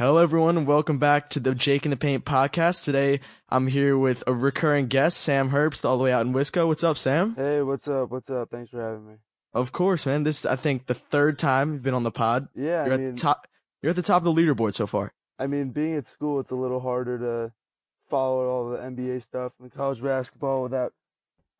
[0.00, 2.84] Hello, everyone, and welcome back to the Jake in the Paint podcast.
[2.84, 6.66] Today, I'm here with a recurring guest, Sam Herbst, all the way out in Wisco.
[6.66, 7.34] What's up, Sam?
[7.36, 8.10] Hey, what's up?
[8.10, 8.48] What's up?
[8.50, 9.16] Thanks for having me.
[9.52, 10.22] Of course, man.
[10.22, 12.48] This is, I think, the third time you've been on the pod.
[12.54, 13.46] Yeah, You're I at mean, the top.
[13.82, 15.12] You're at the top of the leaderboard so far.
[15.38, 17.52] I mean, being at school, it's a little harder to
[18.08, 20.94] follow all the NBA stuff and college basketball without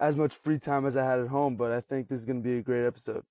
[0.01, 1.57] as much free time as I had at home.
[1.57, 3.23] But I think this is going to be a great episode.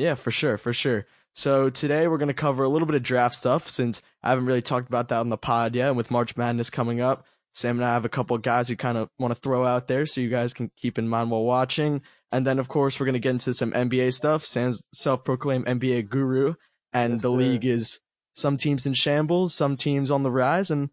[0.00, 1.04] Yeah, for sure, for sure.
[1.34, 4.46] So today we're going to cover a little bit of draft stuff since I haven't
[4.46, 5.88] really talked about that on the pod yet.
[5.88, 8.76] And with March Madness coming up, Sam and I have a couple of guys who
[8.76, 11.44] kind of want to throw out there so you guys can keep in mind while
[11.44, 12.00] watching.
[12.32, 14.42] And then, of course, we're going to get into some NBA stuff.
[14.44, 16.54] Sam's self-proclaimed NBA guru
[16.94, 17.36] and Yes, the sir.
[17.36, 18.00] league is
[18.32, 20.88] some teams in shambles, some teams on the rise, and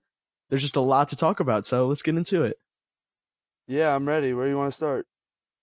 [0.49, 1.65] there's just a lot to talk about.
[1.65, 2.57] So let's get into it.
[3.67, 4.33] Yeah, I'm ready.
[4.33, 5.07] Where do you want to start?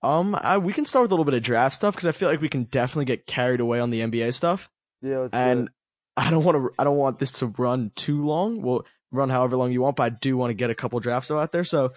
[0.04, 2.28] Um, I, we can start with a little bit of draft stuff because I feel
[2.28, 4.70] like we can definitely get carried away on the NBA stuff.
[5.02, 5.70] Yeah, and.
[6.16, 6.70] I don't want to.
[6.78, 8.62] I don't want this to run too long.
[8.62, 11.28] We'll run however long you want, but I do want to get a couple drafts
[11.30, 11.64] out there.
[11.64, 11.92] So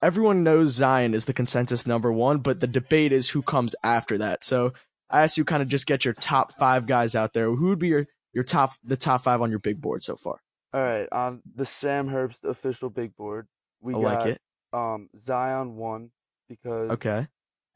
[0.00, 4.18] everyone knows Zion is the consensus number one, but the debate is who comes after
[4.18, 4.44] that.
[4.44, 4.74] So
[5.10, 7.50] I asked you kind of just get your top five guys out there.
[7.50, 10.40] Who would be your your top the top five on your big board so far?
[10.72, 13.48] All right, on the Sam Herbst official big board,
[13.80, 14.40] we I got like it.
[14.72, 16.10] um Zion one
[16.48, 17.26] because Okay.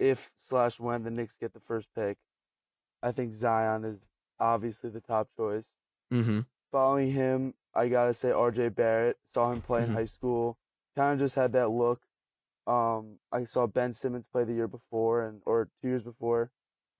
[0.03, 2.19] If slash when the Knicks get the first pick,
[3.03, 3.99] I think Zion is
[4.41, 5.65] obviously the top choice.
[6.13, 6.41] Mm-hmm.
[6.71, 9.17] following him, I gotta say RJ Barrett.
[9.33, 9.89] Saw him play Mhm.
[9.89, 10.59] in high school.
[10.97, 12.01] Kind of just had that look.
[12.67, 16.51] Um, I saw Ben Simmons play the year before and or two years before,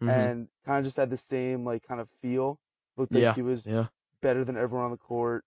[0.01, 0.09] mm-hmm.
[0.11, 2.59] and kind of just had the same like kind of feel.
[2.97, 3.35] Looked like Yeah.
[3.35, 3.89] he was Yeah.
[4.21, 5.45] better than everyone on the court.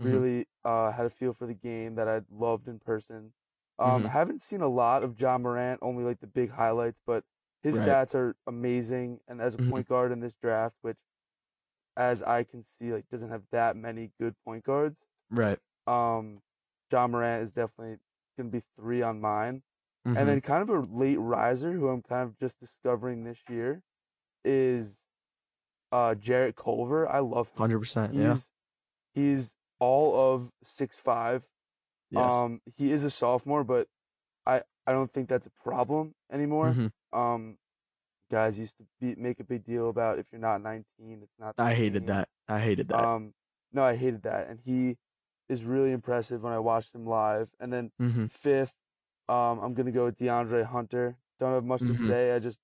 [0.00, 0.04] Mhm.
[0.12, 3.32] Really uh, had a feel for the game that I loved in person.
[3.78, 4.08] Um, Mhm.
[4.10, 7.24] haven't seen a lot of John Morant, only like the big highlights, but
[7.62, 7.88] his Right.
[7.88, 9.20] stats are amazing.
[9.28, 9.70] And as a Mhm.
[9.70, 10.98] point guard in this draft, which,
[11.96, 14.98] as I can see, like doesn't have that many good point guards.
[15.30, 15.60] Right.
[15.86, 16.42] Um,
[16.90, 17.98] John Morant is definitely
[18.36, 19.62] gonna be three on mine.
[20.06, 20.16] Mhm.
[20.16, 23.82] And then kind of a late riser who I'm kind of just discovering this year
[24.44, 25.04] is
[25.92, 27.08] uh Jarrett Culver.
[27.08, 27.58] I love him.
[27.58, 28.12] hundred percent.
[28.14, 28.38] He's Yeah.
[29.12, 31.48] he's all of six five.
[32.10, 32.22] Yes.
[32.30, 33.88] Um, he is a sophomore, but
[34.46, 36.72] I I don't think that's a problem anymore.
[36.74, 36.92] Mhm.
[37.12, 37.58] Um,
[38.30, 40.84] guys used to be, make a big deal about if you're not 19,
[41.22, 41.56] it's not.
[41.56, 42.28] the I hated that.
[42.48, 43.04] I hated that.
[43.04, 43.34] Um,
[43.72, 44.96] no, I hated that, and he
[45.48, 47.48] is really impressive when I watched him live.
[47.60, 48.26] And then mm-hmm.
[48.26, 48.74] fifth,
[49.28, 51.16] um, I'm gonna go with DeAndre Hunter.
[51.40, 51.96] Don't have much Mhm.
[51.98, 52.32] to say.
[52.34, 52.58] I just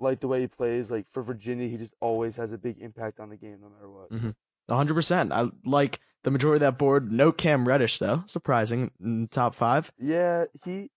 [0.00, 0.90] like the way he plays.
[0.90, 3.90] Like for Virginia, he just always has a big impact on the game, no matter
[3.90, 4.10] what.
[4.10, 4.34] Mhm.
[4.70, 5.32] hundred percent.
[5.32, 7.10] I like the majority of that board.
[7.12, 8.24] No Cam Reddish though.
[8.26, 9.92] Surprising in top five.
[9.98, 10.90] Yeah, he.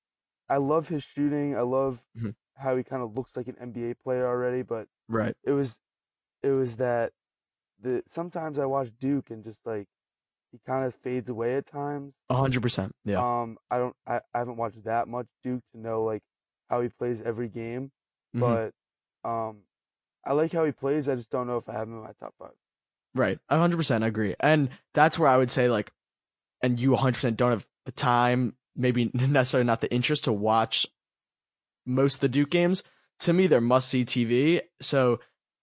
[0.50, 1.56] I love his shooting.
[1.56, 2.34] I love Mhm.
[2.56, 4.62] how he kind of looks like an NBA player already.
[4.64, 5.36] But Right.
[5.44, 5.80] it was,
[6.42, 7.12] it was that,
[7.80, 9.88] the sometimes I watch Duke and just like,
[10.54, 12.14] he kind of fades away at times.
[12.30, 12.96] A hundred percent.
[13.04, 13.20] Yeah.
[13.20, 16.24] Um, I don't, I, I haven't watched that much Duke to know like
[16.70, 17.92] how he plays every game.
[18.36, 18.40] Mhm.
[18.40, 19.64] But, um,
[20.26, 21.08] I like how he plays.
[21.10, 22.54] I just don't know if I have him in my top five.
[23.18, 23.40] Right.
[23.50, 23.58] I
[24.08, 24.36] agree.
[24.40, 25.92] And that's where I would say like,
[26.62, 30.86] and you hundred percent don't have the time, maybe necessarily not the interest to watch
[31.86, 32.84] most of the Duke games.
[33.22, 34.62] To me, they're must see TV.
[34.82, 35.20] So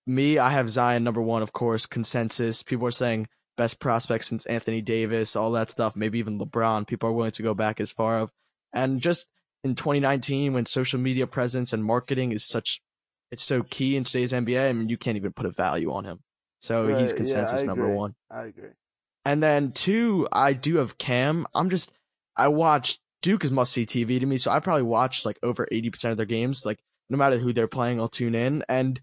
[0.06, 2.62] me, I have Zion number one, of course, consensus.
[2.62, 6.86] People are saying best prospect since Anthony Davis, all that stuff, maybe even LeBron.
[6.86, 8.32] People are willing to go back as far of,
[8.72, 9.28] and just
[9.62, 12.82] in 2019 when social media presence and marketing is such,
[13.30, 14.68] it's so key in today's NBA.
[14.68, 16.20] I mean, you can't even put a value on him.
[16.64, 18.14] So Right, he's consensus I number one.
[18.30, 18.70] I agree.
[19.26, 21.46] And then two, I do have Cam.
[21.54, 21.92] I'm just,
[22.38, 24.38] I watch Duke is must see TV to me.
[24.38, 26.64] So I probably watch like over 80% of their games.
[26.64, 26.78] Like
[27.10, 28.64] no matter who they're playing, I'll tune in.
[28.66, 28.98] And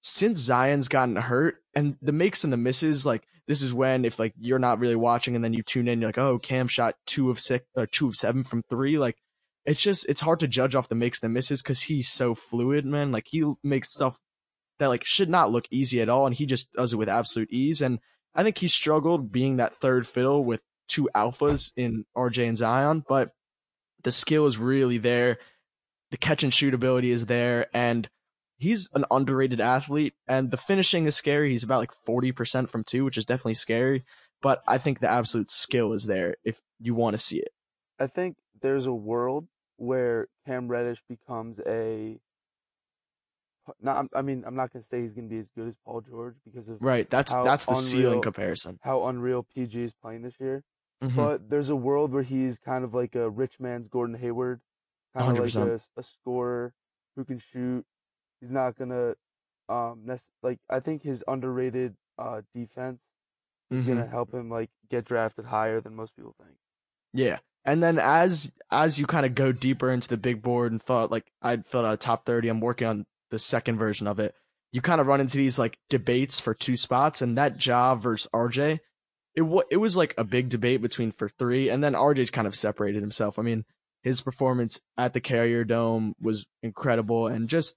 [0.00, 4.18] since Zion's gotten hurt and the makes and the misses, like this is when if
[4.18, 6.96] like you're not really watching and then you tune in, you're like, oh, Cam shot
[7.06, 8.98] two of six, uh, two of seven from three.
[8.98, 9.18] Like
[9.64, 12.34] it's just, it's hard to judge off the makes and the misses because he's so
[12.34, 13.12] fluid, man.
[13.12, 14.18] Like he makes stuff
[14.78, 16.26] that like should not look easy at all.
[16.26, 17.82] And he just does it with absolute ease.
[17.82, 17.98] And
[18.34, 23.04] I think he struggled being that third fiddle with two alphas in RJ and Zion,
[23.08, 23.30] but
[24.02, 25.38] the skill is really there.
[26.10, 28.08] The catch and shoot ability is there, and
[28.56, 30.14] he's an underrated athlete.
[30.26, 31.50] And the finishing is scary.
[31.50, 34.04] He's about like 40% from two, which is definitely scary.
[34.40, 37.50] But I think the absolute skill is there if you want to see it.
[37.98, 42.18] I think there's a world where Cam Reddish becomes a.
[43.80, 46.36] Not, I mean, I'm not gonna say he's gonna be as good as Paul George
[46.44, 47.08] because of Right.
[47.08, 48.78] That's that's the ceiling comparison.
[48.82, 50.62] how unreal PG is playing this year.
[51.02, 51.14] Mhm.
[51.16, 54.60] But there's a world where he's kind of like a rich man's Gordon Hayward,
[55.16, 56.72] kind of like a, a scorer
[57.16, 57.84] who can shoot.
[58.40, 59.14] He's not gonna,
[59.68, 63.00] um, nec- like I think his underrated uh defense
[63.70, 63.88] is Mhm.
[63.88, 66.56] gonna help him like get drafted higher than most people think.
[67.12, 67.38] Yeah.
[67.64, 71.10] And then as as you kind of go deeper into the big board and thought
[71.10, 74.34] like I'd filled out a top 30, I'm working on the second version of it.
[74.72, 78.28] You kind of run into these like debates for two spots and that Ja versus
[78.34, 78.78] RJ,
[79.34, 82.46] it wa it was like a big debate between for 3 and then RJ's kind
[82.46, 83.38] of separated himself.
[83.38, 83.64] I mean,
[84.02, 87.76] his performance at the Carrier Dome was incredible and just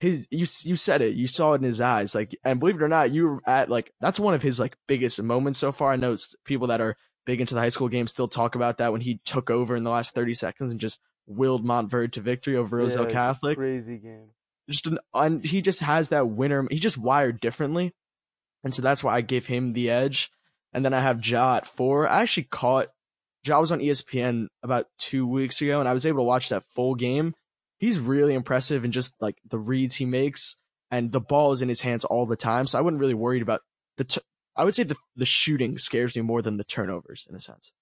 [0.00, 2.82] his you you said it you saw it in his eyes like and believe it
[2.82, 5.90] or not you were at like that's one of his like biggest moments so far
[5.90, 6.94] i know people that are
[7.26, 9.82] big into the high school game still talk about that when he took over in
[9.82, 13.98] the last 30 seconds and just willed Montverde to victory over Roselle Yeah, Catholic Crazy
[13.98, 14.30] game.
[14.68, 17.92] Just an and he just has that winner he just wired differently.
[18.64, 20.30] And so that's why I gave him the edge.
[20.72, 22.88] And then I have Ja at 4 I actually caught
[23.44, 26.64] Ja was on ESPN about 2 weeks ago and I was able to watch that
[26.74, 27.34] full game.
[27.78, 30.56] He's really impressive in just like the reads he makes
[30.90, 32.66] and the ball is in his hands all the time.
[32.66, 33.62] So I wouldn't really worried about
[33.96, 34.20] the t-
[34.56, 37.72] I would say the the shooting scares me more than the turnovers in a sense.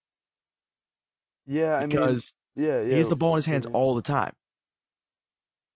[1.47, 2.91] Yeah, I mean, because yeah, yeah.
[2.91, 4.33] he has the ball in his hands all the time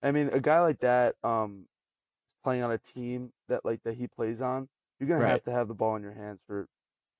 [0.03, 1.67] I mean, a guy like that, um,
[2.43, 4.69] playing on a team that like that he plays on,
[4.99, 5.31] you're gonna Right.
[5.31, 6.69] have to have the ball in your hands for,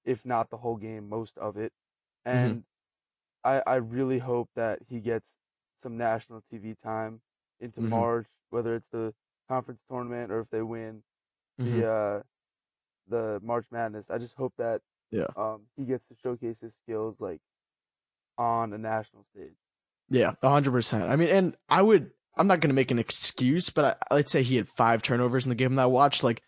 [0.05, 1.73] if not the whole game, most of it.
[2.27, 2.47] Mm-hmm.
[2.47, 2.65] And
[3.45, 5.33] I I really hope that he gets
[5.83, 7.21] some national TV time
[7.61, 7.91] into Mhm.
[7.91, 9.15] March, whether it's the
[9.49, 11.03] conference tournament or if they win
[11.61, 11.81] Mhm.
[11.81, 12.23] the uh
[13.09, 14.09] the March Madness.
[14.11, 15.27] I just hope that Yeah.
[15.37, 17.41] um he gets to showcase his skills like
[18.39, 19.57] on a national stage.
[20.09, 21.05] Yeah, hundred percent.
[21.11, 22.13] I mean, and I would.
[22.41, 25.45] I'm not going to make an excuse, but I, let's say he had five turnovers
[25.45, 26.25] in the game that I watched.
[26.25, 26.43] Like,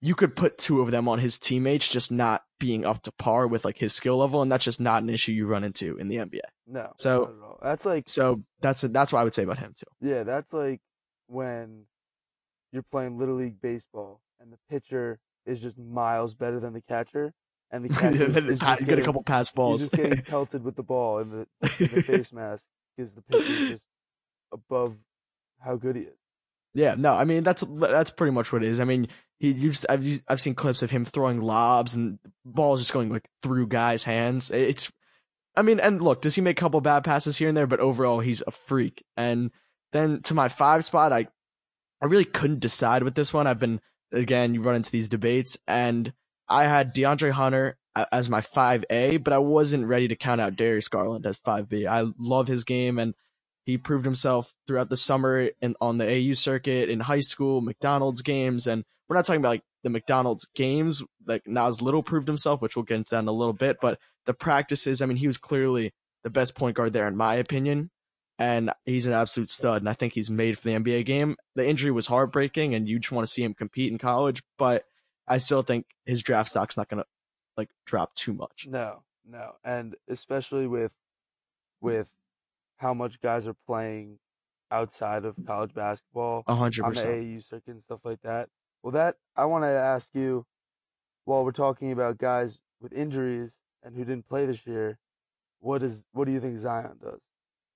[0.00, 3.46] you could put two of them on his teammates just not being up to par
[3.46, 6.08] with like his skill level, and that's just not an issue you run into in
[6.08, 6.40] the NBA.
[6.66, 7.58] No, So- not at all.
[7.62, 10.08] that's like So that's that's what I would say about him too.
[10.08, 10.80] Yeah, that's like
[11.26, 11.84] when
[12.72, 17.32] you're playing little league baseball and the pitcher is just miles better than the catcher,
[17.70, 19.80] and the catcher is, is Pa- just get a couple pass he's balls.
[19.82, 21.46] just getting pelted with the ball in the,
[21.84, 22.64] in the face mask
[22.96, 23.82] because the pitcher is just
[24.52, 24.96] above
[25.64, 26.16] how good he is.
[26.74, 28.80] Yeah, no, I mean that's that's pretty much what it is.
[28.80, 32.92] I mean, he you've I've I've seen clips of him throwing lobs and balls just
[32.92, 34.50] going like through guys' hands.
[34.50, 34.90] It's,
[35.54, 37.66] I mean, and look, does he make a couple bad passes here and there?
[37.66, 39.04] But overall, he's a freak.
[39.16, 39.50] And
[39.92, 41.26] then to my five spot, I
[42.00, 43.46] I really couldn't decide with this one.
[43.46, 43.80] I've been
[44.10, 46.12] again, you run into these debates, and
[46.48, 47.76] I had DeAndre Hunter
[48.10, 51.68] as my five A, but I wasn't ready to count out Darius Garland as five
[51.68, 51.86] B.
[51.86, 53.14] I love his game and
[53.64, 58.22] he proved himself throughout the summer and on the AU circuit in high school, McDonald's
[58.22, 61.02] games, and we're not talking about like the McDonald's games.
[61.26, 63.76] Like Nas Little proved himself, which we'll get into that in a little bit.
[63.80, 65.92] But the practices, I mean, he was clearly
[66.24, 67.90] the best point guard there in my opinion,
[68.38, 69.82] and he's an absolute stud.
[69.82, 71.36] And I think he's made for the NBA game.
[71.54, 74.84] The injury was heartbreaking, and you just want to see him compete in college, but
[75.28, 77.04] I still think his draft stock's not gonna
[77.56, 78.66] like drop too much.
[78.68, 80.92] No, no, and especially with
[81.80, 82.08] with
[82.82, 84.18] how much guys are playing
[84.70, 85.46] outside of mm-hmm.
[85.46, 86.42] college basketball.
[86.46, 87.22] Hundred on the percent.
[87.22, 88.48] AAU circuit and stuff like that.
[88.82, 90.44] Well, that I want to ask you,
[91.24, 93.52] while we're talking about guys with injuries
[93.82, 94.98] and who didn't play this year,
[95.60, 97.20] what is what do you think Zion does?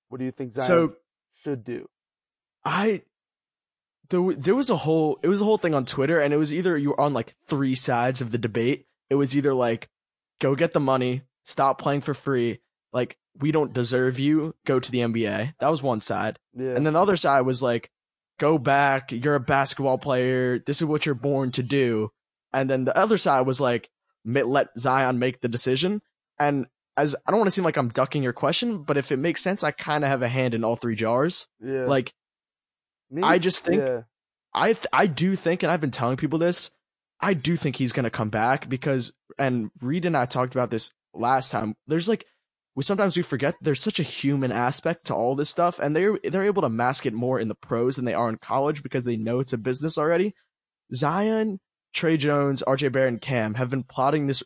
[0.09, 0.95] What do you think Zion So
[1.33, 1.87] should do?
[2.65, 3.03] I
[4.09, 6.53] there there was a whole it was a whole thing on Twitter and it was
[6.53, 8.85] either you were on like three sides of the debate.
[9.09, 9.87] It was either like
[10.41, 12.59] go get the money, stop playing for free,
[12.91, 15.53] like we don't deserve you, go to the NBA.
[15.59, 16.39] That was one side.
[16.55, 17.91] Yeah, And then the other side was like
[18.39, 22.11] go back, you're a basketball player, this is what you're born to do.
[22.53, 23.89] And then the other side was like
[24.25, 26.01] let Zion make the decision.
[26.39, 26.65] And
[26.95, 29.41] as I don't want to seem like I'm ducking your question, but if it makes
[29.41, 31.47] sense, I kind of have a hand in all three jars.
[31.63, 31.85] yeah.
[31.85, 32.13] Like
[33.09, 34.01] Me- I just think- yeah,
[34.53, 36.71] I th- I do think, and I've been telling people this,
[37.21, 40.91] I do think he's gonna come back because, and Reed and I talked about this
[41.13, 41.75] last time.
[41.87, 42.25] There's like,
[42.77, 46.19] we sometimes we forget there's such a human aspect to all this stuff, and they're
[46.23, 49.03] they're able to mask it more in the pros than they are in college because
[49.03, 50.35] they know it's a business already.
[50.93, 51.59] Zion,
[51.95, 52.89] Tre Jones, R.J.
[52.89, 54.43] Barrett, and Cam have been plotting this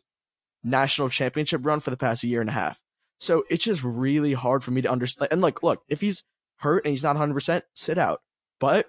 [0.64, 2.80] national championship run for the past year and a half.
[3.20, 5.28] So it's just really hard for me to understand.
[5.30, 6.24] And like, look, if he's
[6.60, 8.22] hurt and he's not 100%, sit out.
[8.58, 8.86] But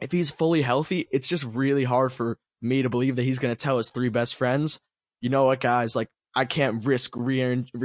[0.00, 3.54] if he's fully healthy, it's just really hard for me to believe that he's going
[3.54, 4.80] to tell his three best friends,
[5.20, 7.40] you know what, guys, like, I can't risk re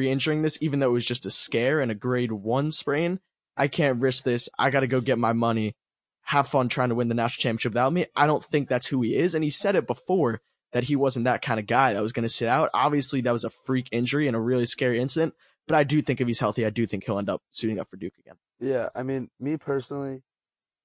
[0.10, 3.20] injuring this, even though it was just a scare and a grade one sprain.
[3.56, 4.50] I can't risk this.
[4.58, 5.76] I got to go get my money,
[6.24, 8.06] have fun trying to win the national championship without me.
[8.16, 9.36] I don't think that's who he is.
[9.36, 10.42] And he said it before
[10.72, 12.70] that he wasn't that kind of guy that was going to sit out.
[12.74, 15.34] Obviously, that was a freak injury and a really scary incident.
[15.68, 17.88] But I do think if he's healthy, I do think he'll end up suiting up
[17.90, 18.36] for Duke again.
[18.60, 18.90] yeah.
[18.96, 20.24] I mean, me personally,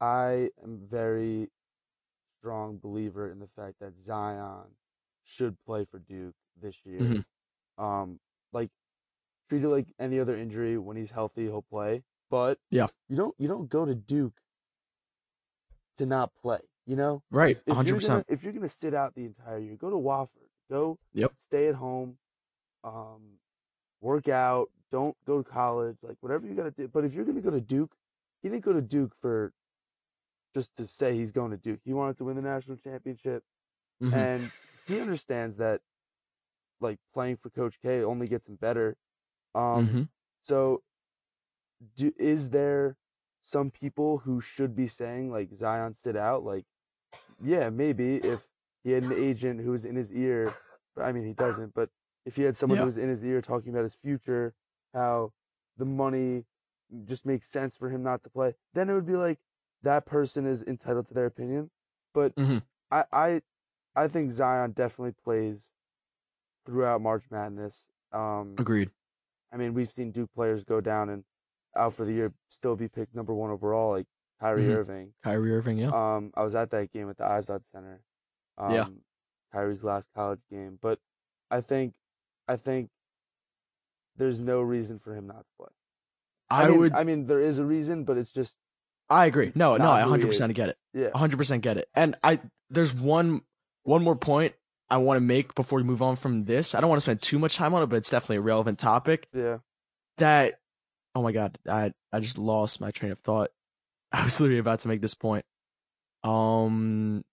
[0.00, 1.48] I am very
[2.38, 4.64] strong believer in the fact that Zion
[5.24, 7.00] should play for Duke this year.
[7.00, 7.24] Mhm.
[7.78, 8.20] Um,
[8.52, 8.70] like
[9.48, 10.78] treat it like any other injury.
[10.78, 12.02] When he's healthy, he'll play.
[12.30, 12.86] But Yeah.
[13.08, 14.40] you don't you don't go to Duke
[15.98, 16.60] to not play.
[16.86, 18.26] You know, Right, if, if hundred you're gonna percent.
[18.28, 20.28] if you're gonna sit out the entire year, go to Wofford.
[20.70, 21.32] Go Yep.
[21.40, 22.18] stay at home.
[22.82, 23.38] Um,
[24.00, 24.70] work out.
[24.90, 25.96] Don't go to college.
[26.02, 26.88] Like whatever you gotta do.
[26.88, 27.94] But if you're gonna go to Duke,
[28.42, 29.52] he didn't go to Duke for
[30.54, 31.80] just to say he's going to Duke.
[31.84, 33.42] He wanted to win the national championship,
[34.02, 34.12] Mhm.
[34.12, 34.52] and
[34.86, 35.80] he understands that
[36.84, 38.96] like playing for Coach K only gets him better.
[39.56, 40.08] Um, Mhm.
[40.46, 40.82] so
[41.96, 42.96] do is there
[43.42, 46.44] some people who should be saying like Zion sit out?
[46.44, 46.64] Like,
[47.42, 48.48] yeah, maybe if
[48.84, 50.54] he had an agent who was in his ear.
[50.96, 51.90] I mean, he doesn't, but
[52.24, 52.82] if he had someone Yeah.
[52.82, 54.54] who was in his ear talking about his future,
[54.92, 55.32] how
[55.76, 56.44] the money
[57.04, 59.40] just makes sense for him not to play, then it would be like
[59.82, 61.70] that person is entitled to their opinion.
[62.12, 62.62] But Mhm.
[62.92, 63.42] I, I,
[63.96, 65.72] I think Zion definitely plays
[66.66, 67.86] throughout March Madness.
[68.12, 68.90] Um, Agreed.
[69.52, 71.24] I mean, we've seen Duke players go down and
[71.76, 74.06] out for the year, still be picked number one overall, like
[74.40, 74.76] Kyrie Mhm.
[74.76, 75.14] Irving.
[75.22, 75.90] Kyrie Irving, yeah.
[76.16, 78.00] Um, I was at that game at the Izod Center.
[78.58, 78.86] Um, Yeah.
[79.52, 80.98] Kyrie's last college game, but
[81.50, 81.94] I think,
[82.48, 82.90] I think
[84.16, 85.68] there's no reason for him not to play.
[86.50, 86.92] I, mean, would.
[86.92, 88.54] I mean, there is a reason, but it's just,
[89.08, 89.52] I agree.
[89.54, 90.56] No, no, I 100 percent is.
[90.56, 90.78] get it.
[90.92, 91.88] yeah, 100 percent get it.
[91.94, 92.40] And I
[92.70, 93.42] there's one
[93.82, 94.54] one more point
[94.90, 96.74] I want to make before we move on from this.
[96.74, 98.78] I don't want to spend too much time on it, but it's definitely a relevant
[98.78, 99.28] topic.
[99.34, 99.58] yeah.
[100.18, 100.60] That
[101.14, 103.50] oh my god, I I just lost my train of thought.
[104.12, 105.44] I was literally about to make this point.
[106.22, 107.24] Um,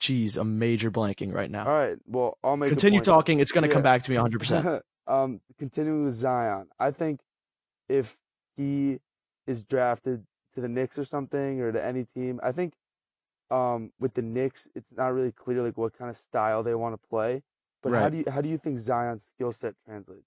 [0.00, 1.66] geez, a major blanking right now.
[1.66, 1.98] All right.
[2.06, 3.40] Well, I'll make a Continue talking.
[3.40, 4.38] It's gonna come back to me 100.
[4.38, 7.20] percent um, continuing with Zion, I think
[7.88, 8.16] if
[8.56, 8.98] he
[9.46, 10.24] is drafted
[10.54, 12.72] to the Knicks or something or to any team, I think
[13.50, 16.94] um, with the Knicks, it's not really clear like what kind of style they want
[17.00, 17.42] to play.
[17.82, 20.26] But how do you how do you think Zion's skill set translates?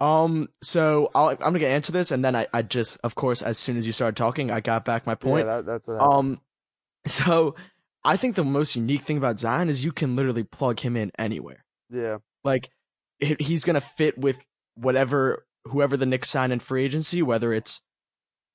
[0.00, 3.58] Um, so I'll, I'm gonna answer this, and then I, I just, of course, as
[3.58, 5.46] soon as you started talking, I got back my point.
[5.46, 5.94] Yeah, that, that's what.
[5.94, 6.12] Happened.
[6.12, 6.40] Um,
[7.06, 7.54] so
[8.04, 11.10] I think the most unique thing about Zion is you can literally plug him in
[11.18, 11.64] anywhere.
[11.90, 12.70] yeah, Like
[13.20, 17.80] he's gonna fit with whatever whoever the Knicks sign in free agency, whether it's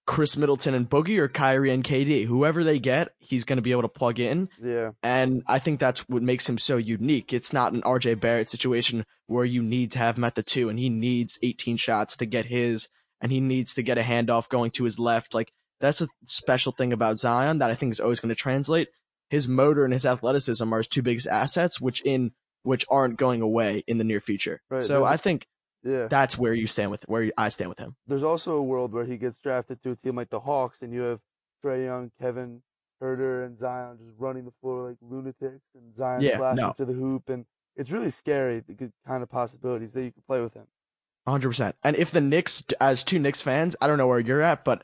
[0.10, 3.84] Khris Middleton and Boogie or Kyrie and KD, whoever they get, he's gonna be able
[3.84, 4.50] to plug in.
[4.60, 7.32] yeah, And I think that's what makes him so unique.
[7.32, 10.68] It's not an RJ Barrett situation where you need to have him at the two
[10.68, 12.90] and he needs 18 shots to get his
[13.22, 15.36] and he needs to get a handoff going to his left.
[15.36, 18.88] Like that's a special thing about Zion that I think is always going to translate.
[19.30, 22.32] His motor and his athleticism are his two biggest assets, which in
[22.64, 24.62] which aren't going away in the near future.
[24.72, 25.46] Right, so I think
[25.84, 26.08] yeah.
[26.08, 27.96] that's where you stand with where I stand with him.
[28.08, 30.94] There's also a world where he gets drafted to a team like the Hawks, and
[30.94, 31.20] you have
[31.64, 32.62] Trae Young, Kevin
[33.02, 36.74] Huerter, and Zion just running the floor like lunatics, and Zion Yeah, flashing no.
[36.78, 37.46] to the hoop, and
[37.76, 40.68] it's really scary the good kind of possibilities that you could play with him.
[41.28, 41.74] 100%.
[41.84, 44.84] And if the Knicks, as two Knicks fans, I don't know where you're at, but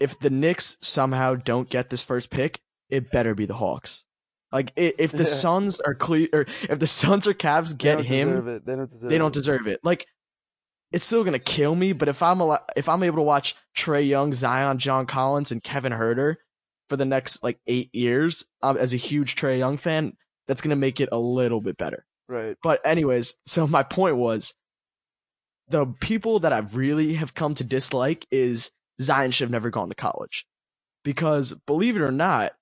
[0.00, 4.04] if the Knicks somehow don't get this first pick, it better be the Hawks.
[4.52, 5.24] Like if the Yeah.
[5.24, 8.62] Suns are clear, or if the Suns or Cavs They get don't him.
[8.64, 9.10] They don't deserve.
[9.10, 9.80] they don't deserve it.
[9.82, 10.06] Like
[10.94, 11.92] it's still gonna kill me.
[11.92, 15.60] But if I'm al- if I'm able to watch Trae Young, Zion, John Collins, and
[15.60, 16.36] Kevin Huerter
[16.88, 20.76] for the next like eight years, um, as a huge Trae Young fan, that's gonna
[20.76, 22.06] make it a little bit better.
[22.28, 22.56] Right.
[22.62, 24.54] But anyways, so my point was
[25.68, 28.70] the people that I really have come to dislike is
[29.00, 30.46] Zion should have never gone to college.
[31.02, 32.52] Because believe it or not,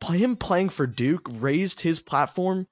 [0.00, 2.66] play him playing for Duke raised his platform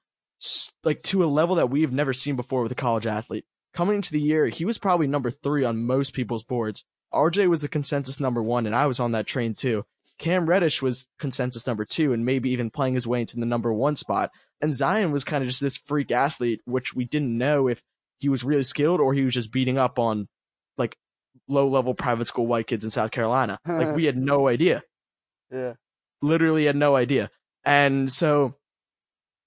[0.83, 3.45] like to a level that we've never seen before with a college athlete.
[3.77, 6.83] Coming into the year, he was probably number three on most people's boards.
[7.13, 9.85] RJ was the consensus number one, and I was on that train too.
[10.17, 13.71] Cam Reddish was consensus number two, and maybe even playing his way into the number
[13.71, 14.31] one spot.
[14.59, 17.83] And Zion was kind of just this freak athlete, which we didn't know if
[18.17, 20.27] he was really skilled or he was just beating up on
[20.79, 20.97] like
[21.47, 23.59] low level private school white kids in South Carolina.
[23.67, 24.81] Like we had no idea.
[25.51, 25.73] Yeah.
[26.23, 27.29] Literally had no idea.
[27.63, 28.55] And so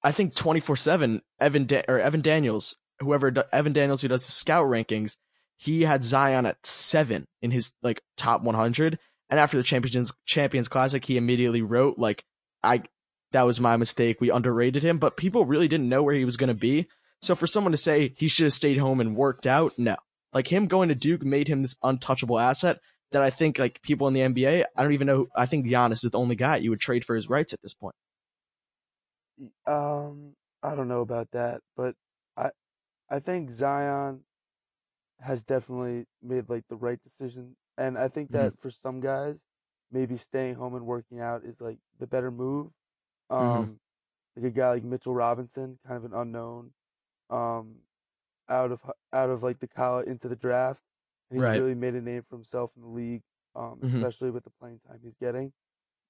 [0.04, 4.32] I think 24 seven, Evan, da- or Evan Daniels, whoever, Evan Daniels who does the
[4.32, 5.16] scout rankings,
[5.56, 8.98] he had Zion at seven in his like top 100.
[9.28, 12.24] And after the champions, champions classic, he immediately wrote like,
[12.62, 12.82] I,
[13.32, 14.20] that was my mistake.
[14.20, 16.88] We underrated him, but people really didn't know where he was going to be.
[17.22, 19.96] So for someone to say he should have stayed home and worked out, no.
[20.32, 22.78] Like him going to Duke made him this untouchable asset
[23.12, 25.28] that I think like people in the NBA, I don't even know.
[25.36, 27.74] I think Giannis is the only guy you would trade for his rights at this
[27.74, 27.94] point.
[29.66, 31.94] Um, I don't know about that, but
[32.36, 32.50] I,
[33.10, 34.24] I think Zion
[35.20, 39.36] has definitely made like the right decision, and I think that for some guys,
[39.90, 42.72] maybe staying home and working out is like the better move.
[43.30, 43.80] Um,
[44.36, 46.72] like a guy like Mitchell Robinson, kind of an unknown.
[47.30, 47.76] Um,
[48.48, 48.80] out of
[49.12, 50.82] out of like the college into the draft,
[51.30, 51.58] and he's Right.
[51.62, 53.22] really made a name for himself in the league,
[53.54, 54.06] um, Mhm.
[54.06, 55.52] especially with the playing time he's getting.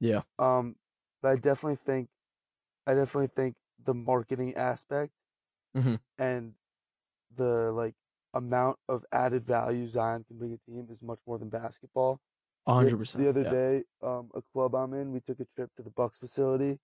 [0.01, 0.23] Yeah.
[0.39, 0.77] Um,
[1.23, 2.09] but I definitely think,
[2.87, 5.13] I definitely think the marketing aspect
[5.75, 5.97] Mhm.
[6.19, 6.55] and
[7.37, 7.95] the like
[8.35, 12.21] amount of added value Zion can bring a team is much more than basketball.
[12.67, 13.25] Hundred percent.
[13.25, 13.51] The other yeah.
[13.51, 16.79] day, um, a club I'm in, we took a trip to the Bucks facility,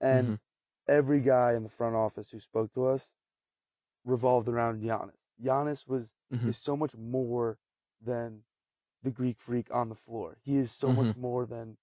[0.00, 0.40] and Mhm.
[0.88, 3.12] every guy in the front office who spoke to us
[4.04, 5.18] revolved around Giannis.
[5.42, 6.48] Giannis was Mhm.
[6.48, 7.58] is so much more
[8.00, 8.44] than
[9.02, 10.38] the Greek freak on the floor.
[10.42, 11.76] He is so much more than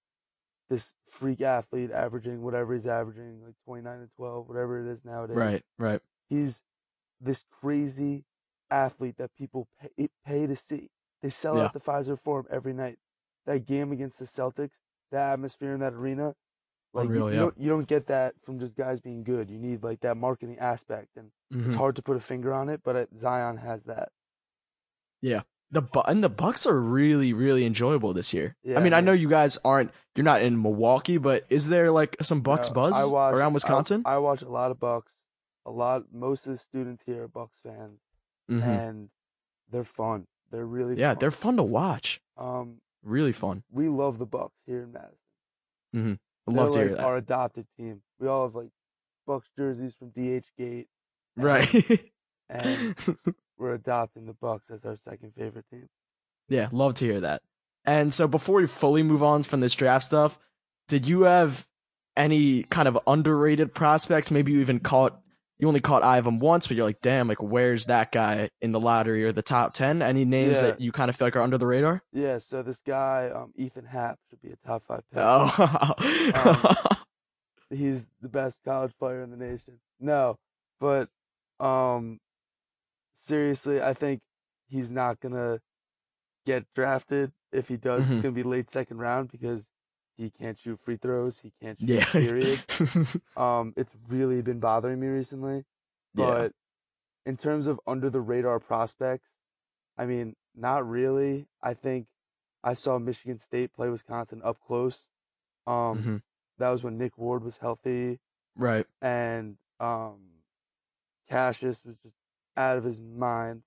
[0.68, 5.36] this freak athlete averaging whatever he's averaging, like 29 and 12, whatever it is nowadays.
[5.36, 6.02] Right, right.
[6.28, 6.62] He's
[7.24, 8.24] this crazy
[8.70, 10.90] athlete that people pay, pay to see.
[11.22, 11.64] They sell Yeah.
[11.64, 12.98] out the Fiserv Forum every night.
[13.46, 14.78] That game against the Celtics,
[15.10, 16.34] the atmosphere in that arena,
[16.92, 17.40] like you- Unreal, you, yeah.
[17.40, 19.50] don't, you don't get that from just guys being good.
[19.50, 21.78] You need like that marketing aspect, and it's Mhm.
[21.78, 24.10] hard to put a finger on it, but uh, Zion has that.
[25.20, 28.56] Yeah, the and the Bucks are really, really enjoyable this year.
[28.62, 29.90] Yeah, I mean, I know you guys aren't.
[30.14, 33.54] You're not in Milwaukee, but is there like some Bucks buzz I watch, around I-
[33.54, 34.02] Wisconsin?
[34.04, 35.10] I, watch a lot of Bucks.
[35.66, 36.12] A lot.
[36.12, 38.00] Most of the students here are Bucks fans,
[38.50, 38.62] Mhm.
[38.62, 39.10] and
[39.70, 40.26] they're fun.
[40.50, 41.18] They're really Yeah, fun.
[41.20, 42.20] they're fun to watch.
[42.36, 43.64] um Really fun.
[43.70, 46.18] we love the Bucks here in Madison.
[46.46, 47.04] I love to They're hear that.
[47.04, 48.02] our adopted team.
[48.18, 48.70] We all have like
[49.26, 50.88] Bucks jerseys from DH Gate.
[51.36, 52.10] Right.
[52.48, 52.94] And
[53.58, 55.88] we're adopting the Bucks as our second favorite team.
[56.48, 57.42] yeah, love to hear that.
[57.86, 60.38] And so before we fully move on from this draft stuff,
[60.88, 61.66] did you have
[62.16, 64.30] any kind of underrated prospects?
[64.30, 65.20] Maybe you even caught
[65.58, 68.50] you only caught eye of him once, but you're like, damn, like where's that guy
[68.60, 70.02] in the lottery or the top ten?
[70.02, 70.62] Any names Yeah.
[70.68, 72.02] that you kind of feel like are under the radar?
[72.12, 75.22] Yeah, so this guy, um, Ethan Happ, should be a top five pick.
[75.22, 75.94] Oh,
[77.70, 79.80] He's the best college player in the nation.
[79.98, 80.38] No,
[80.80, 81.08] but
[81.60, 82.18] um,
[83.26, 84.20] seriously, I think
[84.68, 85.60] he's not gonna
[86.46, 87.32] get drafted.
[87.52, 88.10] If he does, Mhm.
[88.12, 89.70] it's gonna be late second round because
[90.16, 91.38] he can't shoot free throws.
[91.40, 91.88] He can't shoot.
[91.88, 92.04] yeah.
[92.12, 92.60] Period.
[93.36, 95.64] Um, it's really been bothering me recently.
[96.14, 96.24] Yeah.
[96.26, 96.52] But
[97.26, 99.28] in terms of under the radar prospects,
[99.98, 101.46] I mean, not really.
[101.62, 102.06] I think
[102.62, 105.06] I saw Michigan State play Wisconsin up close.
[105.66, 106.22] Um, Mhm.
[106.58, 108.20] that was when Nick Ward was healthy
[108.54, 108.86] Right.
[109.02, 110.20] and um,
[111.28, 112.14] Cassius was just
[112.56, 113.62] out of his mind.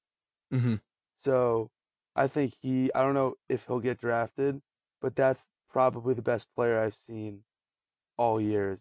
[0.51, 0.75] hmm
[1.23, 1.71] So
[2.15, 4.62] I think he, I don't know if he'll get drafted,
[5.01, 7.41] but that's probably the best player I've seen
[8.17, 8.80] all year is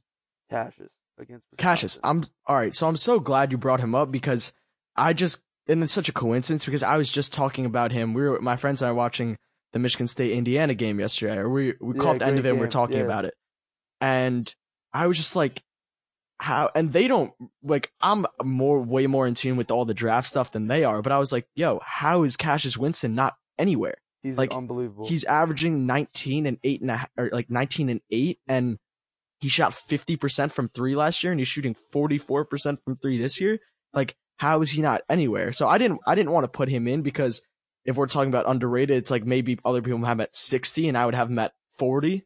[0.50, 1.56] Cassius against Wisconsin.
[1.58, 2.74] Cassius, I'm all right.
[2.74, 4.52] So I'm so glad you brought him up because
[4.96, 8.14] I just and it's such a coincidence because I was just talking about him.
[8.14, 9.36] We were my friends and I were watching
[9.72, 11.36] the Michigan State Indiana game yesterday.
[11.36, 12.50] Or we we Yeah, caught the end of it.
[12.50, 13.04] and We are talking yeah.
[13.04, 13.34] about it,
[14.00, 14.54] and
[14.92, 15.62] I was just like,
[16.38, 16.70] how?
[16.74, 17.90] And they don't like.
[18.00, 21.02] I'm more way more in tune with all the draft stuff than they are.
[21.02, 23.96] But I was like, yo, how is Cassius Winston not anywhere?
[24.26, 25.08] He's like, unbelievable.
[25.08, 28.78] He's averaging 19 and eight and a, or like 19 and eight, and
[29.40, 33.58] he shot 50% from three last year, and he's shooting 44% from three this year.
[33.92, 35.52] Like, how is he not anywhere?
[35.52, 37.42] So I didn't, I didn't want to put him in because
[37.84, 40.98] if we're talking about underrated, it's like maybe other people have him at 60, and
[40.98, 42.24] I would have him at 40,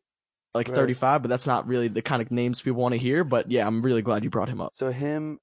[0.54, 0.74] like Right.
[0.74, 1.22] 35.
[1.22, 3.24] But that's not really the kind of names people want to hear.
[3.24, 4.72] But yeah, I'm really glad you brought him up.
[4.78, 5.38] so him,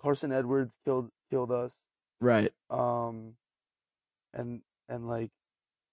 [0.00, 1.70] Carson Edwards killed killed us.
[2.20, 2.52] Right.
[2.70, 3.34] Um,
[4.34, 5.30] and and like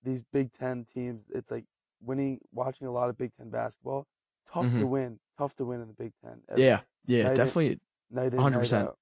[0.04, 1.66] these Big Ten teams, it's like
[2.02, 4.08] winning, watching a lot of Big Ten basketball.
[4.52, 4.88] Tough to Mhm.
[4.90, 6.42] win, tough to win in the Big Ten.
[6.50, 6.82] every Yeah.
[7.06, 7.34] Yeah.
[7.34, 7.80] Definitely.
[8.10, 8.86] night in, 100%.
[8.86, 8.96] night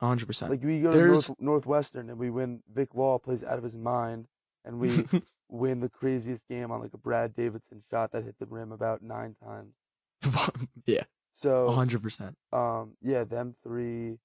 [0.00, 0.50] 100%.
[0.50, 2.62] Like we go to North, Northwestern and we win.
[2.72, 4.26] Vic Law plays out of his mind,
[4.64, 4.88] and we
[5.48, 9.02] win the craziest game on like a Brad Davison shot that hit the rim about
[9.02, 9.74] nine times.
[10.86, 11.04] yeah.
[11.34, 12.34] So 100%.
[12.52, 14.18] um, yeah, them three.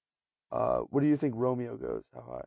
[0.50, 2.02] Uh, what do you think Romeo goes?
[2.14, 2.44] How high?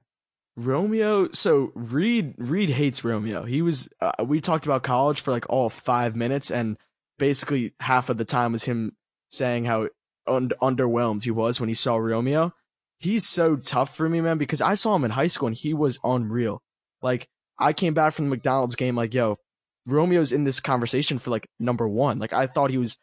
[0.59, 3.45] Romeo, so Reed Reed hates Romeo.
[3.45, 6.77] He was uh, we talked about college for like all 5 minutes and
[7.17, 8.95] basically half of the time was him
[9.29, 9.87] saying how
[10.27, 12.53] un- underwhelmed he was when he saw Romeo.
[12.99, 15.73] He's so tough for me, man, because I saw him in high school and he
[15.73, 16.61] was unreal.
[17.01, 19.37] Like I came back from the McDonald's game like, yo,
[19.85, 22.19] Romeo's in this conversation for like number 1.
[22.19, 22.97] Like I thought he was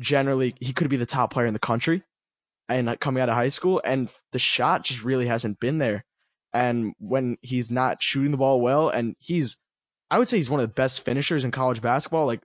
[0.00, 2.02] generally he could be the top player in the country
[2.68, 6.04] and uh, coming out of high school and the shot just really hasn't been there
[6.54, 9.58] and when he's not shooting the ball well and he's
[10.10, 12.40] i would say he's one of the best finishers in college basketball like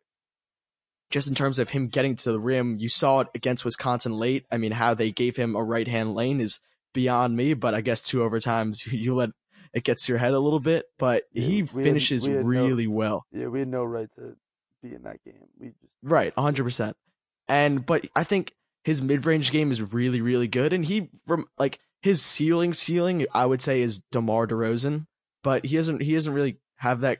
[1.09, 4.45] just in terms of him getting to the rim you saw it against wisconsin late
[4.51, 6.59] i mean how they gave him a right hand lane is
[6.93, 9.29] beyond me but i guess two overtimes you let
[9.73, 12.33] it gets to your head a little bit but Yeah, he we had- finishes we
[12.33, 14.35] had no- really well Yeah, we had no right to
[14.81, 15.35] be in that game.
[15.59, 16.93] We just Right, 100%.
[17.49, 18.53] And but I think
[18.85, 23.45] his mid-range game is really really good and he from like his ceiling ceiling I
[23.45, 25.05] would say is DeMar DeRozan,
[25.43, 27.19] but he doesn't he doesn't really have that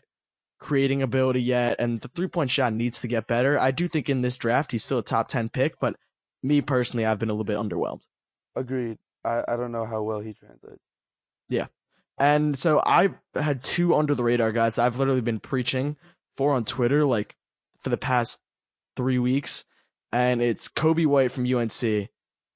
[0.60, 3.60] creating ability yet, and the three point shot needs to get better.
[3.60, 5.96] I do think in this draft he's still a top ten pick, but
[6.44, 8.04] me personally, I've been a little bit underwhelmed.
[8.56, 8.98] Agreed.
[9.24, 10.82] I, I don't know how well he translates.
[11.50, 11.68] Yeah.
[12.18, 15.96] And so I had two under the radar guys I've literally been preaching
[16.38, 17.36] for on Twitter like
[17.82, 18.42] for the past
[18.96, 19.66] three weeks.
[20.12, 22.10] And it's Coby White from UNC.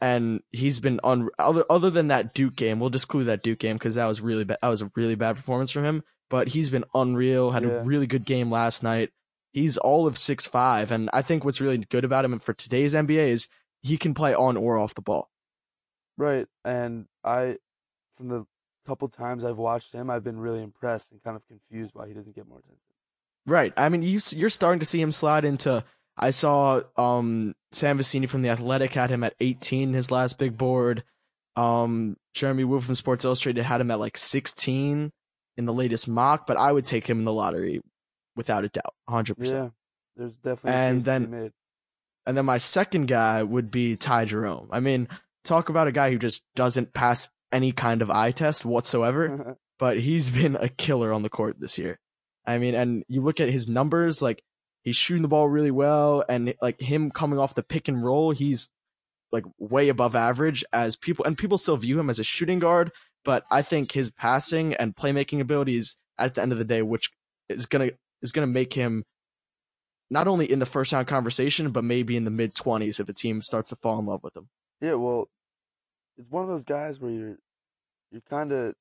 [0.03, 2.81] And he's been on other other than that Duke game.
[2.81, 4.57] We'll just clue that Duke game because that was really bad.
[4.61, 6.03] That was a really bad performance from him.
[6.29, 7.51] But he's been unreal.
[7.51, 7.69] Had Yeah.
[7.69, 9.11] a really good game last night.
[9.53, 12.93] He's all of six five, and I think what's really good about him for today's
[12.93, 13.47] NBA is
[13.81, 15.29] he can play on or off the ball.
[16.17, 16.47] Right.
[16.65, 17.57] And I,
[18.17, 18.45] from the
[18.85, 22.13] couple times I've watched him, I've been really impressed and kind of confused why he
[22.13, 22.79] doesn't get more attention.
[23.45, 23.71] Right.
[23.77, 25.83] I mean, you you're starting to see him slide into.
[26.17, 30.57] I saw um Sam Vecenie from the Athletic had him at 18 his last big
[30.57, 31.03] board.
[31.55, 35.11] Um, Jeremy Woo from Sports Illustrated had him at like 16
[35.57, 37.81] in the latest mock, but I would take him in the lottery
[38.35, 39.35] without a doubt, 100.
[39.35, 39.69] percent Yeah.
[40.15, 41.51] There's definitely And case to be then-.
[42.25, 44.69] And then my second guy would be Ty Jerome.
[44.71, 45.09] I mean,
[45.43, 49.57] talk about a guy who just doesn't pass any kind of eye test whatsoever.
[49.79, 51.99] but he's been a killer on the court this year.
[52.45, 54.41] I mean, and you look at his numbers, like
[54.83, 58.31] he's shooting the ball really well, and like him coming off the pick and roll,
[58.31, 58.69] he's
[59.31, 62.91] like way above average as people, and people still view him as a shooting guard,
[63.25, 67.09] but I think his passing and playmaking abilities at the end of the day, which
[67.49, 67.91] is gonna
[68.21, 69.03] is gonna make him
[70.09, 73.13] not only in the first round conversation, but maybe in the mid twenties if a
[73.13, 74.49] team starts to fall in love with him.
[74.81, 75.29] Yeah, well,
[76.17, 77.37] it's one of those guys where you're
[78.11, 78.75] you're kind of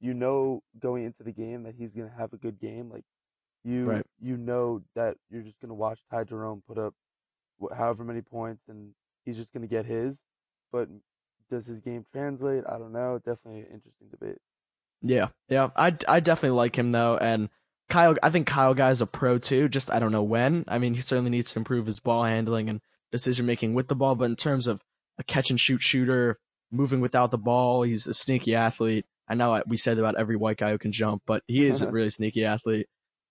[0.00, 2.90] you know going into the game that he's gonna have a good game.
[2.90, 3.04] Like
[3.68, 4.06] you Right.
[4.20, 6.94] you know that you're just gonna watch Ty Jerome put up
[7.76, 8.92] however many points and
[9.24, 10.16] he's just gonna get his.
[10.72, 10.88] But
[11.50, 12.64] does his game translate?
[12.68, 13.18] I don't know.
[13.18, 14.38] Definitely an interesting debate.
[15.02, 17.48] Yeah, yeah, I I definitely like him though, and
[17.88, 18.16] Kyle.
[18.22, 19.68] I think Kyle Guy's a pro too.
[19.68, 20.64] Just I don't know when.
[20.68, 22.80] I mean, he certainly needs to improve his ball handling and
[23.12, 24.14] decision making with the ball.
[24.14, 24.82] But in terms of
[25.18, 26.38] a catch and shoot shooter,
[26.70, 29.06] moving without the ball, he's a sneaky athlete.
[29.28, 31.90] I know we said about every white guy who can jump, but he is a
[31.90, 32.88] really sneaky athlete.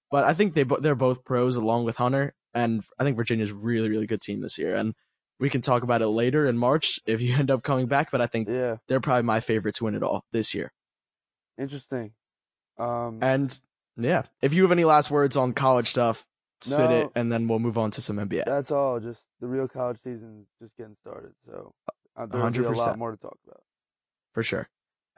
[0.10, 3.90] But I think they they're both pros along with Hunter, and I think Virginia's really
[3.90, 4.76] really good team this year.
[4.76, 4.94] And
[5.40, 8.10] we can talk about it later in March if you end up coming back.
[8.12, 10.72] But I think Yeah, they're probably my favorite to win it all this year.
[11.58, 12.12] interesting.
[12.78, 13.60] Um, And
[13.98, 16.26] yeah, if you have any last words on college stuff,
[16.62, 16.96] spit No.
[17.02, 18.46] it, and then we'll move on to some NBA.
[18.46, 19.00] that's all.
[19.00, 21.74] Just the real college season's just getting started, so
[22.16, 23.62] uh, there'll be a lot more to talk about.
[24.34, 24.70] for sure.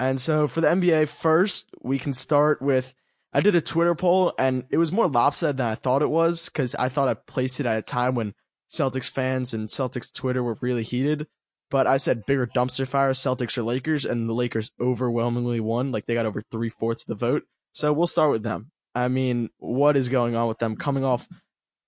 [0.02, 2.94] And so for the NBA first, we can start with
[3.32, 6.46] I did a Twitter poll and it was more lopsided than I thought it was
[6.46, 8.34] because I thought I placed it at a time when
[8.70, 11.28] Celtics fans and Celtics Twitter were really heated.
[11.72, 15.92] But I said bigger dumpster fire, Celtics or Lakers, and the Lakers overwhelmingly won.
[15.92, 17.44] Like they got over three fourths of the vote.
[17.72, 18.72] So we'll start with them.
[18.96, 21.28] I mean, what is going on with them coming off?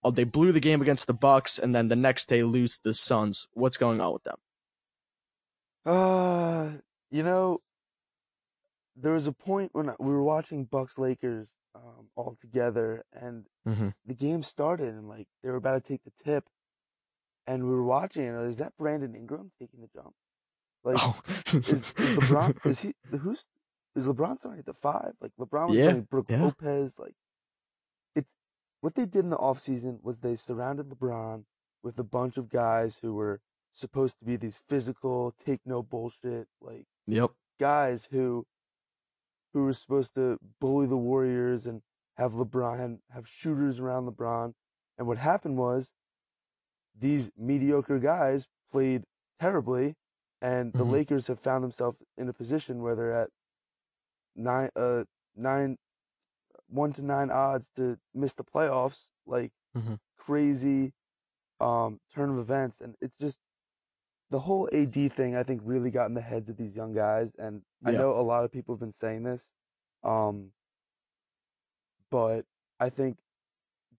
[0.03, 2.83] Oh, they blew the game against the Bucks, and then the next day lose to
[2.83, 3.47] the Suns.
[3.53, 4.37] What's going on with them?
[5.85, 6.71] Uh,
[7.09, 7.59] you know,
[8.95, 13.89] there was a point when we were watching Bucks Lakers um, all together, and Mm-hmm.
[14.05, 16.45] the game started, and like they were about to take the tip,
[17.47, 20.13] and we were watching, and is that Brandon Ingram taking the jump?
[20.83, 22.57] Like, Oh, is, is LeBron?
[22.69, 22.95] is he?
[23.11, 23.45] Who's?
[23.95, 25.13] Is LeBron starting at the five?
[25.21, 26.43] Like LeBron was Yeah, playing Brook yeah.
[26.43, 26.97] Lopez.
[26.97, 27.13] Like,
[28.15, 28.31] it's
[28.81, 31.43] what they did in the offseason was they surrounded LeBron
[31.83, 33.41] with a bunch of guys who were
[33.73, 37.31] supposed to be these physical, take no bullshit, like Yep.
[37.59, 38.45] guys who
[39.53, 41.81] who were supposed to bully the Warriors and
[42.17, 44.53] have LeBron have shooters around LeBron.
[44.97, 45.91] And what happened was
[46.97, 49.03] these mediocre guys played
[49.39, 49.95] terribly
[50.41, 50.91] and the Mhm.
[50.91, 53.29] Lakers have found themselves in a position where they're at
[54.35, 55.03] nine uh
[55.35, 55.77] nine
[56.67, 59.99] one to nine odds to miss the playoffs like Mhm.
[60.17, 60.93] crazy
[61.59, 63.39] um turn of events and it's just
[64.29, 67.35] the whole AD thing I think really got in the heads of these young guys
[67.35, 67.95] and I Yeah.
[67.95, 69.51] know a lot of people have been saying this
[70.03, 70.53] um
[72.09, 72.45] but
[72.79, 73.19] I think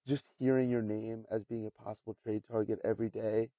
[0.05, 3.51] just hearing your name as being a possible trade target every day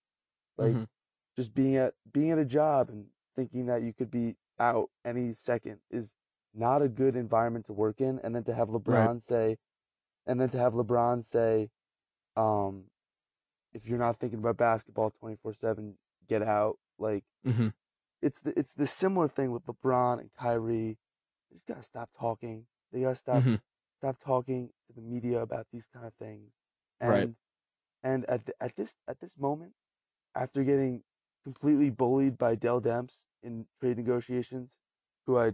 [0.58, 0.88] like Mhm.
[1.36, 5.34] just being at being at a job and thinking that you could be out any
[5.34, 6.14] second is
[6.54, 9.58] not a good environment to work in and then to have LeBron say
[10.26, 11.72] and then to have LeBron say
[12.36, 12.90] um
[13.74, 17.70] if you're not thinking about basketball 24/7 get out like hmm
[18.24, 20.98] it's the it's the similar thing with LeBron and Kyrie
[21.52, 23.56] they just got to stop talking they got to stop hmm
[24.00, 26.52] stop talking to the media about these kind of things.
[27.02, 27.30] And Right.
[28.04, 29.74] and at the, at this at this moment,
[30.36, 31.04] after getting
[31.44, 34.72] completely bullied by Dell Demps in trade negotiations
[35.28, 35.54] who I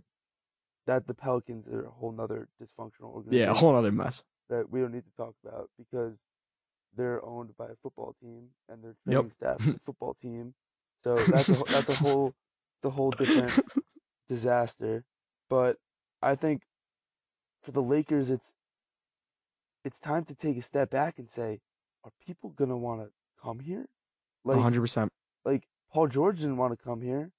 [0.87, 3.45] that the Pelicans are a whole nother dysfunctional organization.
[3.45, 4.23] Yeah, a whole other mess.
[4.49, 6.15] that we don't need to talk about because
[6.97, 9.25] they're owned by a football team and their Yep.
[9.25, 10.53] training staff is a football team.
[11.03, 12.35] So that's a that's a whole
[12.81, 13.53] the whole different
[14.29, 15.03] disaster.
[15.49, 15.77] But
[16.21, 16.63] I think
[17.63, 18.53] for the Lakers, it's
[19.85, 21.59] it's time to take a step back and say,
[22.03, 23.09] are people gonna want to
[23.41, 23.85] come here?
[24.43, 25.07] Like, 100%.
[25.45, 27.31] like Paul George didn't want to come here.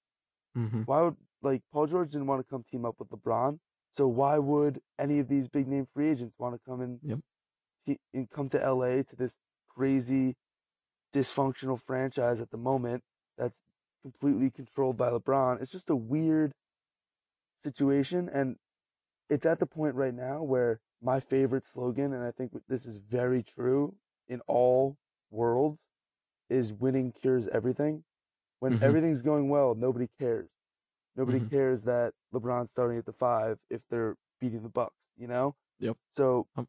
[0.55, 3.59] hmm Why would like Paul George didn't want to come team up with LeBron?
[3.97, 7.97] So why would any of these big name free agents want to come in Yep.
[8.15, 9.35] and come to LA to this
[9.69, 10.37] crazy
[11.13, 13.03] dysfunctional franchise at the moment
[13.37, 13.57] that's
[14.03, 15.61] completely controlled by LeBron?
[15.61, 16.53] It's just a weird
[17.63, 18.57] situation and
[19.29, 22.97] it's at the point right now where my favorite slogan and I think this is
[22.97, 23.95] very true
[24.29, 24.97] in all
[25.31, 25.79] worlds
[26.49, 28.05] is winning cures everything.
[28.61, 28.83] When Mhm.
[28.83, 30.51] everything's going well, nobody cares.
[31.17, 31.51] Nobody Mhm.
[31.51, 35.55] cares that LeBron's starting at the five if they're beating the Bucks, you know?
[35.79, 35.97] Yep.
[36.17, 36.69] So Um,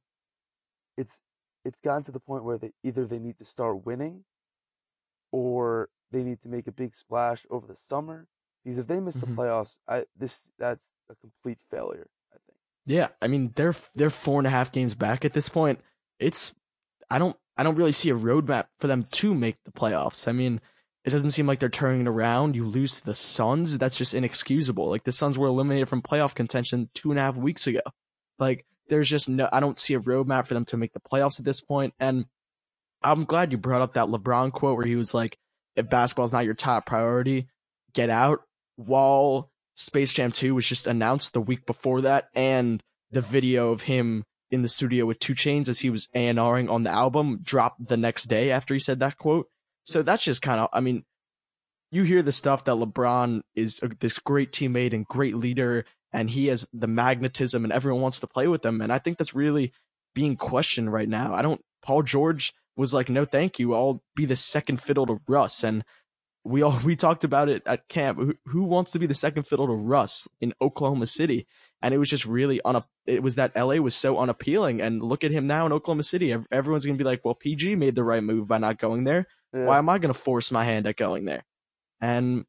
[0.98, 1.22] it's
[1.64, 4.26] it's gotten to the point where they either they need to start winning
[5.32, 8.28] or they need to make a big splash over the summer.
[8.64, 9.22] Because if they miss Mhm.
[9.22, 12.58] the playoffs, I this that's a complete failure, I think.
[12.86, 15.80] Yeah, I mean they're they're four and a half games back at this point.
[16.20, 16.54] It's
[17.10, 20.28] I don't I don't really see a roadmap for them to make the playoffs.
[20.28, 20.62] I mean,
[21.04, 22.56] it doesn't seem like they're turning it around.
[22.56, 24.88] You lose to the Suns, that's just inexcusable.
[24.90, 27.82] Like the Suns were eliminated from playoff contention two and a half weeks ago.
[28.38, 31.40] Like there's just no I don't see a roadmap for them to make the playoffs
[31.40, 31.94] at this point.
[32.00, 32.26] And
[33.02, 35.38] I'm glad you brought up that LeBron quote where he was like,
[35.76, 37.48] "If basketball's not your top priority,
[37.94, 38.42] get out."
[38.76, 43.84] While Space Jam 2 was just announced the week before that, and the video of
[43.84, 47.88] him in the studio with 2 Chainz as he was A&Ring on the album dropped
[47.88, 49.48] the next day after he said that quote.
[49.84, 51.04] So that's just kind of, I mean,
[51.90, 56.48] you hear the stuff that LeBron is this great teammate and great leader, and he
[56.48, 58.82] has the magnetism, and everyone wants to play with him.
[58.82, 59.72] And I think that's really
[60.14, 61.34] being questioned right now.
[61.34, 61.62] I don't.
[61.82, 63.74] Paul George was like, "No, thank you.
[63.74, 65.86] I'll be the second fiddle to Russ." And
[66.44, 68.18] we all we talked about it at camp.
[68.18, 71.48] Who, who wants to be the second fiddle to Russ in Oklahoma City?
[71.82, 72.84] And it was just really un.
[73.06, 74.82] It was that LA was so unappealing.
[74.82, 76.36] And look at him now in Oklahoma City.
[76.52, 79.28] Everyone's gonna be like, "Well, PG made the right move by not going there.
[79.54, 79.66] Yeah.
[79.66, 81.44] Why am I gonna force my hand at going there?"
[82.02, 82.46] And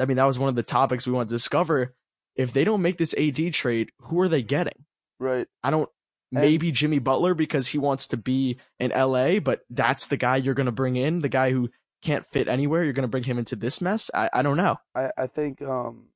[0.00, 1.94] I mean, that was one of the topics we wanted to discover.
[2.36, 4.84] If they don't make this AD trade, who are they getting?
[5.18, 5.48] Right.
[5.62, 5.88] I don't.
[6.30, 10.54] Maybe Jimmy Butler because he wants to be in LA, but that's the guy you're
[10.54, 11.70] going to bring in, the guy who
[12.02, 12.84] can't fit anywhere.
[12.84, 14.10] You're going to bring him into this mess.
[14.12, 14.76] I, I don't know.
[14.94, 16.08] I, I think um,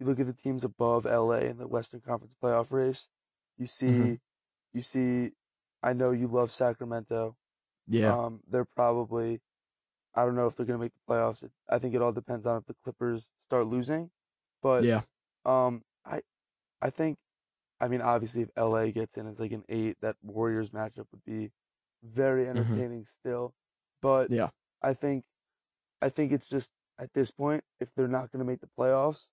[0.00, 3.06] you look at the teams above LA in the Western Conference playoff race.
[3.58, 4.20] You see, Mhm.
[4.72, 5.30] you see.
[5.82, 7.36] I know you love Sacramento.
[7.86, 8.12] Yeah.
[8.16, 9.40] Um, they're probably.
[10.14, 11.42] I don't know if they're gonna make the playoffs.
[11.42, 14.10] It, I think it all depends on if the Clippers start losing.
[14.62, 15.02] But yeah.
[15.44, 16.22] um, I,
[16.80, 17.18] I think,
[17.80, 21.24] I mean, obviously, if LA gets in as like an eight, that Warriors matchup would
[21.26, 21.50] be
[22.02, 23.54] very entertaining still.
[24.00, 24.34] But Mm-hmm.
[24.34, 24.50] Yeah.
[24.82, 25.24] I think,
[26.02, 29.26] I think it's just at this point, if they're not going to make the playoffs,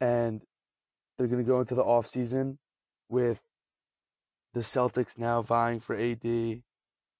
[0.00, 0.40] and
[1.16, 2.58] they're going to go into the off season
[3.08, 3.40] with
[4.54, 6.62] the Celtics now vying for AD,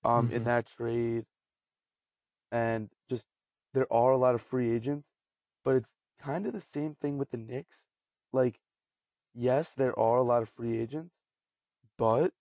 [0.02, 0.44] um, in Mhm.
[0.44, 1.26] that trade,
[2.50, 3.26] and just
[3.74, 5.06] there are a lot of free agents,
[5.64, 7.82] but it's kind of the same thing with the Knicks.
[8.32, 8.60] Like,
[9.34, 11.14] yes, there are a lot of free agents,
[11.98, 12.32] but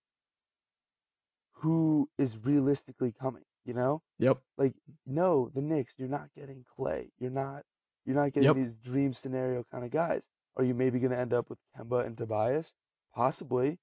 [1.53, 3.43] who is realistically coming?
[3.65, 4.41] You know, Yep.
[4.57, 4.73] like
[5.05, 7.11] no, the Knicks, you're not getting Klay.
[7.19, 7.63] You're not.
[8.05, 8.55] You're not getting Yep.
[8.55, 10.27] these dream scenario kind of guys.
[10.57, 12.73] Are you maybe going to end up with Kemba and Tobias?
[13.13, 13.79] Possibly.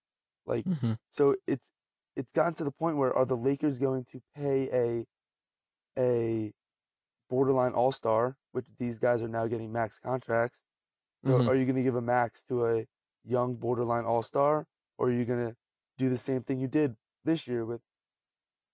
[0.46, 1.64] Like hmm so it's
[2.16, 5.06] it's gotten to the point where are the Lakers going to pay a
[5.98, 6.52] a
[7.30, 10.60] borderline all star, which these guys are now getting max contracts.
[11.26, 11.48] So Mhm.
[11.48, 12.86] are you going to give a max to a
[13.26, 14.66] young borderline all star,
[14.98, 15.56] or are you going to
[15.98, 17.80] do the same thing you did this year with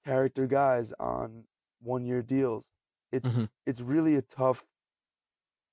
[0.04, 1.44] character guys on
[1.80, 2.64] one year deals?
[3.12, 3.48] It's Mhm.
[3.66, 4.64] it's really a tough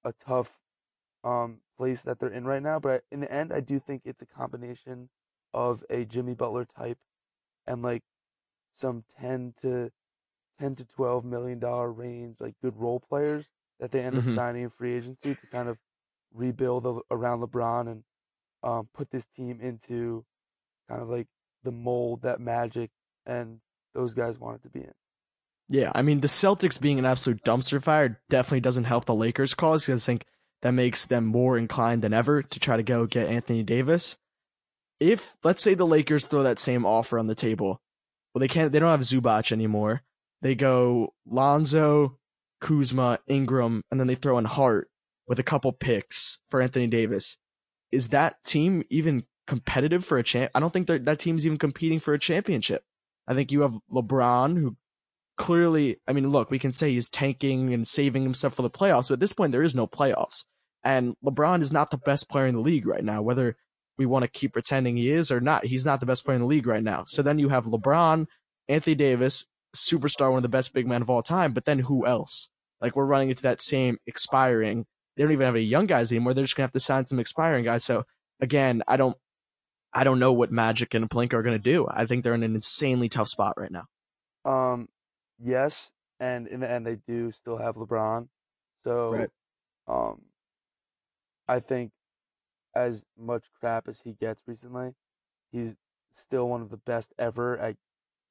[0.03, 0.59] a tough
[1.23, 2.79] um place that they're in right now.
[2.79, 5.09] But in the end, I do think it's a combination
[5.53, 6.99] of a Jimmy Butler type
[7.67, 8.03] and like
[8.73, 9.91] some ten to
[10.59, 13.47] ten to twelve million dollar range, like good role players
[13.79, 14.19] that they end Mhm.
[14.19, 15.77] up signing in free agency to kind of
[16.33, 18.03] rebuild around LeBron and
[18.63, 20.25] um, put this team into
[20.89, 21.27] kind of like
[21.63, 22.89] the mold that Magic
[23.25, 23.59] and
[23.93, 24.93] those guys wanted to be in.
[25.67, 25.91] Yeah.
[25.93, 29.85] I mean, the Celtics being an absolute dumpster fire definitely doesn't help the Lakers cause
[29.85, 30.25] because I think
[30.61, 34.17] that makes them more inclined than ever to try to go get Anthony Davis.
[34.99, 37.81] If, let's say the Lakers throw that same offer on the table,
[38.33, 40.01] well, they can't, they don't have Zubac anymore.
[40.41, 42.17] They go Lonzo,
[42.61, 44.89] Kuzma, Ingram, and then they throw in Hart.
[45.29, 47.37] with a couple picks for Anthony Davis,
[47.91, 50.51] is that team even competitive for a champ?
[50.55, 52.83] I don't think that that team's even competing for a championship.
[53.27, 54.75] I think you have LeBron, who
[55.37, 59.07] clearly, I mean, look, we can say he's tanking and saving himself for the playoffs,
[59.09, 60.45] but at this point, there is no playoffs.
[60.83, 63.55] And LeBron is not the best player in the league right now, whether
[63.97, 65.65] we want to keep pretending he is or not.
[65.65, 67.03] He's not the best player in the league right now.
[67.05, 68.27] So then you have LeBron,
[68.67, 72.05] Anthony Davis, superstar, one of the best big men of all time, but then who
[72.05, 72.49] else?
[72.81, 74.85] Like we're running into that same expiring.
[75.19, 76.33] They don't even have any young guys anymore.
[76.33, 77.83] They're just gonna have to sign some expiring guys.
[77.83, 78.05] So
[78.39, 79.17] again, I don't,
[79.91, 81.85] I don't know what Magic and Pelinka are gonna do.
[81.91, 83.83] I think they're in an insanely tough spot right now.
[84.45, 84.87] Um,
[85.37, 88.29] yes, and in the end, they do still have LeBron.
[88.85, 89.29] So, Right.
[89.89, 90.21] um,
[91.49, 91.91] I think
[92.73, 94.95] as much crap as he gets recently,
[95.51, 95.75] he's
[96.13, 97.75] still one of the best ever at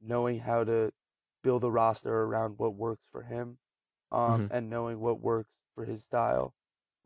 [0.01, 0.94] knowing how to
[1.42, 3.59] build a roster around what works for him,
[4.11, 6.55] um, and knowing what works for his style.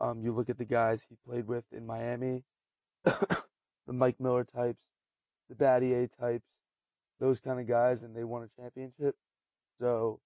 [0.03, 2.43] Um, you look at the guys he played with in Miami,
[3.05, 3.43] the
[3.87, 4.83] Mike Miller types,
[5.49, 6.49] the Battier types,
[7.21, 9.15] those kind of guys, and they won a championship.
[9.81, 10.21] So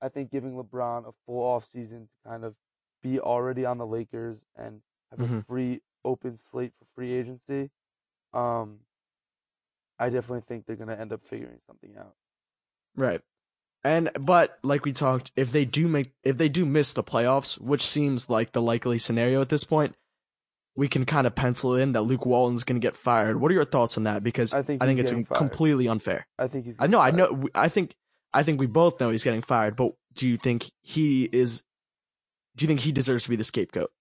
[0.00, 2.54] I think giving LeBron a full off season to kind of
[3.02, 5.46] be already on the Lakers and have a Mhm.
[5.46, 7.70] free open slate for free agency,
[8.32, 8.86] um,
[9.98, 12.16] I definitely think they're gonna end up figuring something out.
[12.94, 13.22] Right.
[13.86, 17.56] And but like we talked, if they do make if they do miss the playoffs,
[17.60, 19.94] which seems like the likely scenario at this point,
[20.74, 23.40] we can kind of pencil in that Luke Walton's going to get fired.
[23.40, 24.24] What are your thoughts on that?
[24.24, 25.26] Because I think I think it's fired.
[25.28, 26.26] completely unfair.
[26.36, 26.74] I think he's.
[26.80, 27.94] I know, I know, I think
[28.34, 31.62] I think we both know he's getting fired, but do you think he is
[32.56, 33.92] do you think he deserves to be the scapegoat?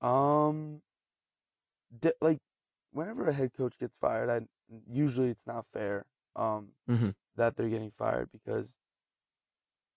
[0.00, 0.80] Um,
[2.00, 2.38] de- like
[2.92, 4.46] whenever a head coach gets fired, I
[4.90, 6.06] usually it's not fair.
[6.36, 7.14] Um, Mhm.
[7.38, 8.74] That they're getting fired because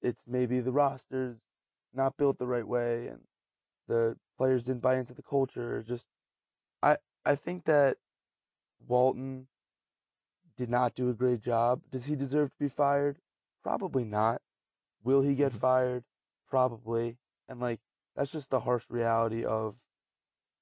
[0.01, 1.37] it's maybe the roster's
[1.93, 3.21] not built the right way and
[3.87, 5.83] the players didn't buy into the culture.
[5.85, 6.05] Just,
[6.81, 7.97] I I think that
[8.87, 9.47] Walton
[10.57, 11.81] did not do a great job.
[11.91, 13.17] Does he deserve to be fired?
[13.63, 14.41] Probably not.
[15.03, 15.59] Will he get Mhm.
[15.59, 16.05] fired?
[16.47, 17.17] Probably.
[17.47, 17.81] And like
[18.15, 19.77] that's just the harsh reality of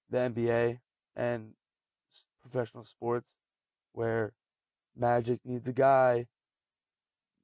[0.09, 0.81] the NBA
[1.15, 1.55] and
[2.41, 3.29] professional sports
[3.93, 4.33] where
[4.95, 6.27] Magic needs a guy.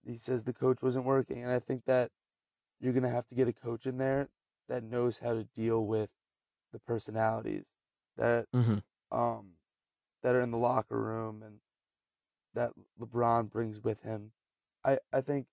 [0.06, 2.12] He says the coach wasn't working, and I think that
[2.80, 4.30] you're gonna have to get a coach in there
[4.68, 6.10] that knows how to deal with
[6.72, 7.66] the personalities
[8.18, 8.84] that Mhm.
[9.12, 9.58] um
[10.22, 11.62] that are in the locker room and
[12.54, 14.34] that LeBron brings with him.
[14.84, 15.48] I I think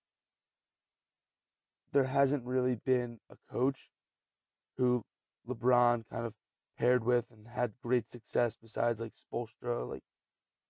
[1.91, 3.89] there hasn't really been a coach
[4.77, 5.05] who
[5.47, 6.33] LeBron kind of
[6.77, 9.87] paired with and had great success besides like Spoelstra.
[9.87, 10.03] Like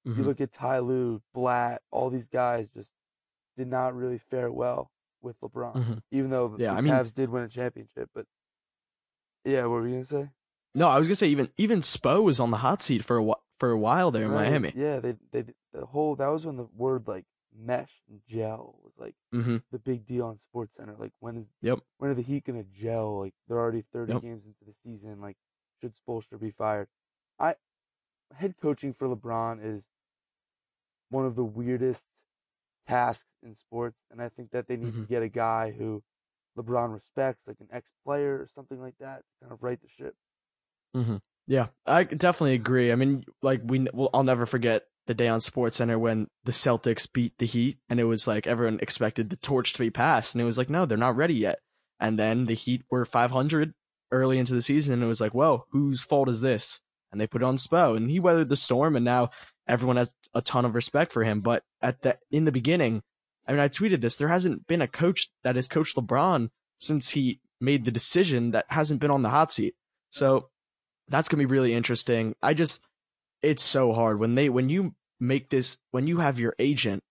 [0.04, 0.26] you Mhm.
[0.26, 2.92] look at Ty Lue, Blatt, all these guys just
[3.56, 6.02] did not really fare well with LeBron, Mhm.
[6.12, 8.10] even though the Yeah, the I mean- Cavs did win a championship.
[8.14, 8.26] But
[9.46, 10.30] yeah, what were you gonna say?
[10.76, 13.18] No, I was going to say even even Spo was on the hot seat for
[13.20, 14.74] a wh- for a while there in Right, Miami.
[14.76, 18.94] Yeah, they they the whole that was when the word like mesh and gel was
[18.98, 19.62] like Mhm.
[19.70, 20.96] the big deal on Sports Center.
[20.98, 21.80] Like when is Yep.
[22.00, 23.20] when are the Heat gonna gel?
[23.20, 24.22] Like they're already thirty Yep.
[24.24, 25.22] games into the season.
[25.22, 25.38] Like
[25.80, 26.88] should Spoelstra be fired?
[27.38, 27.56] I
[28.34, 29.88] head coaching for LeBron is
[31.10, 32.08] one of the weirdest
[32.88, 35.08] tasks in sports, and I think that they need to Mhm.
[35.10, 36.04] get a guy who
[36.58, 39.88] LeBron respects, like an ex player or something like that, to kind of right the
[39.88, 40.16] ship.
[41.46, 42.92] Yeah, I definitely agree.
[42.92, 46.54] I mean, like we, well, I'll never forget the day on Sports Center when the
[46.54, 50.34] Celtics beat the Heat, and it was like everyone expected the torch to be passed,
[50.34, 51.60] and it was like, no, they're not ready yet.
[52.00, 53.74] And then the Heat were 500
[54.12, 56.80] early into the season, and it was like, whoa, whose fault is this?
[57.12, 59.30] And they put it on Spo, and he weathered the storm, and now
[59.68, 61.42] everyone has a ton of respect for him.
[61.42, 63.02] But at the in the beginning,
[63.48, 67.12] I mean, I tweeted this: there hasn't been a coach that has coached LeBron since
[67.12, 69.76] he made the decision that hasn't been on the hot seat.
[70.10, 70.50] So
[71.08, 72.36] that's gonna be really interesting.
[72.42, 72.82] I just,
[73.42, 77.04] it's so hard when they when you make this when you have your agent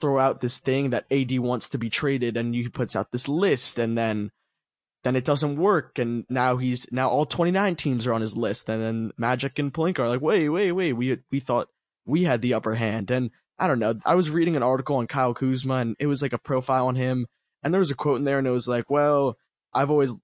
[0.00, 3.28] throw out this thing that AD wants to be traded, and he puts out this
[3.28, 4.30] list, and then
[5.04, 8.68] then it doesn't work, and now he's now all 29 teams are on his list,
[8.68, 11.68] and then Magic and Pelinka are like, wait, wait, wait, we we thought
[12.06, 13.94] we had the upper hand, and I don't know.
[14.04, 16.94] I was reading an article on Kyle Kuzma, and it was like a profile on
[16.94, 17.26] him,
[17.62, 19.36] and there was a quote in there, and it was like, well,
[19.74, 20.14] I've always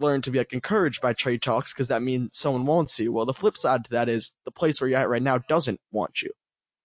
[0.00, 3.12] learned to be like encouraged by trade talks because that means someone wants you.
[3.12, 5.80] Well, the flip side to that is the place where you're at right now doesn't
[5.90, 6.30] want you.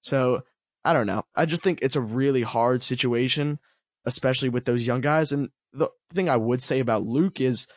[0.01, 0.43] So
[0.83, 1.23] I don't know.
[1.35, 3.59] I just think it's a really hard situation,
[4.05, 5.31] especially with those young guys.
[5.31, 7.67] And the thing I would say about Luke is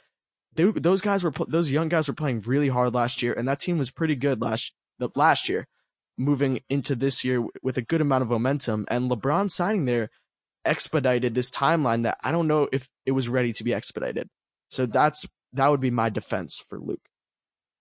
[0.55, 3.79] those guys were those young guys were playing really hard last year, and that team
[3.79, 4.73] was pretty good last
[5.15, 5.69] last year.
[6.19, 10.09] Moving into this year with a good amount of momentum, and LeBron signing there
[10.65, 14.29] expedited this timeline that I don't know if it was ready to be expedited.
[14.69, 17.09] So that's that would be my defense for Luke.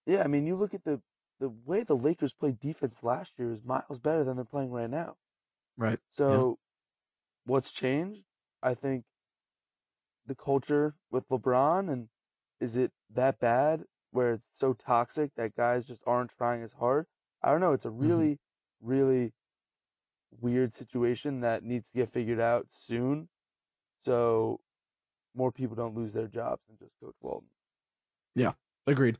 [0.05, 1.01] Yeah, I mean, you look at the
[1.39, 4.89] the way the Lakers played defense last year is miles better than they're playing right
[4.89, 5.15] now.
[5.77, 5.99] Right.
[6.11, 6.57] So,
[7.45, 8.21] what's changed?
[8.63, 9.03] I think
[10.25, 12.07] the culture with LeBron, and
[12.61, 17.07] is it that bad where it's so toxic that guys just aren't trying as hard?
[17.45, 17.73] I don't know.
[17.73, 18.07] It's a Mm-hmm.
[18.07, 18.39] really,
[18.81, 19.33] really
[20.41, 23.29] weird situation that needs to get figured out soon,
[24.03, 24.59] so
[25.35, 27.47] more people don't lose their jobs than just Coach Walton.
[28.35, 28.51] Yeah,
[28.87, 29.17] agreed.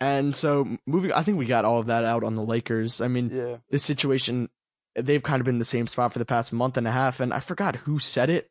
[0.00, 3.00] And so moving, I think we got all of that out on the Lakers.
[3.00, 4.48] I mean, Yeah, this situation,
[4.94, 7.20] they've kind of been in the same spot for the past month and a half,
[7.20, 8.48] and I forgot who said it.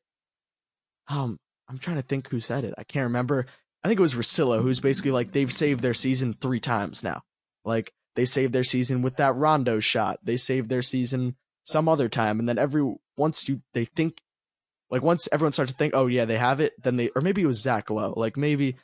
[1.08, 1.38] Um,
[1.70, 2.74] I'm trying to think who said it.
[2.78, 3.46] I can't remember.
[3.84, 7.22] I think it was Rosillo, who's basically like they've saved their season three times now.
[7.64, 10.20] Like they saved their season with that Rondo shot.
[10.24, 14.22] They saved their season some other time, and then every once you they think,
[14.90, 17.42] like once everyone starts to think, oh yeah, they have it, then they or maybe
[17.42, 18.14] it was Zach Lowe.
[18.16, 18.78] Like maybe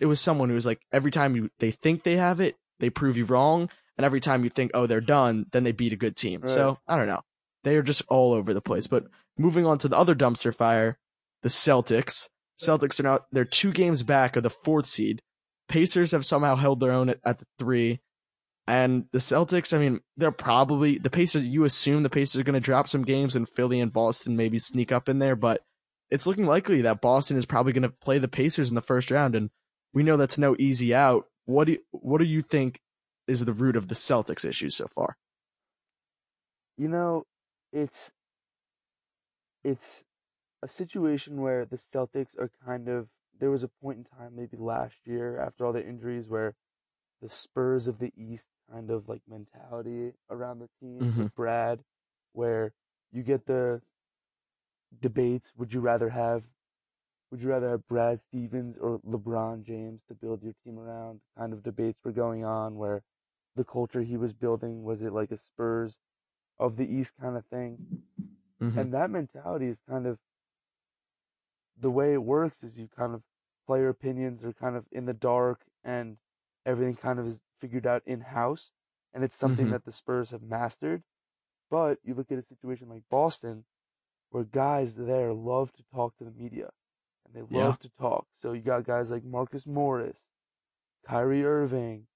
[0.00, 2.90] it was someone who was like every time you they think they have it, they
[2.90, 5.96] prove you wrong, and every time you think, oh, they're done, then they beat a
[5.96, 6.42] good team.
[6.42, 6.50] Right.
[6.50, 7.22] So I don't know.
[7.64, 8.86] They are just all over the place.
[8.86, 9.04] But
[9.36, 10.98] moving on to the other dumpster fire,
[11.42, 12.28] the Celtics.
[12.60, 15.22] Celtics are now they're two games back of the fourth seed.
[15.68, 18.00] Pacers have somehow held their own at, at the three.
[18.68, 21.46] And the Celtics, I mean, they're probably the Pacers.
[21.46, 24.58] You assume the Pacers are going to drop some games, and Philly and Boston maybe
[24.58, 25.34] sneak up in there.
[25.34, 25.62] But
[26.10, 29.10] it's looking likely that Boston is probably going to play the Pacers in the first
[29.10, 29.50] round, and
[29.92, 31.24] we know that's no easy out.
[31.46, 32.80] What do you, what do you think
[33.26, 35.16] is the root of the Celtics issues so far?
[36.78, 37.26] you know,
[37.72, 38.12] it's
[39.64, 40.04] it's
[40.62, 43.08] a situation where the Celtics are kind of
[43.38, 46.54] there was a point in time maybe last year after all the injuries where
[47.20, 51.80] the Spurs of the East kind of like mentality around the team with Brad
[52.32, 52.72] where
[53.12, 53.82] you get the
[55.00, 56.46] debates would you rather have
[57.30, 61.20] would you rather have Brad Stevens or LeBron James to build your team around?
[61.36, 63.02] Kind of debates were going on where
[63.54, 65.98] the culture he was building was it like a Spurs
[66.58, 68.02] of the East kind of thing?
[68.60, 68.78] Mhm.
[68.78, 70.18] and that mentality is kind of
[71.80, 73.22] the way it works is you kind of
[73.66, 76.16] player opinions are kind of in the dark and
[76.68, 78.72] everything kind of is figured out in house
[79.14, 79.72] and it's something Mhm.
[79.72, 81.02] that the Spurs have mastered.
[81.70, 83.64] But you look at a situation like Boston
[84.30, 86.70] where guys there love to talk to the media
[87.26, 87.88] and they love Yeah.
[87.88, 88.26] to talk.
[88.42, 90.18] So you got guys like Marcus Morris,
[91.06, 92.08] Kyrie Irving,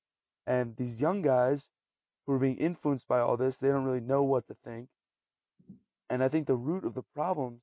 [0.46, 1.70] and these young guys
[2.26, 4.90] who are being influenced by all this, they don't really know what to think.
[6.10, 7.62] And I think the root of the problem,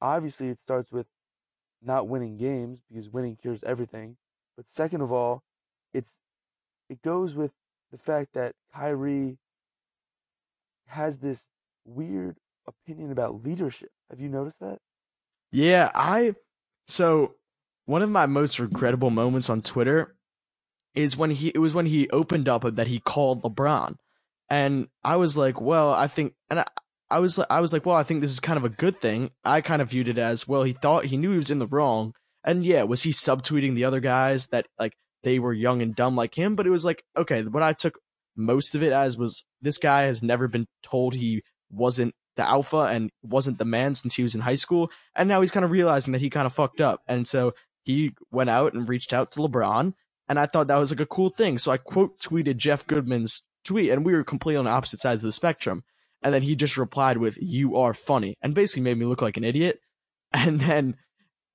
[0.00, 1.06] obviously, it starts with
[1.82, 4.18] not winning games because winning cures everything.
[4.56, 5.44] But second of all,
[5.92, 6.16] it's
[6.88, 7.52] it goes with
[7.90, 9.38] the fact that Kyrie
[10.86, 11.44] has this
[11.84, 12.36] weird
[12.66, 13.90] opinion about leadership.
[14.10, 14.78] Have you noticed that?
[15.50, 16.34] Yeah, I
[16.86, 17.34] so
[17.86, 20.14] one of my most regrettable moments on Twitter
[20.94, 23.96] is when he it was when he opened up that he called LeBron.
[24.50, 26.66] And I was like, well, I think and I,
[27.10, 29.30] I was I was like, well, I think this is kind of a good thing.
[29.44, 31.66] I kind of viewed it as, well, he thought he knew he was in the
[31.66, 32.14] wrong.
[32.44, 34.94] And yeah, was he subtweeting the other guys that like
[35.28, 37.98] they were young and dumb like him, but it was like, okay, what I took
[38.34, 42.78] most of it as was this guy has never been told he wasn't the alpha
[42.78, 45.70] and wasn't the man since he was in high school and now he's kind of
[45.70, 47.02] realizing that he kind of fucked up.
[47.06, 47.52] And so
[47.84, 49.92] he went out and reached out to lebron
[50.28, 51.58] and i thought that was like a cool thing.
[51.58, 55.28] So i quote tweeted jeff goodman's tweet and we were completely on opposite sides of
[55.28, 55.82] the spectrum.
[56.22, 59.36] And then he just replied with you are funny and basically made me look like
[59.36, 59.80] an idiot.
[60.32, 60.96] And then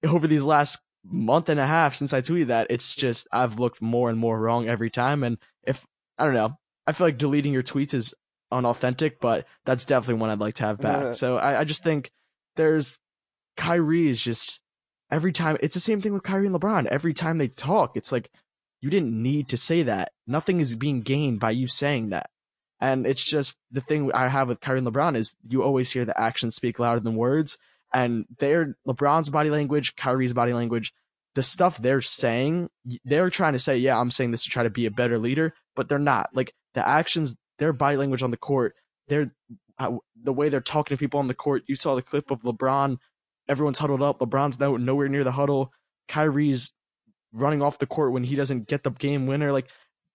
[0.03, 3.81] over these last month and a half since i tweeted that it's just i've looked
[3.81, 5.85] more and more wrong every time and if
[6.17, 8.13] i don't know i feel like deleting your tweets is
[8.53, 11.15] unauthentic, but that's definitely one I'd like to have back.
[11.15, 12.11] So I, I just think
[12.55, 12.97] there's
[13.57, 14.61] Kyrie is just
[15.11, 16.85] every time it's the same thing with Kyrie and LeBron.
[16.85, 18.29] Every time they talk, it's like
[18.81, 20.11] you didn't need to say that.
[20.27, 22.29] Nothing is being gained by you saying that.
[22.79, 26.05] And it's just the thing I have with Kyrie and LeBron is you always hear
[26.05, 27.57] the actions speak louder than words.
[27.93, 30.93] And their LeBron's body language, Kyrie's body language,
[31.35, 32.69] the stuff they're saying,
[33.05, 35.53] they're trying to say, yeah, I'm saying this to try to be a better leader,
[35.75, 36.29] but they're not.
[36.33, 38.75] Like the actions, their body language on the court,
[39.07, 39.33] they're
[39.79, 41.63] uh, the way they're talking to people on the court.
[41.67, 42.97] You saw the clip of LeBron.
[43.47, 44.19] Everyone's huddled up.
[44.19, 45.71] LeBron's no, nowhere near the huddle.
[46.07, 46.73] Kyrie's
[47.31, 49.51] running off the court when he doesn't get the game winner.
[49.51, 49.69] Like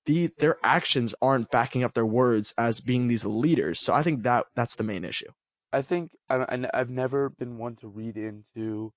[0.06, 3.80] the their actions aren't backing up their words as being these leaders.
[3.80, 5.30] So I think that that's the main issue.
[5.72, 8.92] I think I, I've never been one to read into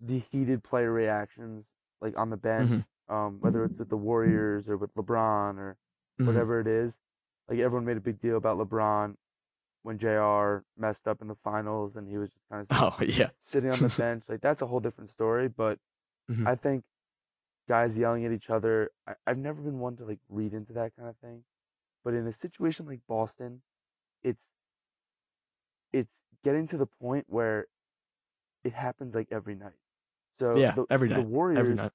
[0.00, 1.66] the heated player reactions,
[2.00, 2.84] like on the bench, Mhm.
[3.08, 5.76] um, whether it's with the Warriors or with LeBron or
[6.18, 6.26] Mhm.
[6.26, 6.98] whatever it is.
[7.48, 9.16] Like everyone made a big deal about LeBron
[9.82, 10.64] when Jr.
[10.76, 12.68] messed up in the finals and he was just kind of
[13.00, 13.30] Oh yeah.
[13.42, 14.24] sitting on the bench.
[14.28, 15.48] Like that's a whole different story.
[15.48, 15.78] But
[16.30, 16.46] Mhm.
[16.46, 16.84] I think
[17.68, 18.90] guys yelling at each other.
[19.06, 21.44] I, I've never been one to like read into that kind of thing,
[22.04, 23.62] but in a situation like Boston,
[24.22, 24.48] it's
[25.92, 27.66] it's getting to the point where
[28.64, 29.78] it happens like every night.
[30.38, 31.92] So Yeah, the, every the Warriors Every night.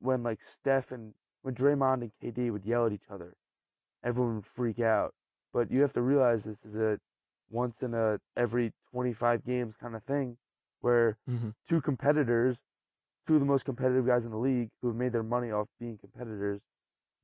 [0.00, 3.34] when like Steph and when Draymond and KD would yell at each other,
[4.04, 5.14] everyone would freak out.
[5.52, 7.00] But you have to realize this is a
[7.50, 10.38] once in a every 25 games kind of thing
[10.80, 12.58] where hmm two competitors,
[13.26, 15.68] two of the most competitive guys in the league who have made their money off
[15.78, 16.60] being competitors,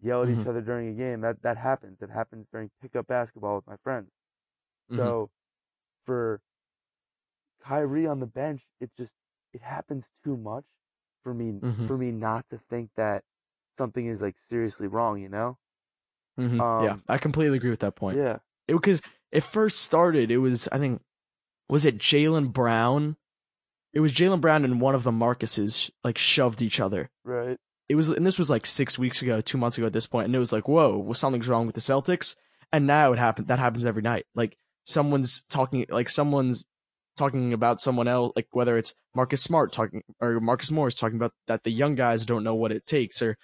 [0.00, 0.46] yell at each Mhm.
[0.46, 1.20] other during a game.
[1.20, 2.02] That that happens.
[2.02, 4.10] It happens during pickup basketball with my friends.
[4.90, 4.96] Mhm.
[4.96, 5.30] So
[6.08, 6.40] for
[7.62, 9.12] Kyrie on the bench, it just
[9.52, 10.64] it happens too much
[11.22, 11.86] for me Mhm.
[11.86, 13.24] for me not to think that
[13.76, 15.58] something is like seriously wrong, you know?
[16.38, 16.56] Mhm.
[16.84, 18.16] yeah, Um, I completely agree with that point.
[18.16, 18.38] Yeah.
[18.66, 19.02] It because
[19.32, 20.30] it first started.
[20.30, 21.02] It was I think
[21.68, 23.16] was it Jaylen Brown?
[23.92, 27.10] It was Jaylen Brown and one of the Marcuses like shoved each other.
[27.24, 27.58] Right.
[27.88, 30.26] It was and this was like six weeks ago, two months ago at this point,
[30.26, 32.36] and it was like, whoa, well, something's wrong with the Celtics.
[32.72, 33.48] And now it happened.
[33.48, 34.26] That happens every night.
[34.34, 34.56] Like
[34.88, 36.66] someone's talking, like someone's
[37.16, 41.32] talking about someone else, like whether it's Marcus Smart talking or Marcus Morris talking about
[41.46, 43.36] that the young guys don't know what it takes, or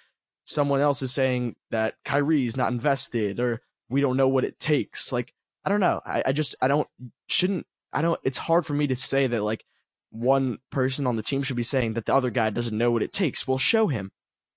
[0.43, 5.11] someone else is saying that Kyrie's not invested, or we don't know what it takes.
[5.11, 5.33] Like
[5.63, 6.01] I don't know.
[6.05, 6.87] I, I just I don't
[7.27, 8.19] shouldn't I don't.
[8.23, 9.63] It's hard for me to say that like
[10.09, 13.03] one person on the team should be saying that the other guy doesn't know what
[13.03, 13.47] it takes.
[13.47, 14.11] Well, show him.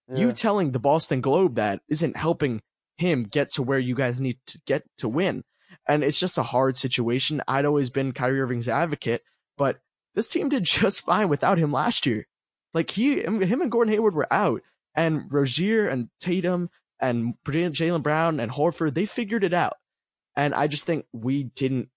[0.08, 0.20] Yeah.
[0.20, 2.62] You telling the Boston Globe that isn't helping
[2.96, 5.44] him get to where you guys need to get to win.
[5.86, 7.42] And it's just a hard situation.
[7.48, 9.22] I'd always been Kyrie Irving's advocate,
[9.56, 9.80] but
[10.14, 12.26] this team did just fine without him last year.
[12.74, 14.62] Like he, him and Gordon Hayward were out,
[14.94, 16.70] and Rozier and Tatum
[17.00, 19.74] and Jaylen Brown and Horford, they figured it out.
[20.36, 21.88] And I just think we didn't,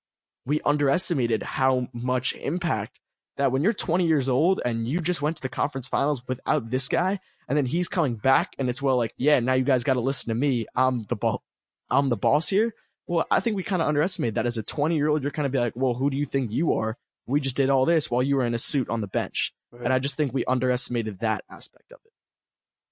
[0.46, 3.00] we underestimated how much impact
[3.38, 6.70] that when you're 20 years old and you just went to the conference finals without
[6.70, 9.84] this guy, and then he's coming back, and it's well like, yeah, now you guys
[9.84, 10.66] got to listen to me.
[10.76, 11.44] I'm the ball,
[11.90, 12.74] I'm the boss here.
[13.12, 15.22] Well, I think we kind of underestimated that as a 20 year old.
[15.22, 16.98] You're kind of be like, well, who do you think you are?
[17.28, 19.84] We just did all this while you were in a suit on the bench, Right.
[19.84, 22.14] and I just think we underestimated that aspect of it.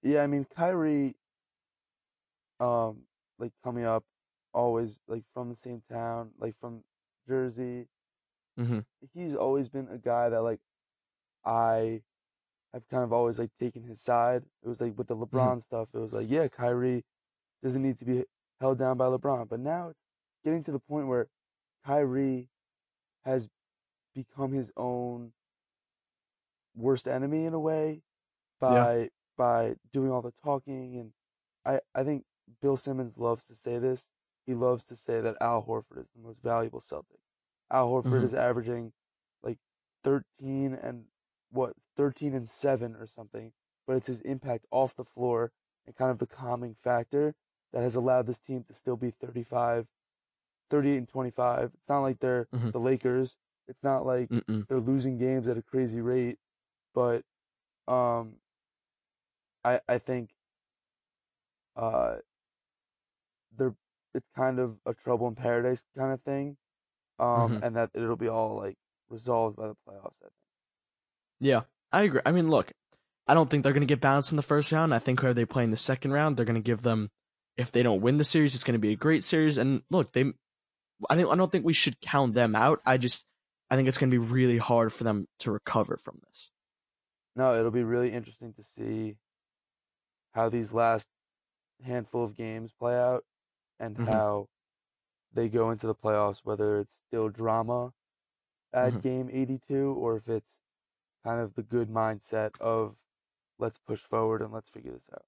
[0.10, 1.16] Yeah, I mean Kyrie,
[2.60, 3.04] um,
[3.38, 4.04] like coming up,
[4.54, 6.84] always like from the same town, like from
[7.26, 7.88] Jersey.
[8.60, 8.86] Mhm.
[9.14, 10.60] He's always been a guy that like
[11.46, 12.02] I
[12.74, 14.44] have kind of always like taken his side.
[14.64, 17.06] It was like with the LeBron stuff, it was like yeah, Kyrie
[17.64, 18.26] doesn't need to be
[18.60, 19.99] held down by LeBron, but now it's
[20.44, 21.30] getting to the point where
[21.86, 22.50] Kyrie
[23.26, 23.50] has
[24.16, 25.34] become his own
[26.76, 28.04] worst enemy in a way
[28.60, 31.14] by by doing all the talking and
[31.66, 32.26] I I think
[32.62, 34.08] Bill Simmons loves to say this.
[34.46, 37.20] He loves to say that Al Horford is the most valuable Celtic.
[37.72, 38.26] Al Horford Mhm.
[38.26, 38.94] is averaging
[39.44, 39.60] like
[40.04, 41.06] 13 and
[41.52, 43.54] what 13 and 7 or something,
[43.88, 45.52] but it's his impact off the floor
[45.86, 47.36] and kind of the calming factor
[47.74, 49.88] that has allowed this team to still be 35
[50.70, 51.72] 38 and 25.
[51.74, 52.72] It's not like they're Mhm.
[52.72, 53.36] the Lakers.
[53.68, 54.68] It's not like Mm-mm.
[54.68, 56.40] they're losing games at a crazy rate,
[56.94, 57.24] but
[57.88, 58.36] um,
[59.64, 60.32] I I think
[61.76, 62.18] uh,
[63.58, 63.76] they're
[64.14, 66.58] it's kind of a trouble in paradise kind of thing,
[67.20, 67.64] um, Mhm.
[67.64, 68.78] and that it'll be all like
[69.10, 70.18] resolved by the playoffs.
[70.22, 70.34] I think.
[71.40, 71.62] Yeah,
[71.92, 72.22] I agree.
[72.26, 72.72] I mean, look,
[73.28, 74.94] I don't think they're going to get bounced in the first round.
[74.94, 77.12] I think whoever they play in the second round, they're going to give them.
[77.56, 79.58] If they don't win the series, it's going to be a great series.
[79.58, 80.34] And look, they,
[81.10, 82.82] I think I don't think we should count them out.
[82.86, 83.26] I just,
[83.70, 86.52] I think it's going to be really hard for them to recover from this.
[87.36, 89.16] No, it'll be really interesting to see
[90.34, 91.08] how these last
[91.84, 93.26] handful of games play out
[93.80, 94.08] and Mhm.
[94.12, 94.50] how
[95.34, 97.94] they go into the playoffs, whether it's still drama
[98.74, 99.02] at Mhm.
[99.02, 100.50] game 82 or if it's
[101.24, 102.96] kind of the good mindset of
[103.58, 105.26] let's push forward and let's figure this out.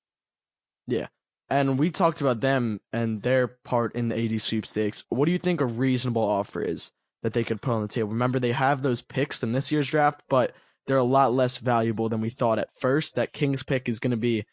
[1.51, 5.03] And we talked about them and their part in the 80 sweepstakes.
[5.09, 6.93] What do you think a reasonable offer is
[7.23, 8.07] that they could put on the table?
[8.07, 10.55] Remember, they have those picks in this year's draft, but
[10.87, 13.15] they're a lot less valuable than we thought at first.
[13.15, 14.45] That Kings pick is going to be,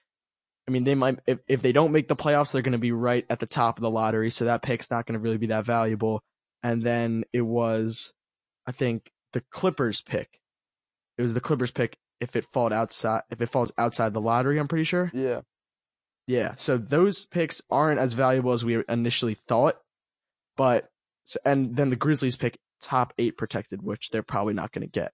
[0.66, 2.90] I mean, they might, if, if they don't make the playoffs, they're going to be
[2.90, 4.30] right at the top of the lottery.
[4.30, 6.20] So that pick's not going to really be that valuable.
[6.64, 8.12] And then it was,
[8.66, 10.40] I think, the Clippers pick.
[11.16, 14.59] It was the Clippers pick if it falls outside, if it falls outside the lottery,
[14.59, 15.12] I'm pretty sure.
[15.14, 15.42] Yeah.
[16.29, 19.81] Yeah, so those picks aren't as valuable as we initially thought,
[20.57, 20.91] but
[21.24, 24.91] so- and then the Grizzlies pick top eight protected, which they're probably not going to
[25.01, 25.12] get.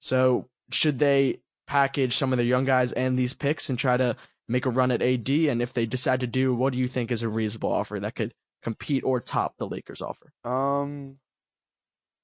[0.00, 4.16] So should they package some of their young guys and these picks and try to
[4.48, 5.28] make a run at AD?
[5.48, 8.16] And if they decide to do, what do you think is a reasonable offer that
[8.16, 10.32] could compete or top the Lakers offer?
[10.44, 11.18] Um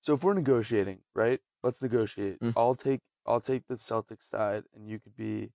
[0.02, 1.40] so if we're negotiating, right?
[1.62, 2.40] Let's negotiate.
[2.40, 2.52] Mm.
[2.56, 5.50] I'll take I'll take the Celtics side and you could be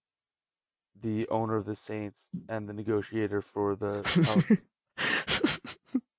[0.99, 4.57] the owner of the Saints and the negotiator for the.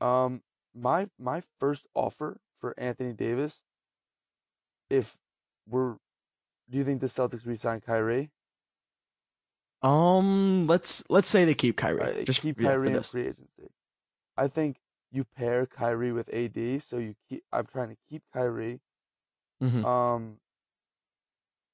[0.03, 0.43] Um,
[0.75, 3.63] my my first offer for Anthony Davis.
[4.91, 5.17] If
[5.69, 5.93] we're,
[6.69, 8.31] do you think the Celtics resign Kyrie?
[9.83, 12.01] um, let's let's say they keep Kyrie.
[12.01, 13.71] Right, Just keep yeah, Kyrie in free agency.
[14.37, 14.79] I think
[15.13, 17.45] you pair Kyrie with AD, so you keep.
[17.53, 18.81] I'm trying to keep Kyrie.
[19.63, 19.85] Mhm.
[19.85, 20.39] Um,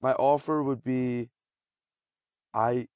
[0.02, 1.30] my offer would be.
[2.58, 2.88] I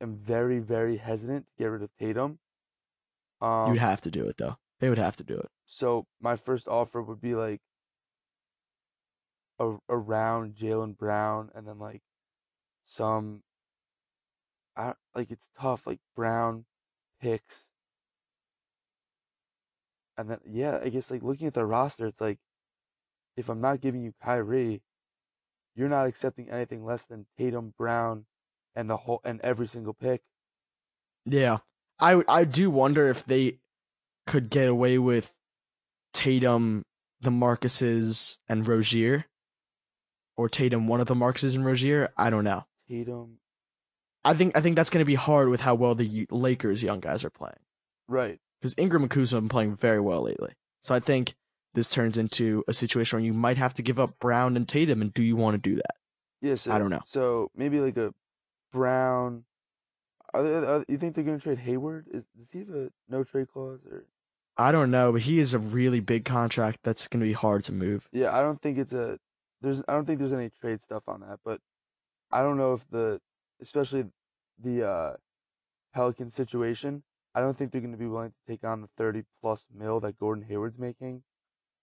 [0.00, 2.38] am very very hesitant to get rid of Tatum.
[3.40, 4.56] Um, You'd have to do it though.
[4.80, 5.50] They would have to do it.
[5.66, 7.60] so my first offer would be like.
[9.62, 12.00] A, around Jaylen Brown, and then like,
[12.86, 13.42] some.
[14.74, 16.64] I like it's tough like Brown,
[17.20, 17.66] picks,
[20.16, 22.38] and then yeah, I guess like looking at the roster, it's like
[23.36, 24.80] if I'm not giving you Kyrie,
[25.74, 28.24] you're not accepting anything less than Tatum, Brown,
[28.74, 30.22] and the whole and every single pick.
[31.24, 31.58] Yeah,
[31.98, 33.58] I I do wonder if they
[34.26, 35.32] could get away with
[36.12, 36.84] Tatum,
[37.20, 39.26] the Marcuses, and Rozier,
[40.36, 42.12] or Tatum, one of the Marcuses and Rozier.
[42.16, 42.64] I don't know.
[42.88, 43.38] Tatum,
[44.24, 47.00] I think I think that's going to be hard with how well the Lakers young
[47.00, 47.58] guys are playing
[48.10, 48.38] right?
[48.60, 50.52] because Ingram and Kuzma have been playing very well lately.
[50.82, 51.34] So I think
[51.74, 55.00] this turns into a situation where you might have to give up Brown and Tatum,
[55.00, 55.94] and do you want to do that?
[56.42, 57.00] Yeah, so, I don't know.
[57.06, 58.12] So maybe like a
[58.72, 59.44] Brown.
[60.32, 62.06] Are they, are, you think they're going to trade Hayward?
[62.12, 64.04] Is, does he have a no trade clause or?
[64.56, 67.64] I don't know, but he is a really big contract that's going to be hard
[67.64, 68.08] to move.
[68.12, 69.18] Yeah, I don't think it's a.
[69.62, 71.60] There's I don't think there's any trade stuff on that, but
[72.30, 73.20] I don't know if the,
[73.60, 74.04] especially
[74.62, 75.12] the uh,
[75.94, 77.02] Pelican situation.
[77.34, 80.00] I don't think they're going to be willing to take on the 30 plus mil
[80.00, 81.22] that Gordon Hayward's making.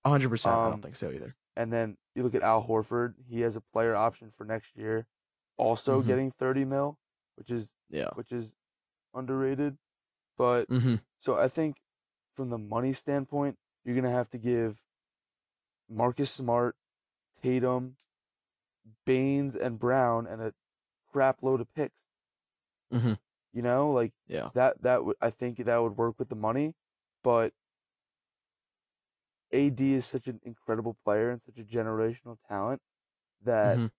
[0.03, 0.29] 100.
[0.29, 1.35] percent I Um, don't think so either.
[1.55, 5.07] And then you look at Al Horford; he has a player option for next year,
[5.57, 6.07] also Mhm.
[6.07, 6.97] getting 30 mil,
[7.35, 8.09] which is Yeah.
[8.15, 8.49] which is
[9.13, 9.77] underrated.
[10.37, 10.95] But Mm-hmm.
[11.19, 11.81] so I think
[12.35, 14.81] from the money standpoint, you're gonna have to give
[15.89, 16.75] Marcus Smart,
[17.41, 17.97] Tatum,
[19.05, 20.53] Baynes, and Brown, and a
[21.11, 21.95] crap load of picks.
[22.91, 23.17] Mhm.
[23.53, 24.49] You know, like Yeah.
[24.53, 24.81] that.
[24.81, 26.75] That would I think that would work with the money,
[27.23, 27.53] but
[29.51, 32.81] AD is such an incredible player and such a generational talent
[33.43, 33.91] that Mhm.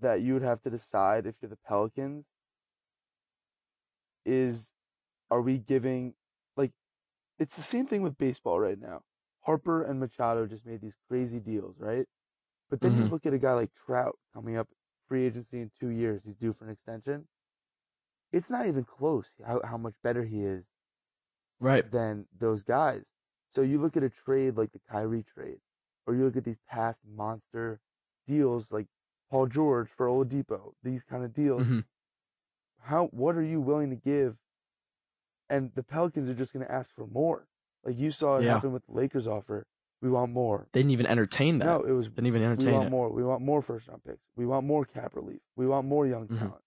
[0.00, 2.26] That you would have to decide if you're the Pelicans.
[4.24, 4.72] Is
[5.30, 6.14] are we giving
[6.56, 6.72] like
[7.38, 9.02] it's the same thing with baseball right now.
[9.42, 12.06] Harper and Machado just made these crazy deals, right?
[12.70, 13.10] But then you Mhm.
[13.10, 14.68] look at a guy like Trout coming up
[15.08, 17.28] free agency in two years, he's due for an extension.
[18.32, 20.64] It's not even close how, how much better he is
[21.60, 21.84] Right.
[21.90, 23.06] than those guys.
[23.54, 25.60] So you look at a trade like the Kyrie trade,
[26.06, 27.80] or you look at these past monster
[28.26, 28.86] deals like
[29.30, 31.62] Paul George for Oladipo, these kind of deals.
[31.62, 31.84] Mhm.
[32.80, 34.36] How what are you willing to give?
[35.50, 37.46] And the Pelicans are just going to ask for more.
[37.84, 38.54] Like you saw it Yeah.
[38.54, 39.66] happen with the Lakers offer.
[40.00, 40.68] We want more.
[40.72, 41.64] They didn't even entertain that.
[41.64, 42.68] No, it was Didn't even entertain.
[42.68, 42.90] we want it.
[42.90, 43.08] more.
[43.10, 44.22] We want more first round picks.
[44.36, 45.40] We want more cap relief.
[45.56, 46.38] We want more young Mhm.
[46.38, 46.64] talent.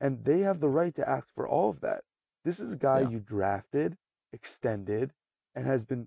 [0.00, 2.04] And they have the right to ask for all of that.
[2.44, 3.08] This is a guy Yeah.
[3.08, 3.98] you drafted,
[4.32, 5.12] extended,
[5.54, 6.06] and has been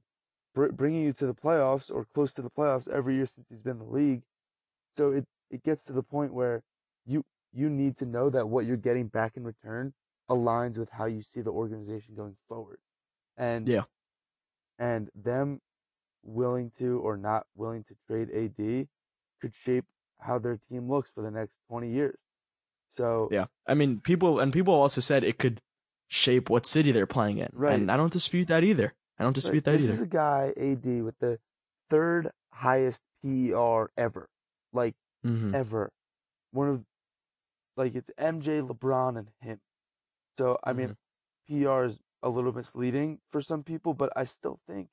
[0.53, 3.59] br- bringing you to the playoffs or close to the playoffs every year since he's
[3.61, 4.23] been in the league.
[4.95, 6.63] So it it gets to the point where
[7.05, 7.23] you
[7.53, 9.93] you need to know that what you're getting back in return
[10.29, 12.79] aligns with how you see the organization going forward.
[13.37, 13.83] And Yeah.
[14.79, 15.61] and them
[16.23, 18.87] willing to or not willing to trade AD
[19.41, 19.85] could shape
[20.19, 22.17] how their team looks for the next 20 years.
[22.91, 23.47] So Yeah.
[23.67, 25.61] I mean, people and people also said it could
[26.07, 27.49] shape what city they're playing in.
[27.53, 27.73] Right.
[27.73, 28.93] And I don't dispute that either.
[29.17, 29.93] I don't Right, dispute that this either.
[29.93, 31.39] is a guy AD with the
[31.89, 34.29] third highest PER ever,
[34.73, 35.91] like hmm ever.
[36.51, 36.85] One of
[37.77, 39.59] like it's MJ, LeBron, and him.
[40.37, 40.95] So I mean,
[41.49, 41.63] Mm-hmm.
[41.63, 44.89] PR is a little misleading for some people, but I still think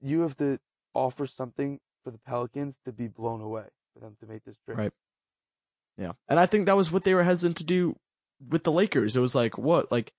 [0.00, 0.58] you have to
[0.94, 3.64] offer something for the Pelicans to be blown away
[3.94, 4.78] for them to make this trade.
[4.78, 4.92] Right.
[5.96, 6.12] Yeah.
[6.28, 7.96] And I think that was what they were hesitant to do
[8.48, 9.16] with the Lakers.
[9.16, 9.92] It was like, what?
[9.92, 10.12] Like,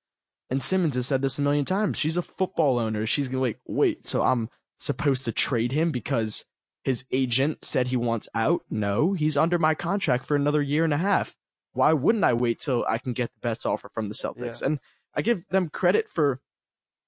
[0.50, 1.98] and Simmons has said this a million times.
[1.98, 3.06] She's a football owner.
[3.06, 6.46] She's to wait, wait, so I'm supposed to trade him because
[6.84, 8.62] his agent said he wants out?
[8.70, 11.36] No, he's under my contract for another year and a half.
[11.74, 14.62] Why wouldn't I wait till I can get the best offer from the Celtics?
[14.62, 14.68] Yeah.
[14.68, 14.80] And
[15.16, 16.40] I give them credit for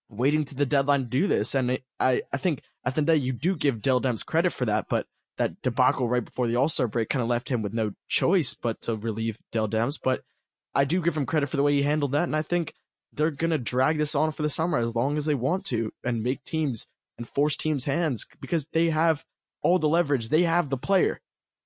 [0.10, 1.56] waiting to the deadline to do this.
[1.56, 4.02] And it, I, I think at the end of the day, you do give Dell
[4.02, 5.08] Demps credit for that, but
[5.38, 8.54] that debacle right before the All Star break kind of left him with no choice
[8.54, 10.00] but to relieve Dell Demps.
[10.02, 10.22] But
[10.74, 12.74] I do give him credit for the way he handled that, and I think
[13.12, 16.24] they're gonna drag this on for the summer as long as they want to and
[16.24, 19.24] make teams and force teams' hands because they have
[19.66, 20.30] all the leverage.
[20.30, 21.20] They have the player.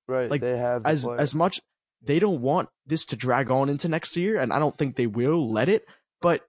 [0.08, 0.30] Right.
[0.30, 1.20] Like, they have the As player.
[1.20, 1.60] as much
[2.02, 5.06] they don't want this to drag on into next year, and I don't think they
[5.06, 5.84] will let it,
[6.22, 6.40] but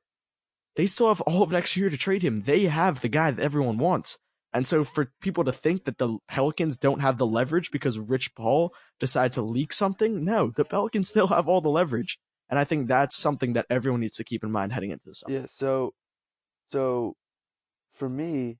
[0.78, 2.44] they still have all of next year to trade him.
[2.44, 4.18] They have the guy that everyone wants.
[4.54, 8.34] And so for people to think that the Pelicans don't have the leverage because Rich
[8.36, 12.18] Paul decided to leak something, no, the Pelicans still have all the leverage.
[12.50, 15.14] And I think that's something that everyone needs to keep in mind heading into the
[15.14, 15.34] summer.
[15.40, 15.94] Yeah, so
[16.72, 17.16] so
[17.94, 18.58] for me,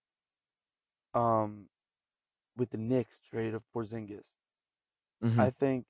[1.14, 1.68] um
[2.56, 4.26] with the Knicks trade of Porzingis,
[5.24, 5.40] Mhm.
[5.40, 5.88] I think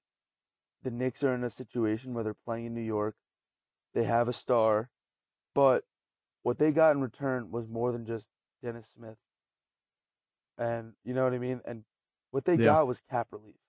[0.82, 3.16] the Knicks are in a situation where they're playing in New York.
[3.94, 4.90] They have a star,
[5.54, 5.86] but
[6.44, 8.28] what they got in return was more than just
[8.62, 9.18] Dennis Smith.
[10.58, 11.62] And you know what I mean?
[11.66, 11.86] And
[12.32, 12.66] what they Yeah.
[12.66, 13.60] got was cap relief.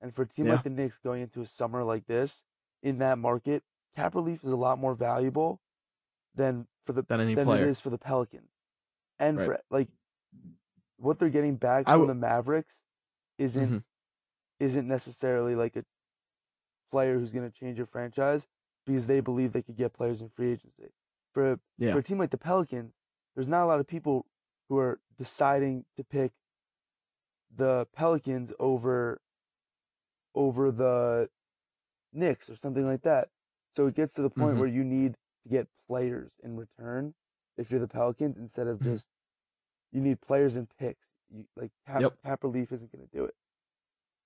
[0.00, 0.54] And for a team Yeah.
[0.54, 2.42] like the Knicks going into a summer like this
[2.82, 5.60] in that market, cap relief is a lot more valuable
[6.34, 7.64] than for the Than any than player.
[7.64, 8.50] it is for the Pelicans.
[9.18, 9.46] And Right.
[9.46, 9.88] for like
[10.98, 12.78] what they're getting back I from w- the Mavericks
[13.38, 13.84] isn't Mhm.
[14.58, 15.84] isn't necessarily like a
[16.90, 18.46] player who's going to change your franchise
[18.86, 20.92] because they believe they could get players in free agency.
[21.34, 21.92] For a, Yeah.
[21.92, 22.94] for a team like the Pelicans,
[23.34, 24.26] there's not a lot of people
[24.68, 26.32] who are deciding to pick
[27.54, 29.20] the Pelicans over
[30.34, 31.30] over the
[32.12, 33.30] Knicks or something like that.
[33.76, 34.60] So it gets to the point Mhm.
[34.60, 37.14] where you need to get players in return
[37.56, 38.84] if you're the Pelicans instead of Mhm.
[38.84, 39.08] just
[39.92, 41.06] you need players and picks.
[41.34, 42.14] You, like cap, Yep.
[42.24, 43.34] cap relief isn't going to do it.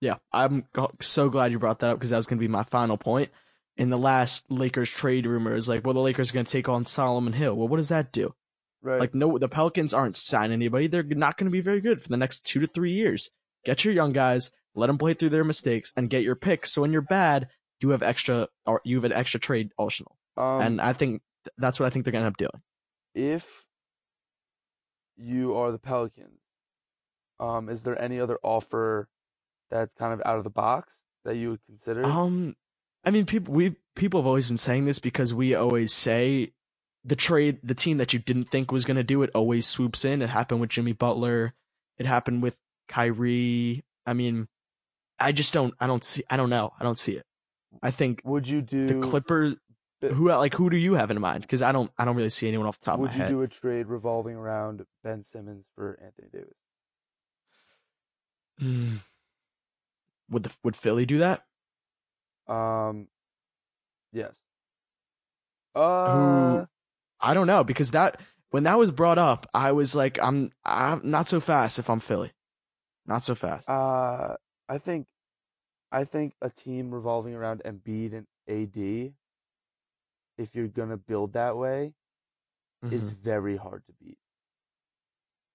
[0.01, 0.65] Yeah, I'm
[1.01, 3.31] so glad you brought that up because that was going to be my final point.
[3.77, 6.85] In the last Lakers trade rumors, like, well, the Lakers are going to take on
[6.85, 7.55] Solomon Hill.
[7.55, 8.35] Well, what does that do?
[8.83, 9.01] Right.
[9.01, 10.87] Like, no, the Pelicans aren't signing anybody.
[10.87, 13.31] They're not going to be very good for the next two to three years.
[13.65, 16.73] Get your young guys, let them play through their mistakes, and get your picks.
[16.73, 17.49] So when you're bad,
[17.81, 20.17] you have extra, or you have an extra trade arsenal.
[20.37, 22.63] um, and I think th- that's what I think they're going to end up doing.
[23.15, 23.65] if
[25.21, 26.41] you are the Pelicans,
[27.39, 29.09] um, is there any other offer
[29.71, 30.95] that's kind of out of the box
[31.25, 32.05] that you would consider?
[32.05, 32.57] Um,
[33.05, 36.53] I mean, people we people have always been saying this because we always say
[37.05, 40.05] the trade, the team that you didn't think was going to do it, always swoops
[40.05, 40.23] in.
[40.23, 41.55] It happened with Jimmy Butler.
[41.99, 42.59] It happened with
[42.89, 43.85] Kyrie.
[44.07, 44.49] I mean,
[45.19, 45.75] I just don't.
[45.81, 46.23] I don't see.
[46.31, 46.73] I don't know.
[46.79, 47.25] I don't see it.
[47.83, 49.55] I think would you do the Clippers.
[50.01, 51.43] But- Who like who do you have in mind?
[51.43, 51.91] Because I don't.
[51.99, 53.21] I don't really see anyone off the top of my head.
[53.21, 56.57] would you do a trade revolving around Ben Simmons for Anthony Davis?
[58.59, 58.97] Hmm.
[60.31, 61.43] Would the would Philly do that?
[62.47, 63.09] Um,
[64.13, 64.35] yes.
[65.75, 66.65] Uh,
[67.21, 68.21] I don't know because that
[68.51, 72.01] when that was brought up, I was like, I'm I'm not so fast if I'm
[72.01, 72.33] Philly,
[73.07, 73.69] not so fast.
[73.69, 74.37] uh,
[74.69, 75.09] I think,
[75.93, 79.13] I think a team revolving around Embiid and AD,
[80.41, 81.95] if you're gonna build that way,
[82.91, 83.17] is Mhm.
[83.19, 84.19] very hard to beat.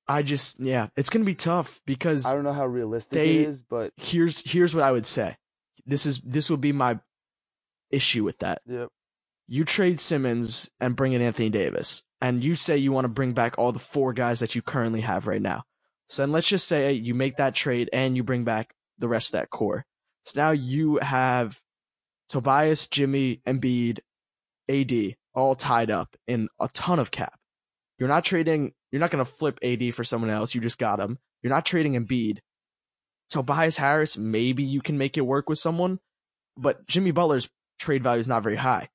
[0.08, 3.48] I just yeah, it's gonna be tough because I don't know how realistic They- it
[3.50, 5.38] is, but here's here's what I would say.
[5.86, 7.00] This is this will be my
[7.90, 8.62] issue with that.
[8.66, 8.90] yep.
[9.48, 13.34] You trade Simmons and bring in Anthony Davis, and you say you want to bring
[13.34, 15.64] back all the four guys that you currently have right now.
[16.08, 19.30] So then let's just say you make that trade and you bring back the rest
[19.34, 19.86] of that core.
[20.26, 21.62] So now you have
[22.30, 24.00] Tobias, Jimmy, Embiid,
[24.70, 27.39] AD all tied up in a ton of cap.
[27.99, 28.74] You're not trading.
[28.91, 30.55] You're not going to flip AD for someone else.
[30.55, 31.20] You just got him.
[31.41, 32.39] You're not trading Embiid.
[33.30, 35.99] Tobias Harris, maybe you can make it work with someone,
[36.57, 37.49] but Jimmy Butler's
[37.80, 38.89] trade value is not very high.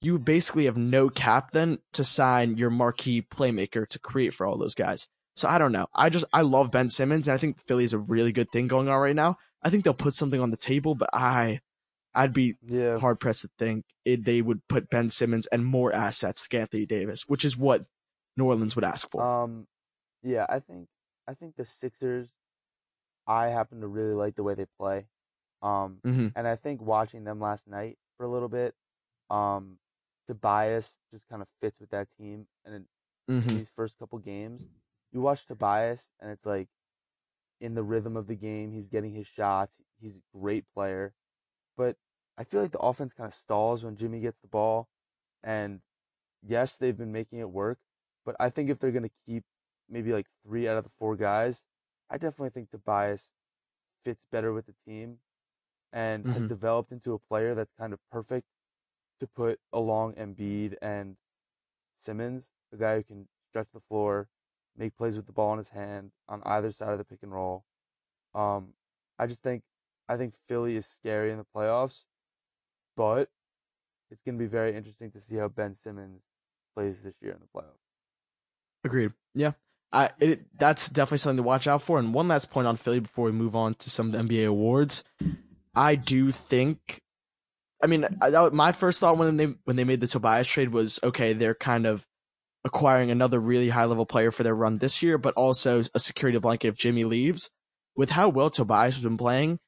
[0.00, 4.58] You basically have no cap then to sign your marquee playmaker to create for all
[4.58, 5.08] those guys.
[5.36, 5.86] So I don't know.
[5.94, 8.66] I just I love Ben Simmons and I think Philly is a really good thing
[8.66, 9.38] going on right now.
[9.62, 11.60] I think they'll put something on the table, but I
[12.14, 12.98] I'd be Yeah.
[12.98, 16.86] hard pressed to think it, they would put Ben Simmons and more assets to Anthony
[16.86, 17.86] Davis, which is what
[18.36, 19.22] New Orleans would ask for.
[19.22, 19.66] Um,
[20.22, 20.88] yeah, I think
[21.28, 22.30] I think the Sixers.
[23.26, 25.06] I happen to really like the way they play,
[25.62, 28.74] um, hmm and I think watching them last night for a little bit,
[29.30, 29.78] um,
[30.26, 32.86] Tobias just kind of fits with that team, and in
[33.28, 34.62] hmm these first couple games,
[35.12, 36.68] you watch Tobias, and it's like
[37.60, 41.14] in the rhythm of the game, he's getting his shots, he's a great player,
[41.82, 41.96] but
[42.38, 44.88] I feel like the offense kind of stalls when Jimmy gets the ball,
[45.42, 45.80] and
[46.42, 47.80] yes, they've been making it work,
[48.24, 49.44] but I think if they're gonna keep
[49.88, 51.64] maybe like three out of the four guys,
[52.08, 53.32] I definitely think Tobias
[54.04, 55.18] fits better with the team
[55.92, 56.48] and has Mhm.
[56.48, 58.46] developed into a player that's kind of perfect
[59.20, 61.16] to put along Embiid and
[61.96, 64.28] Simmons, a guy who can stretch the floor,
[64.76, 67.32] make plays with the ball in his hand on either side of the pick and
[67.32, 67.64] roll.
[68.34, 68.74] Um,
[69.18, 69.64] I just think
[70.08, 72.04] I think Philly is scary in the playoffs,
[72.96, 73.28] but
[74.10, 76.22] it's going to be very interesting to see how Ben Simmons
[76.74, 77.78] plays this year in the playoffs.
[78.84, 79.12] Agreed.
[79.34, 79.52] Yeah.
[79.92, 81.98] I it, that's definitely something to watch out for.
[81.98, 84.46] And one last point on Philly before we move on to some of the NBA
[84.46, 85.04] awards.
[85.74, 87.02] I do think
[87.82, 90.70] I mean, I, that, my first thought when they when they made the Tobias trade
[90.70, 92.06] was okay, they're kind of
[92.64, 96.38] acquiring another really high level player for their run this year, but also a security
[96.38, 97.50] blanket if Jimmy leaves.
[97.96, 99.58] With how well Tobias has been playing,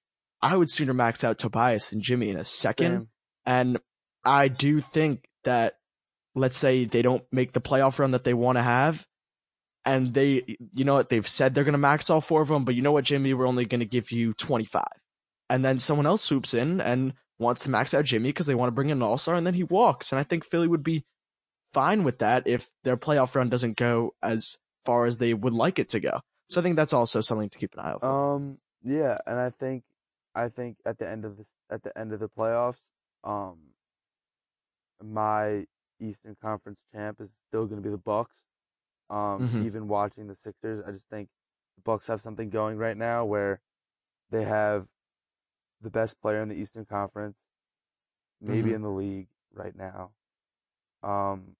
[0.44, 2.92] I would sooner max out Tobias than Jimmy in a second.
[2.92, 3.08] Same.
[3.46, 3.78] And
[4.24, 5.78] I do think that,
[6.34, 9.06] let's say they don't make the playoff run that they want to have,
[9.86, 12.64] and they, you know what, they've said they're going to max all four of them,
[12.64, 14.82] but you know what, Jimmy, we're only going to give you 25.
[15.48, 18.68] And then someone else swoops in and wants to max out Jimmy because they want
[18.68, 20.12] to bring in an all star, and then he walks.
[20.12, 21.04] And I think Philly would be
[21.72, 25.78] fine with that if their playoff run doesn't go as far as they would like
[25.78, 26.20] it to go.
[26.48, 28.04] So I think that's also something to keep an eye out.
[28.04, 29.84] Um, yeah, and I think,
[30.34, 32.90] I think at the end of this, at the end of the playoffs,
[33.22, 33.58] um,
[35.02, 35.66] my
[36.00, 38.44] Eastern Conference champ is still going to be the Bucks.
[39.10, 39.66] Um, Mhm.
[39.66, 41.28] even watching the Sixers, I just think
[41.76, 43.60] the Bucks have something going right now where
[44.30, 44.88] they have
[45.80, 47.36] the best player in the Eastern Conference,
[48.40, 48.74] maybe Mhm.
[48.76, 50.12] in the league right now.
[51.02, 51.56] Um,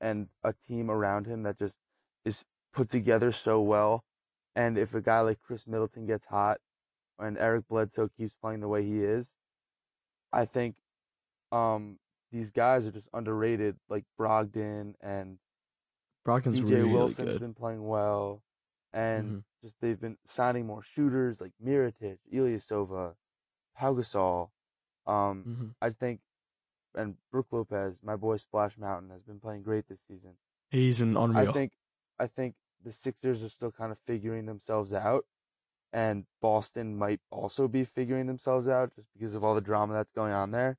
[0.00, 1.78] and a team around him that just
[2.24, 4.04] is put together so well.
[4.54, 6.60] And if a guy like Khris Middleton gets hot
[7.18, 9.34] and Eric Bledsoe keeps playing the way he is,
[10.32, 10.76] I think
[11.52, 11.98] um
[12.32, 15.38] these guys are just underrated, like Brogdon and
[16.26, 17.40] Brogdon's DJ really Wilson's good.
[17.40, 18.42] been playing well,
[18.92, 19.44] and Mhm.
[19.62, 23.14] just they've been signing more shooters like Mirotic, Ilyasova,
[23.76, 24.50] Pau Gasol.
[25.06, 25.74] Um, Mhm.
[25.80, 26.20] I think,
[26.94, 30.36] and Brook Lopez, my boy Splash Mountain, has been playing great this season.
[30.70, 31.48] He's an unreal.
[31.48, 31.72] I think,
[32.18, 35.26] I think the Sixers are still kind of figuring themselves out,
[35.96, 40.12] and Boston might also be figuring themselves out just because of all the drama that's
[40.12, 40.76] going on there.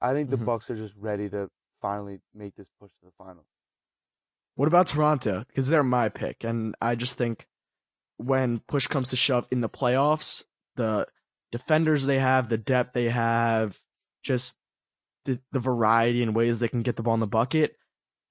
[0.00, 0.44] I think the Mhm.
[0.46, 1.50] Bucks are just ready to
[1.80, 3.46] finally make this push to the finals.
[4.54, 5.44] What about Toronto?
[5.48, 7.48] Because they're my pick, and I just think
[8.18, 10.44] when push comes to shove in the playoffs,
[10.76, 11.08] the
[11.50, 13.80] defenders they have, the depth they have,
[14.22, 14.56] just
[15.24, 17.76] the, the variety and ways they can get the ball in the bucket.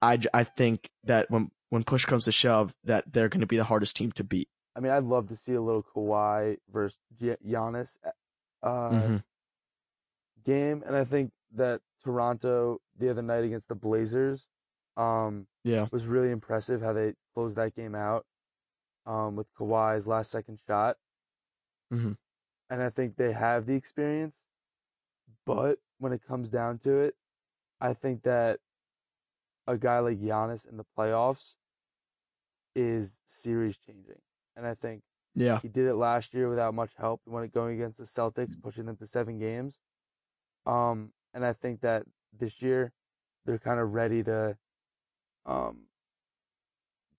[0.00, 3.56] I, I think that when when push comes to shove, that they're going to be
[3.56, 4.48] the hardest team to beat.
[4.74, 7.98] I mean, I'd love to see a little Kawhi versus Gi- Giannis
[8.62, 9.22] uh, Mhm.
[10.42, 14.48] game, and I think that Toronto the other night against the Blazers
[14.96, 15.88] um, Yeah.
[15.90, 18.26] was really impressive how they closed that game out
[19.06, 20.98] um, with Kawhi's last second shot,
[21.90, 22.16] Mhm.
[22.70, 24.36] and I think they have the experience,
[25.44, 27.16] but when it comes down to it,
[27.80, 28.60] I think that
[29.66, 31.56] a guy like Giannis in the playoffs
[32.74, 34.20] is series changing,
[34.56, 35.02] and I think.
[35.34, 35.60] Yeah.
[35.60, 38.84] He did it last year without much help when it going against the Celtics, pushing
[38.84, 39.78] them to seven games.
[40.66, 42.02] Um, and I think that
[42.38, 42.92] this year
[43.46, 44.56] they're kind of ready to
[45.46, 45.84] um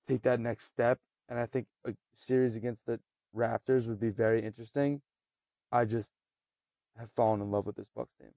[0.08, 1.00] take that next step.
[1.30, 3.00] And I think a series against the
[3.36, 5.02] Raptors would be very interesting.
[5.72, 6.12] I just
[6.98, 8.30] have fallen in love with this Bucks team.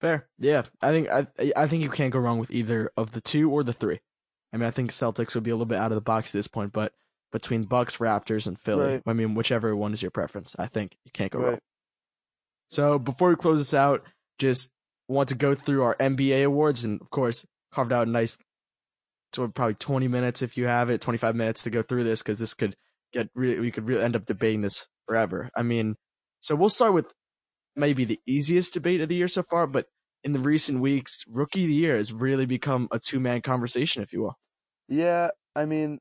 [0.00, 0.28] Fair.
[0.38, 0.62] Yeah.
[0.80, 1.26] I think I
[1.56, 4.00] I think you can't go wrong with either of the two or the three.
[4.52, 6.38] I mean, I think Celtics would be a little bit out of the box at
[6.38, 6.92] this point, but
[7.32, 9.02] between Bucks, Raptors, and Philly, Right.
[9.06, 11.58] I mean, whichever one is your preference, I think you can't go wrong.
[12.70, 14.04] So before we close this out,
[14.38, 14.70] just
[15.08, 18.38] want to go through our NBA awards, and of course, carved out a nice,
[19.34, 22.38] so probably 20 minutes if you have it, 25 minutes to go through this because
[22.38, 22.76] this could
[23.12, 25.50] get really, we could really end up debating this forever.
[25.56, 25.96] I mean,
[26.40, 27.12] so we'll start with
[27.76, 29.86] maybe the easiest debate of the year so far, but
[30.22, 34.02] in the recent weeks, rookie of the year has really become a two man conversation,
[34.02, 34.36] if you will.
[34.88, 35.98] Yeah, I mean,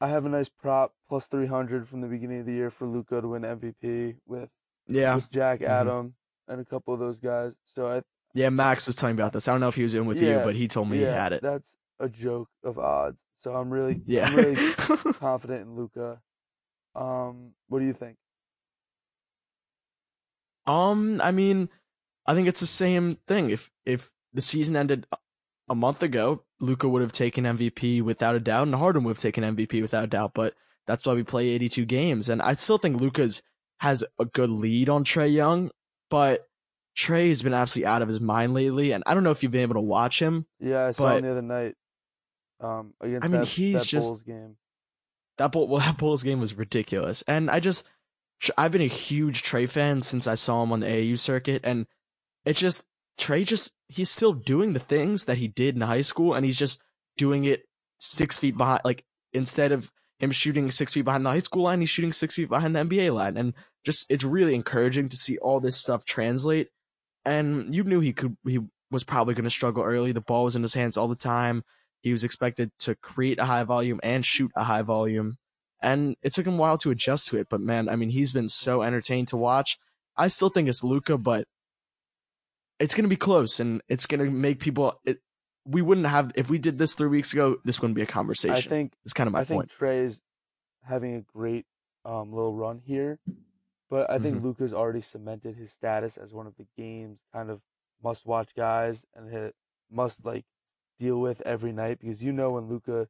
[0.00, 2.86] I have a nice prop plus three hundred from the beginning of the year for
[2.86, 4.48] Luka to win MVP with
[4.86, 5.16] Yeah.
[5.16, 5.68] with Jack Mhm.
[5.68, 6.14] Adam
[6.46, 7.54] and a couple of those guys.
[7.64, 8.02] So I
[8.34, 9.48] Yeah, Max was telling me about this.
[9.48, 11.12] I don't know if he was in with you, but he told me yeah, he
[11.12, 11.42] had it.
[11.42, 11.68] That's
[11.98, 13.18] a joke of odds.
[13.42, 14.28] So I'm really Yeah.
[14.28, 14.56] I'm really
[15.14, 16.20] confident in Luka.
[16.94, 18.16] Um, what do you think?
[20.66, 21.68] Um, I mean,
[22.26, 23.50] I think it's the same thing.
[23.50, 25.06] If if the season ended
[25.68, 29.22] a- month ago, Luka would have taken MVP without a doubt, and Harden would have
[29.22, 30.32] taken MVP without a doubt.
[30.34, 30.54] But
[30.86, 33.42] that's why we play 82 games, and I still think Luka's
[33.80, 35.70] has a good lead on Trae Young,
[36.10, 36.48] but
[36.96, 39.52] Trae has been absolutely out of his mind lately, and I don't know if you've
[39.52, 40.46] been able to watch him.
[40.58, 41.74] Yeah, I saw him the other night.
[42.60, 44.56] Um, against I mean, that, he's that just- Bulls game.
[45.36, 47.86] That Bull, well, that Bulls game was ridiculous, and I just,
[48.56, 51.86] I've been a huge Trae fan since I saw him on the AAU circuit, and
[52.44, 52.82] it's just
[53.18, 56.58] Trae just he's still doing the things that he did in high school, and he's
[56.58, 56.80] just
[57.16, 57.64] doing it
[57.98, 58.82] six feet behind.
[58.84, 62.34] Like instead of him shooting six feet behind the high school line, he's shooting six
[62.34, 63.54] feet behind the NBA line, and
[63.84, 66.68] just it's really encouraging to see all this stuff translate.
[67.24, 68.60] And you knew he could, he
[68.90, 70.12] was probably going to struggle early.
[70.12, 71.64] The ball was in his hands all the time.
[72.00, 75.36] He was expected to create a high volume and shoot a high volume.
[75.82, 77.48] And it took him a while to adjust to it.
[77.50, 79.78] But man, I mean, he's been so entertained to watch.
[80.16, 81.46] I still think it's Luka, but
[82.78, 85.00] it's going to be close and it's going to make people.
[85.04, 85.20] It,
[85.64, 87.56] we wouldn't have if we did this three weeks ago.
[87.64, 88.54] This wouldn't be a conversation.
[88.54, 89.70] I think it's kind of my I think point.
[89.70, 90.22] Trae is
[90.84, 91.66] having a great
[92.04, 93.18] um, little run here,
[93.90, 94.42] but I think Mhm.
[94.44, 97.60] Luka's already cemented his status as one of the game's kind of
[98.02, 99.52] must-watch guys and
[99.90, 100.44] must like
[100.98, 103.08] deal with every night because you know when Luca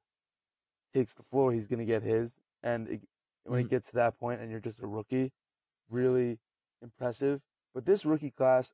[0.95, 3.01] takes the floor, he's gonna get his, and it,
[3.45, 3.67] when Mhm.
[3.67, 5.33] it gets to that point and you're just a rookie,
[5.89, 6.39] really
[6.83, 7.41] impressive.
[7.75, 8.73] But this rookie class,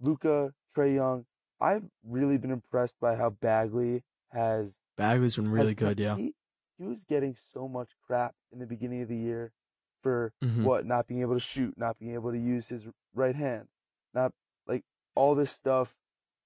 [0.00, 1.26] Luka, Trae Young,
[1.60, 5.98] I've really been impressed by how Bagley has Bagley's been really good.
[5.98, 6.16] Yeah.
[6.16, 6.34] He,
[6.78, 9.52] he was getting so much crap in the beginning of the year
[10.02, 10.64] for Mhm.
[10.64, 13.68] what not being able to shoot, not being able to use his right hand,
[14.14, 14.32] not
[14.66, 14.84] like
[15.14, 15.96] all this stuff,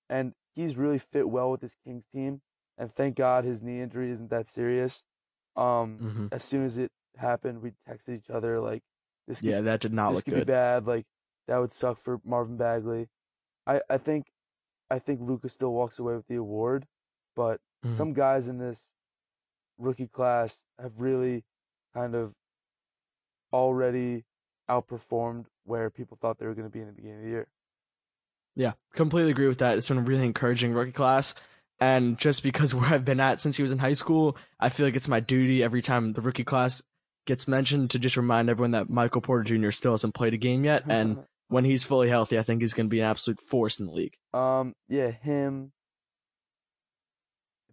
[0.08, 2.42] and he's really fit well with this Kings team.
[2.78, 5.02] And thank God his knee injury isn't that serious.
[5.56, 8.82] Um, hmm as soon as it happened, we texted each other like,
[9.26, 10.46] "This could, Yeah, that did not this look could be good.
[10.46, 10.86] bad.
[10.86, 11.06] Like
[11.46, 13.08] that would suck for Marvin Bagley."
[13.66, 14.26] I I think
[14.90, 16.86] I think Luka still walks away with the award,
[17.36, 17.96] but Mhm.
[17.96, 18.90] some guys in this
[19.78, 21.44] rookie class have really
[21.94, 22.34] kind of
[23.52, 24.24] already
[24.68, 27.48] outperformed where people thought they were going to be in the beginning of the year.
[28.56, 29.78] Yeah, completely agree with that.
[29.78, 31.34] It's been a really encouraging rookie class.
[31.80, 34.86] And just because where I've been at since he was in high school, I feel
[34.86, 36.82] like it's my duty every time the rookie class
[37.26, 39.70] gets mentioned to just remind everyone that Michael Porter Jr.
[39.70, 40.84] still hasn't played a game yet.
[40.88, 43.86] And when he's fully healthy, I think he's going to be an absolute force in
[43.86, 44.16] the league.
[44.32, 45.72] um, yeah, him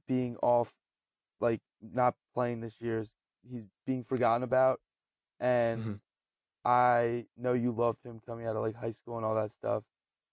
[0.08, 0.74] being off,
[1.40, 3.06] like not playing this year,
[3.50, 4.80] he's being forgotten about,
[5.40, 6.00] and Mhm.
[6.66, 9.84] I know you loved him coming out of like high school and all that stuff.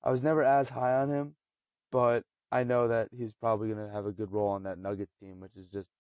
[0.02, 1.36] I was never as high on him,
[1.92, 5.40] but I know that he's probably gonna have a good role on that Nuggets team,
[5.40, 5.90] which is just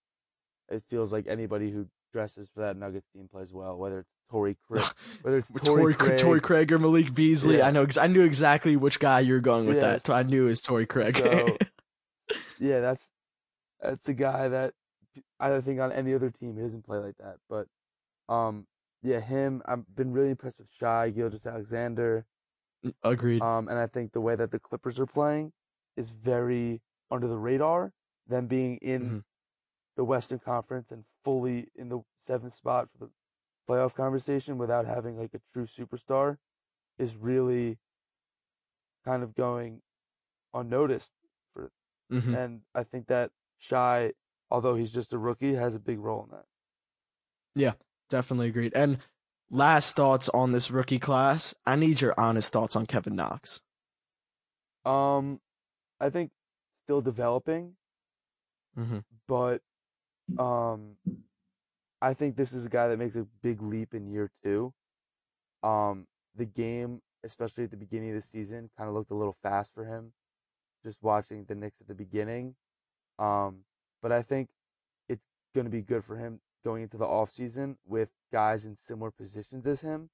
[0.70, 4.56] it feels like anybody who dresses for that Nuggets team plays well, whether it's Torrey
[4.66, 4.84] Craig,
[5.22, 7.58] whether it's Tory, Torrey Craig, Torrey Craig or Malik Beasley.
[7.58, 7.68] Yeah.
[7.68, 7.86] I know.
[8.00, 9.82] I knew exactly which guy you were going with Yeah.
[9.82, 10.06] that.
[10.06, 11.16] So I knew it was Torrey Craig.
[11.16, 11.56] So-
[12.58, 13.08] yeah, that's
[13.80, 14.74] that's the guy that
[15.38, 17.36] I don't think on any other team he doesn't play like that.
[17.48, 17.66] But
[18.32, 18.66] um,
[19.02, 19.62] yeah, him.
[19.66, 22.24] I've been really impressed with Shai Gilgeous-Alexander.
[23.02, 23.42] Agreed.
[23.42, 25.52] Um, and I think the way that the Clippers are playing
[25.96, 27.92] is very under the radar.
[28.26, 29.22] Them being in Mhm.
[29.96, 33.10] the Western Conference and fully in the seventh spot for the
[33.68, 36.38] playoff conversation without having like a true superstar
[36.98, 37.78] is really
[39.04, 39.82] kind of going
[40.52, 41.10] unnoticed.
[42.12, 42.36] Mhm.
[42.36, 44.12] And I think that Shai,
[44.50, 46.44] although he's just a rookie, has a big role in that.
[47.54, 47.72] Yeah,
[48.10, 48.74] definitely agreed.
[48.74, 48.98] And
[49.50, 51.54] last thoughts on this rookie class.
[51.64, 53.62] I need your honest thoughts on Kevin Knox.
[54.84, 55.40] Um,
[55.98, 56.30] I think
[56.84, 57.76] still developing,
[58.78, 58.98] Mm-hmm.
[59.28, 59.62] but
[60.38, 60.96] um,
[62.04, 64.74] I think this is a guy that makes a big leap in year two.
[65.62, 69.38] Um, the game, especially at the beginning of the season, kind of looked a little
[69.42, 70.12] fast for him.
[70.84, 72.56] Just watching the Knicks at the beginning,
[73.18, 73.60] um,
[74.02, 74.50] but I think
[75.08, 75.24] it's
[75.54, 79.10] going to be good for him going into the off season with guys in similar
[79.10, 80.10] positions as him.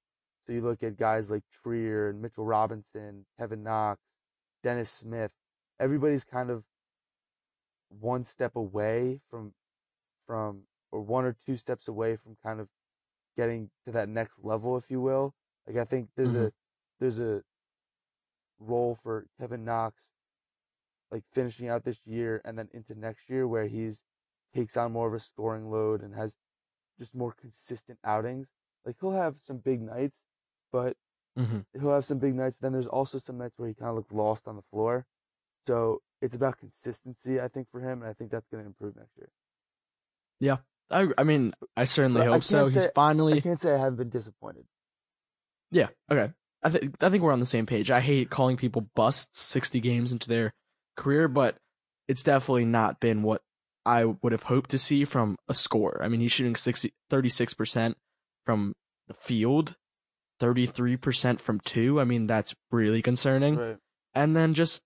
[0.47, 3.99] So you look at guys like Trier and Mitchell Robinson, Kevin Knox,
[4.63, 5.31] Dennis Smith.
[5.77, 6.63] Everybody's kind of
[7.89, 9.51] one step away from
[10.25, 10.61] from
[10.91, 12.69] or one or two steps away from kind of
[13.37, 15.35] getting to that next level, if you will.
[15.67, 16.51] Like I think there's a
[16.99, 17.43] there's a
[18.59, 20.11] role for Kevin Knox
[21.11, 24.03] like finishing out this year and then into next year where he's
[24.53, 26.35] takes on more of a scoring load and has
[26.99, 28.47] just more consistent outings.
[28.85, 30.21] Like he'll have some big nights,
[30.71, 30.97] but
[31.37, 31.61] Mm-hmm.
[31.73, 32.57] he'll have some big nights.
[32.57, 35.05] Then there's also some nights where he kind of looks lost on the floor.
[35.67, 38.95] So it's about consistency, I think, for him, and I think that's going to improve
[38.95, 39.29] next year.
[40.91, 42.63] I, I mean, I certainly But I hope so.
[42.63, 43.37] can't He's finally.
[43.37, 44.65] I can't say I haven't been disappointed.
[45.71, 46.31] yeah, okay.
[46.63, 47.89] I think I think we're on the same page.
[47.89, 50.53] I hate calling people busts 60 games into their
[50.95, 51.57] career, but
[52.07, 53.41] it's definitely not been what
[53.85, 55.99] I would have hoped to see from a score.
[56.03, 57.95] I mean, he's shooting 60, 36%
[58.45, 58.73] from
[59.07, 59.75] the field,
[60.39, 61.99] 33% from two.
[61.99, 63.55] I mean, that's really concerning.
[63.57, 63.77] Right.
[64.13, 64.81] And then just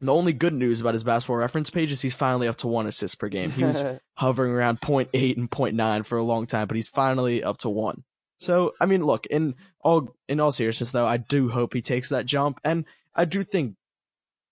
[0.00, 2.86] the only good news about his basketball reference page is he's finally up to one
[2.86, 3.50] assist per game.
[3.50, 3.84] He was
[4.14, 8.04] hovering around 0.8 and 0.9 for a long time, but he's finally up to one.
[8.38, 12.10] So, I mean, look, in all in all seriousness though, I do hope he takes
[12.10, 12.84] that jump and
[13.14, 13.76] I do think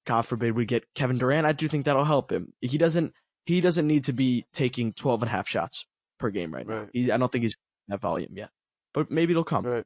[0.06, 2.52] God forbid we get Kevin Durant, I do think that'll help him.
[2.60, 3.12] He doesn't
[3.44, 5.86] he doesn't need to be taking 12 and a half shots
[6.18, 6.76] per game right, now.
[6.76, 6.88] Right.
[6.92, 7.56] He, I don't think he's
[7.88, 8.50] that volume yet.
[8.94, 9.66] But maybe it'll come.
[9.66, 9.84] right.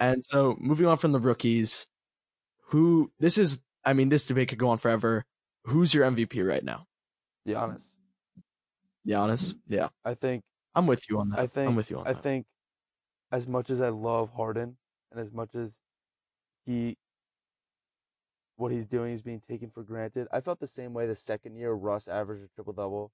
[0.00, 1.86] And so moving on from the rookies,
[2.68, 5.24] who this is I mean, this debate could go on forever.
[5.64, 6.86] Who's your MVP right now?
[7.46, 7.82] Giannis.
[9.06, 9.54] Giannis?
[9.66, 9.88] Yeah.
[10.04, 10.42] I think
[10.74, 11.38] I'm with you on that.
[11.38, 12.18] I think I'm with you on I that.
[12.18, 12.46] I think
[13.32, 14.76] as much as I love Harden
[15.10, 15.70] and as much as
[16.66, 16.96] he
[18.56, 20.26] what he's doing is being taken for granted.
[20.32, 23.12] I felt the same way the second year Russ averaged a triple double,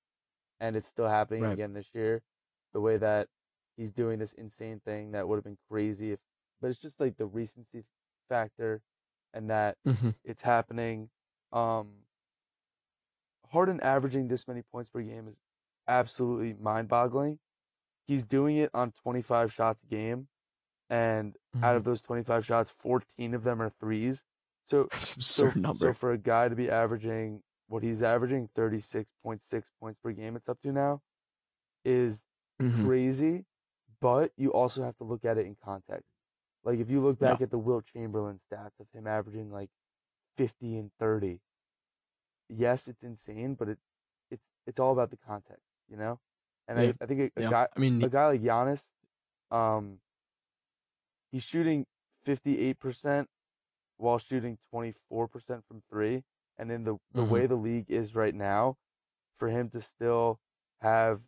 [0.59, 1.53] and it's still happening Right.
[1.53, 2.23] again this year.
[2.73, 3.29] The way that
[3.77, 6.19] he's doing this insane thing that would have been crazy if,
[6.61, 7.85] but it's just like the recency
[8.29, 8.81] factor,
[9.35, 11.11] and that hmm it's happening.
[11.53, 11.89] Um,
[13.51, 15.37] Harden averaging this many points per game is
[15.87, 17.39] absolutely mind-boggling.
[18.07, 20.29] He's doing it on 25 shots a game,
[20.91, 24.25] and out of those 25 shots, 14 of them are threes.
[24.69, 25.87] So, That's an so, number.
[25.89, 30.49] so for a guy to be averaging what he's averaging, 36.6 points per game, it's
[30.49, 31.03] up to now,
[31.85, 32.25] is
[32.61, 32.85] Mhm.
[32.85, 33.47] crazy.
[34.01, 36.14] But you also have to look at it in context.
[36.65, 39.71] Like if you look back at the Wilt Chamberlain stats of him averaging like
[40.37, 41.41] 50 and 30,
[42.49, 43.79] yes, it's insane, but it
[44.31, 46.19] it's it's all about the context, you know.
[46.67, 46.93] And Yeah.
[47.01, 47.51] I, I think a, a Yeah.
[47.51, 48.89] guy I mean, a guy like Giannis,
[49.51, 49.99] um,
[51.31, 51.87] he's shooting
[52.27, 53.29] 58%
[53.99, 56.25] while shooting 24% from three.
[56.57, 57.31] And in the, the Mhm.
[57.31, 58.77] way the league is right now,
[59.39, 60.39] for him to still
[60.81, 61.23] have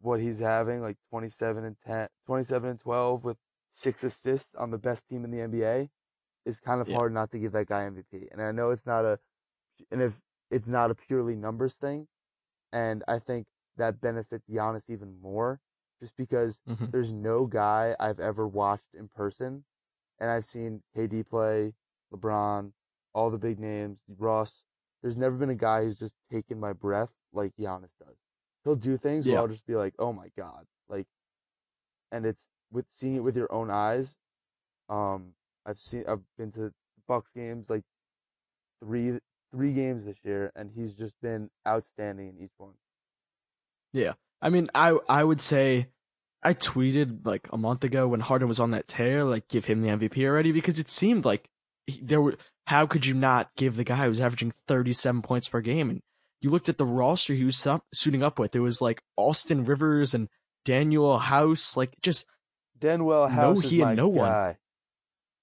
[0.00, 3.36] what he's having, like 27 and 10, 27 and 12 with
[3.74, 5.90] six assists on the best team in the NBA,
[6.44, 6.94] is kind of Yeah.
[6.94, 8.28] hard not to give that guy MVP.
[8.30, 9.18] And I know it's not a,
[9.90, 10.20] and if
[10.50, 12.08] it's not a purely numbers thing,
[12.72, 13.46] and I think
[13.76, 15.60] that benefits Giannis even more,
[16.00, 16.90] just because Mhm.
[16.92, 19.64] there's no guy I've ever watched in person,
[20.18, 21.74] and I've seen KD play,
[22.12, 22.72] LeBron,
[23.14, 24.64] all the big names, Russ.
[25.02, 28.16] There's never been a guy who's just taken my breath like Giannis does.
[28.64, 31.08] He'll do things where I'll just be like, "Oh my god!" Like,
[32.12, 34.16] and it's with seeing it with your own eyes.
[34.88, 35.34] Um,
[35.66, 36.72] I've seen, I've been to
[37.06, 37.82] Bucks games like
[38.82, 39.18] three
[39.52, 42.72] three games this year, and he's just been outstanding in each one.
[43.92, 45.88] Yeah, I mean, I I would say
[46.42, 49.82] I tweeted like a month ago when Harden was on that tear, like give him
[49.82, 51.48] the MVP already because it seemed like
[51.86, 52.36] he, there were.
[52.68, 55.90] How could you not give the guy who's averaging 37 points per game?
[55.90, 56.00] And
[56.40, 58.54] you looked at the roster he was su- suiting up with.
[58.54, 60.28] It was like Austin Rivers and
[60.64, 62.26] Danuel House, like just
[62.82, 64.56] Danuel No, House is he had no one.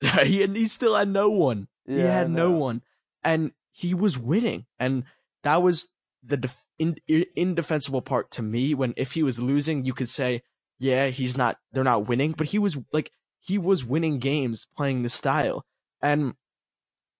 [0.23, 1.67] he had, he still had no one.
[1.87, 2.81] he Yeah, I had no one,
[3.23, 5.03] and he was winning, and
[5.43, 5.87] that was
[6.23, 6.97] the def- in,
[7.35, 8.73] indefensible part to me.
[8.73, 10.41] When if he was losing, you could say,
[10.79, 11.57] yeah, he's not.
[11.71, 15.65] They're not winning, but he was like he was winning games playing the style,
[16.01, 16.33] and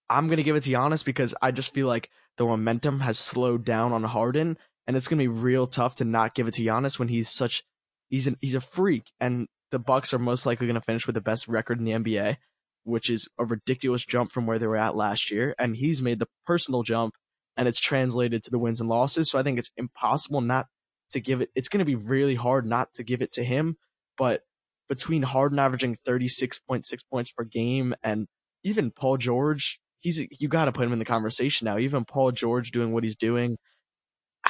[0.08, 3.64] I'm gonna give it to Giannis because I just feel like the momentum has slowed
[3.64, 6.98] down on Harden, and it's gonna be real tough to not give it to Giannis
[6.98, 7.64] when he's such
[8.08, 11.20] he's an, he's a freak, and the Bucks are most likely gonna finish with the
[11.20, 12.36] best record in the NBA
[12.84, 15.54] which is a ridiculous jump from where they were at last year.
[15.58, 17.14] And he's made the personal jump
[17.56, 19.30] and it's translated to the wins and losses.
[19.30, 20.66] So I think it's impossible not
[21.10, 21.50] to give it.
[21.54, 23.76] It's going to be really hard not to give it to him.
[24.16, 24.42] But
[24.88, 28.26] between Harden averaging 36.6 points per game and
[28.64, 31.78] even Paul George, he's, you got to put him in the conversation now.
[31.78, 33.56] Even Paul George doing what he's doing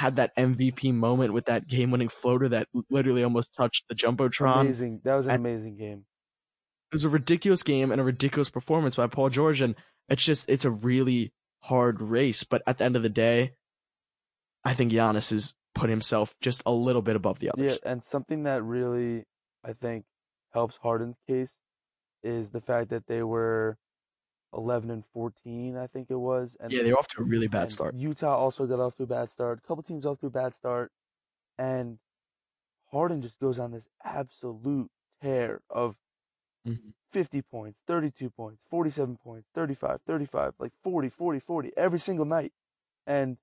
[0.01, 4.62] had that MVP moment with that game winning floater that literally almost touched the Jumbotron.
[4.62, 5.01] Amazing.
[5.05, 6.07] That was an And- amazing game.
[6.90, 9.74] it was a ridiculous game and a ridiculous performance by Paul George, and
[10.09, 11.32] it's just it's a really
[11.64, 12.44] hard race.
[12.44, 13.55] But at the end of the day,
[14.64, 17.78] I think Giannis has put himself just a little bit above the others.
[17.82, 19.25] Yeah, and something that really
[19.62, 20.04] I think
[20.53, 21.54] helps Harden's case
[22.22, 23.76] is the fact that they were
[24.53, 27.71] 11 and 14, I think it was, and Yeah, they're off to a really bad
[27.71, 27.95] start.
[27.95, 29.59] Utah also got off to a bad start.
[29.59, 30.93] A couple teams off to a bad start,
[31.59, 31.99] and
[32.91, 34.91] Harden just goes on this absolute
[35.22, 35.97] tear of
[36.67, 36.95] Mhm.
[37.13, 42.53] 50 points, 32 points, 47 points, 35, 35, like 40, 40, 40 every single night,
[43.07, 43.39] and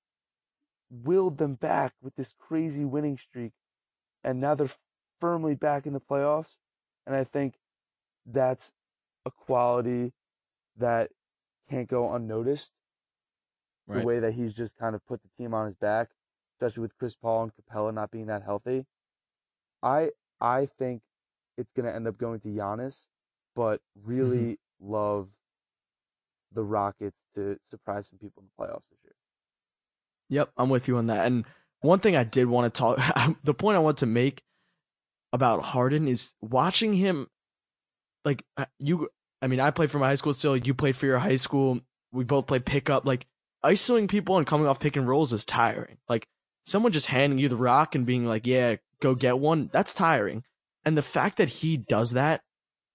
[0.90, 3.54] willed them back with this crazy winning streak,
[4.24, 4.72] and now they're
[5.20, 6.58] firmly back in the playoffs,
[7.06, 7.60] and I think
[8.26, 8.74] that's
[9.26, 10.14] a quality
[10.78, 11.12] that
[11.70, 12.72] can't go unnoticed
[13.88, 16.10] the way that he's just kind of put the team on his back,
[16.56, 18.86] especially with Chris Paul and Capela not being that healthy.
[19.82, 21.02] I I think
[21.58, 23.06] it's gonna end up going to Giannis,
[23.56, 24.94] but really Mm-hmm.
[24.94, 25.30] love
[26.54, 29.14] the Rockets to surprise some people in the playoffs this year.
[30.30, 31.26] Yep, I'm with you on that.
[31.28, 31.46] And
[31.82, 34.44] one thing I did want to talk, the point I want to make
[35.34, 37.28] about Harden is watching him.
[38.26, 39.10] Like uh, you,
[39.42, 40.58] I mean, I played for my high school still.
[40.58, 41.80] You played for your high school.
[42.12, 43.06] We both played pickup.
[43.06, 43.26] Like
[43.64, 45.98] isoing people and coming off pick and rolls is tiring.
[46.10, 46.28] Like
[46.66, 50.44] someone just handing you the rock and being like, "Yeah, go get one." That's tiring.
[50.86, 52.42] And the fact that he does that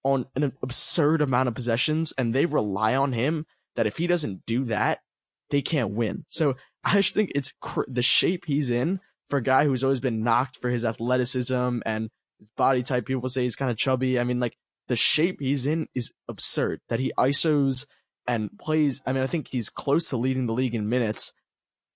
[0.03, 3.45] on an absurd amount of possessions, and they rely on him,
[3.75, 4.99] that if he doesn't do that,
[5.49, 6.25] they can't win.
[6.29, 8.99] So I just think it's cr- the shape he's in
[9.29, 12.09] for a guy who's always been knocked for his athleticism and
[12.39, 13.05] his body type.
[13.05, 14.19] People say he's kind of chubby.
[14.19, 14.57] I mean, like
[14.87, 16.81] the shape he's in is absurd.
[16.89, 17.85] That he isos
[18.27, 19.01] and plays.
[19.05, 21.33] I mean, I think he's close to leading the league in minutes.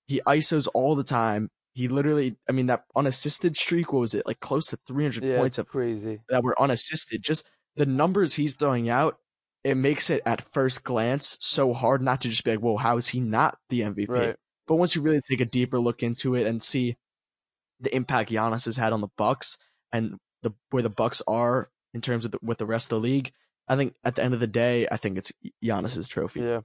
[0.08, 1.50] He ISOs all the time.
[1.74, 4.26] He literally, I mean, that unassisted streak, what was it?
[4.26, 6.22] Like close to 300 Yeah, points of crazy.
[6.30, 7.22] that were unassisted.
[7.24, 7.46] Just
[7.76, 9.18] the numbers he's throwing out,
[9.64, 12.98] it makes it at first glance so hard not to just be like, whoa, how
[12.98, 14.10] is he not the MVP?
[14.10, 14.36] Right.
[14.66, 16.96] But once you really take a deeper look into it and see
[17.80, 19.58] the impact Giannis has had on the Bucks
[19.92, 23.08] and the where the Bucks are in terms of the, with the rest of the
[23.08, 23.32] league,
[23.68, 25.32] I think at the end of the day, I think it's
[25.64, 26.42] Giannis's trophy.
[26.42, 26.62] Yeah.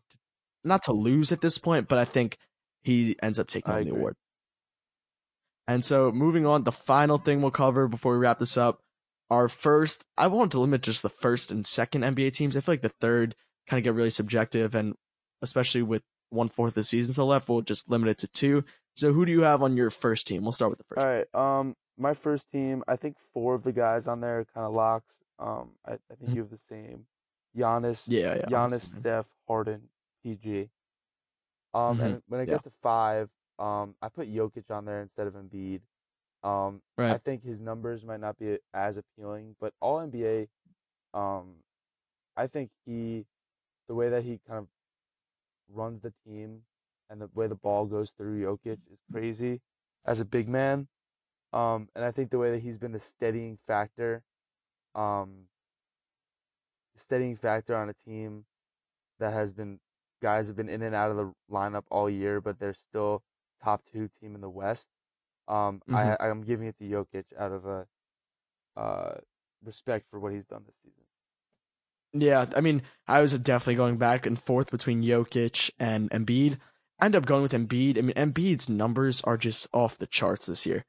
[0.64, 2.38] Not to lose at this point, but I think
[2.82, 4.16] he ends up taking the award.
[5.66, 8.80] And so moving on, the final thing we'll cover before we wrap this up,
[9.30, 12.56] our first, I want to limit just the first and second NBA teams.
[12.56, 13.34] I feel like the third
[13.68, 14.94] kind of get really subjective and
[15.40, 18.64] especially with one fourth of the season still left, we'll just limit it to two.
[18.94, 20.42] So who do you have on your first team?
[20.42, 21.00] We'll start with the first.
[21.00, 21.34] All right.
[21.58, 25.16] Um, my first team, I think four of the guys on there kind of locks.
[25.38, 26.34] Um, I, I think Mhm.
[26.34, 27.06] you have the same.
[27.56, 28.46] Giannis, Yeah, yeah.
[28.48, 29.00] Giannis, man.
[29.00, 29.88] Steph, Harden,
[30.22, 30.70] PG.
[31.74, 32.00] Um, Mhm.
[32.00, 32.54] and when I Yeah.
[32.54, 35.80] get to five, um, I put Jokic on there instead of Embiid.
[36.42, 40.48] Um, I think his numbers might not be as appealing, but All NBA,
[41.14, 41.62] um,
[42.36, 43.26] I think he,
[43.86, 44.68] the way that he kind of
[45.68, 46.62] runs the team
[47.12, 49.60] and the way the ball goes through Jokic is crazy
[50.06, 50.88] as a big man.
[51.52, 54.22] Um, and I think the way that he's been the steadying factor,
[54.94, 55.48] um,
[56.96, 58.46] steadying factor on a team
[59.20, 59.78] that has been
[60.22, 63.22] guys have been in and out of the lineup all year, but they're still
[63.62, 64.88] top two team in the West.
[65.48, 67.86] Um, I I'm giving it to Jokic out of a
[68.74, 69.16] uh
[69.62, 71.02] respect for what he's done this season.
[72.14, 76.58] Yeah, I mean, I was definitely going back and forth between Jokic and Embiid.
[77.02, 77.98] I ended up going with Embiid.
[77.98, 80.84] I mean, Embiid's numbers are just off the charts this year.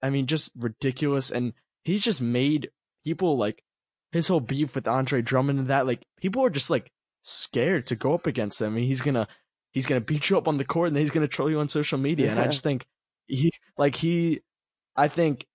[0.00, 1.32] I mean, just ridiculous.
[1.32, 2.70] And he's just made
[3.04, 3.64] people like
[4.12, 7.96] his whole beef with Andre Drummond and that, like, people are just like scared to
[7.96, 8.68] go up against him.
[8.68, 9.26] I mean, he's gonna,
[9.72, 11.68] he's gonna beat you up on the court and then he's gonna troll you on
[11.68, 12.30] social media.
[12.30, 12.86] And I just think
[13.26, 14.42] he, like, he,
[14.94, 15.48] I think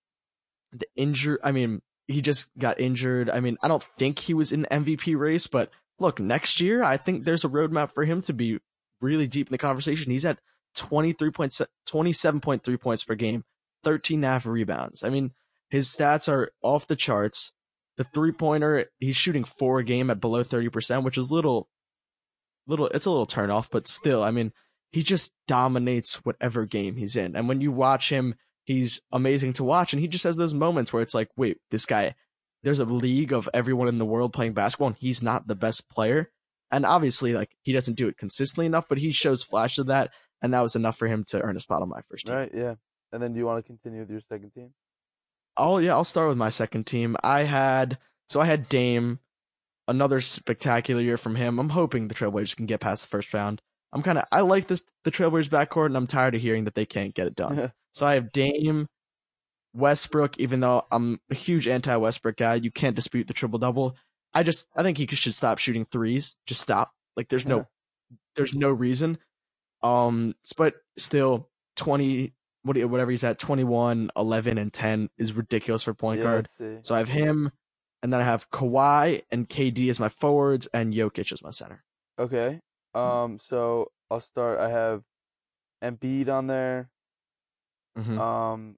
[0.72, 3.30] the injury, I mean, he just got injured.
[3.30, 6.82] I mean, I don't think he was in the MVP race, but look, next year,
[6.82, 8.58] I think there's a roadmap for him to be
[9.00, 10.12] really deep in the conversation.
[10.12, 10.38] He's at
[10.76, 13.44] 23 points, 27.3 points per game,
[13.84, 15.02] 13 and a half rebounds.
[15.02, 15.32] I mean,
[15.70, 17.52] his stats are off the charts.
[17.96, 21.68] The three pointer, he's shooting four a game at below 30%, which is little,
[22.66, 24.52] little, it's a little turn off, but still, I mean,
[24.90, 27.34] he just dominates whatever game he's in.
[27.34, 29.92] And when you watch him, he's amazing to watch.
[29.92, 32.14] And he just has those moments where it's like, wait, this guy,
[32.62, 35.88] there's a league of everyone in the world playing basketball and he's not the best
[35.88, 36.30] player.
[36.70, 40.10] And obviously, like, he doesn't do it consistently enough, but he shows flashes of that.
[40.42, 42.36] And that was enough for him to earn a spot on my first team.
[42.36, 42.50] Right?
[42.54, 42.74] Yeah.
[43.12, 44.70] And then do you want to continue with your second team?
[45.56, 47.16] Oh yeah, I'll start with my second team.
[47.22, 47.98] I had
[48.28, 49.20] so I had Dame,
[49.88, 51.58] another spectacular year from him.
[51.58, 53.62] I'm hoping the Trailblazers can get past the first round.
[53.92, 56.74] I'm kind of I like this the Trailblazers backcourt, and I'm tired of hearing that
[56.74, 57.72] they can't get it done.
[57.92, 58.86] so I have Dame,
[59.72, 60.38] Westbrook.
[60.38, 63.96] Even though I'm a huge anti Westbrook guy, you can't dispute the triple double.
[64.36, 66.36] I just I think he should stop shooting threes.
[66.46, 66.92] Just stop.
[67.16, 67.66] Like there's no
[68.34, 69.16] there's no reason.
[69.82, 75.94] Um, but still 20 what whatever he's at 21, 11 and 10 is ridiculous for
[75.94, 76.48] point yeah, guard.
[76.82, 77.50] So I have him
[78.02, 81.82] and then I have Kawhi and KD as my forwards and Jokic as my center.
[82.18, 82.60] Okay.
[82.94, 83.38] Um.
[83.42, 84.58] So I'll start.
[84.60, 85.02] I have
[85.82, 86.90] Embiid on there.
[87.96, 88.18] Mhm.
[88.18, 88.76] Um.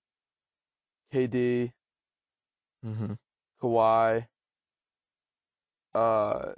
[1.13, 1.73] KD,
[2.85, 3.19] Mhm.
[3.63, 4.27] Kawhi.
[5.99, 6.55] Uh,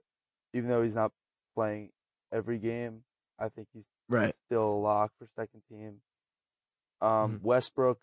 [0.52, 1.12] even though he's not
[1.54, 1.90] playing
[2.30, 3.04] every game,
[3.38, 4.34] I think he's Right.
[4.46, 6.02] still a lock for second team.
[7.00, 7.42] Um, Mhm.
[7.42, 8.00] Westbrook,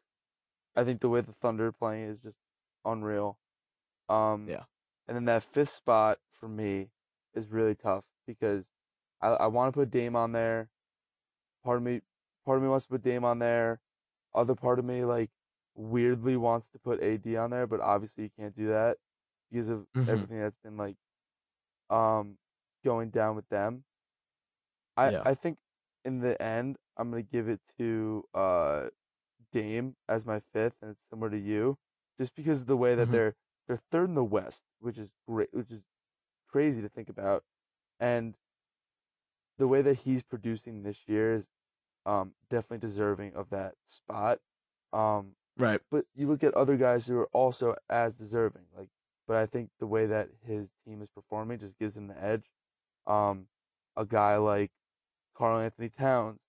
[0.76, 2.38] I think the way the Thunder are playing is just
[2.85, 3.38] unreal.
[4.09, 4.65] Um, Yeah.
[5.07, 6.89] And then that fifth spot for me
[7.34, 8.68] is really tough because
[9.22, 10.69] I, I want to put Dame on there.
[11.64, 12.01] Part of me,
[12.45, 13.80] part of me wants to put Dame on there.
[14.34, 15.30] Other part of me, like,
[15.76, 18.97] weirdly wants to put AD on there, but obviously you can't do that
[19.51, 20.09] because of Mhm.
[20.09, 20.97] everything that's been like,
[21.89, 22.38] um,
[22.84, 23.84] going down with them.
[24.95, 25.22] I Yeah.
[25.26, 25.57] I think
[26.05, 28.89] in the end I'm gonna give it to uh
[29.51, 31.77] Dame as my fifth, and it's similar to you,
[32.19, 33.11] just because of the way that Mhm.
[33.11, 33.35] they're
[33.68, 35.84] they're third in the West, which is great, which is
[36.47, 37.43] crazy to think about,
[37.99, 38.35] and
[39.57, 41.45] the way that he's producing this year is
[42.05, 44.39] um definitely deserving of that spot.
[44.93, 45.81] Um, Right.
[45.91, 48.65] but you look at other guys who are also as deserving.
[48.76, 48.89] Like,
[49.28, 52.49] but I think the way that his team is performing just gives him the edge.
[53.06, 53.48] Um,
[53.95, 54.72] a guy like
[55.36, 56.40] Karl-Anthony Towns,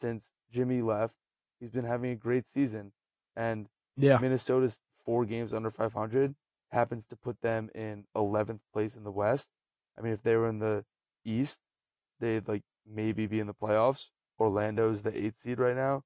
[0.00, 1.14] since Jimmy left,
[1.60, 2.92] he's been having a great season,
[3.36, 4.18] and Yeah.
[4.18, 6.34] Minnesota's four games under 500
[6.72, 9.50] happens to put them in 11th place in the West.
[9.98, 10.84] I mean, if they were in the
[11.24, 11.60] East,
[12.20, 14.08] they'd like maybe be in the playoffs.
[14.40, 16.02] Orlando's the eighth seed right now,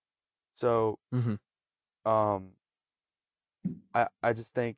[0.54, 1.34] so hmm
[2.04, 2.52] um,
[3.94, 4.76] I I just think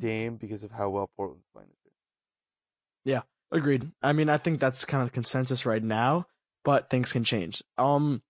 [0.00, 3.14] Dame because of how well Portland's playing this year.
[3.16, 3.22] Yeah,
[3.56, 3.90] agreed.
[4.02, 6.26] I mean, I think that's kind of the consensus right now,
[6.64, 7.62] but things can change.
[7.78, 8.22] Um,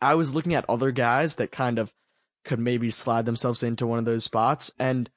[0.00, 1.92] I was looking at other guys that kind of
[2.44, 5.10] could maybe slide themselves into one of those spots, and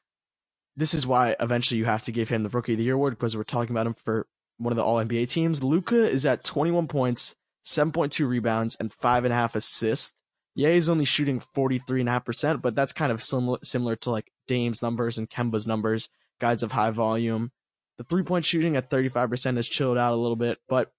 [0.75, 3.17] this is why eventually you have to give him the Rookie of the Year award
[3.17, 4.27] because we're talking about him for
[4.57, 5.63] one of the All NBA teams.
[5.63, 7.35] Luka is at 21 points,
[7.65, 10.13] 7.2 rebounds, and five and a half assists.
[10.55, 15.18] Yeah, he's only shooting 43.5%, but that's kind of similar, similar to like Dame's numbers
[15.18, 16.10] and Kemba's numbers,
[16.40, 17.52] guys of high volume.
[17.98, 20.91] The three point shooting at 35% has chilled out a little bit, but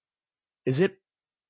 [0.67, 0.99] is it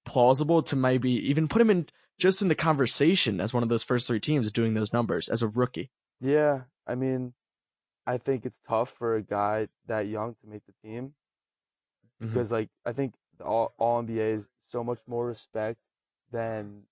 [0.04, 1.86] plausible to maybe even put him in
[2.18, 5.42] just in the conversation as one of those first three teams doing those numbers as
[5.42, 5.90] a rookie?
[6.20, 7.34] Yeah, I mean,
[8.06, 11.14] I think it's tough for a guy that young to make the team
[12.20, 12.28] Mhm.
[12.28, 15.78] because, like, I think the all All NBA is so much more respect
[16.30, 16.86] than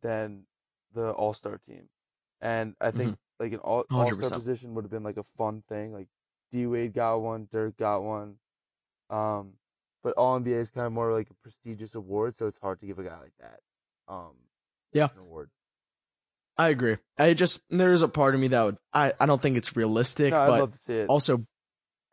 [0.00, 0.46] than
[0.92, 1.88] the All Star team,
[2.40, 5.62] and I think like an All All Star position would have been like a fun
[5.68, 5.92] thing.
[5.92, 6.08] Like
[6.50, 8.36] D Wade got one, Dirk got one,
[9.10, 9.52] um,
[10.02, 12.86] but All NBA is kind of more like a prestigious award, so it's hard to
[12.86, 13.60] give a guy like that,
[14.08, 14.32] um,
[14.92, 15.08] Yeah.
[15.14, 15.50] an award.
[16.56, 16.98] I agree.
[17.18, 20.30] I just there's a part of me that would I, I don't think it's realistic,
[20.32, 21.08] No, but love to see it.
[21.08, 21.44] also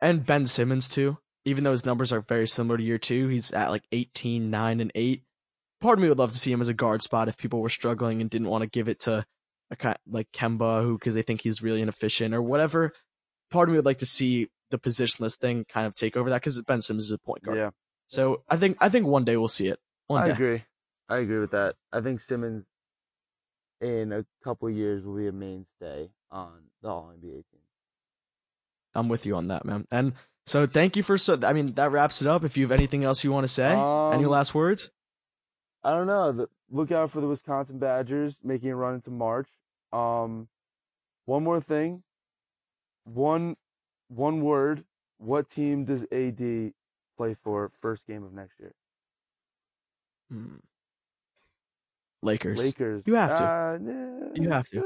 [0.00, 1.18] and Ben Simmons too.
[1.44, 4.80] Even though his numbers are very similar to year two, he's at like 18, 9,
[4.80, 5.22] and 8.
[5.80, 7.68] Part of me would love to see him as a guard spot if people were
[7.68, 9.24] struggling and didn't want to give it to
[9.72, 12.92] a kind like Kemba, who because they think he's really inefficient or whatever.
[13.50, 16.40] Part of me would like to see the positionless thing kind of take over that
[16.40, 17.58] because Ben Simmons is a point guard.
[17.58, 17.70] yeah.
[18.06, 19.80] So I think I think one day we'll see it.
[20.06, 20.32] One I day.
[20.34, 20.64] agree.
[21.08, 21.74] I agree with that.
[21.92, 22.64] I think Simmons
[23.80, 27.60] in a couple years will be a mainstay on the All NBA team.
[28.94, 29.86] I'm with you on that, man.
[29.90, 30.12] And
[30.46, 31.38] so thank you for so.
[31.42, 32.44] I mean that wraps it up.
[32.44, 33.78] If you have anything else you want to say, any
[34.24, 34.90] Um, last words?
[35.84, 36.32] I don't know.
[36.32, 39.48] The, look out for the Wisconsin Badgers making a run into March.
[39.92, 40.48] Um,
[41.26, 42.02] one more thing.
[43.04, 43.56] One,
[44.08, 44.84] one word.
[45.18, 46.72] What team does AD
[47.16, 48.72] play for first game of next year?
[50.30, 50.56] Hmm.
[52.22, 52.58] Lakers.
[52.58, 53.02] Lakers.
[53.06, 53.44] You have to.
[53.44, 54.78] Uh, nah, You have to.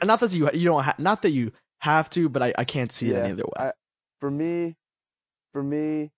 [0.00, 2.64] uh, not that you you don't ha- not that you have to, but I, I
[2.64, 3.52] can't see it any other way.
[3.68, 3.72] I,
[4.20, 4.76] for me,
[5.52, 6.10] for me,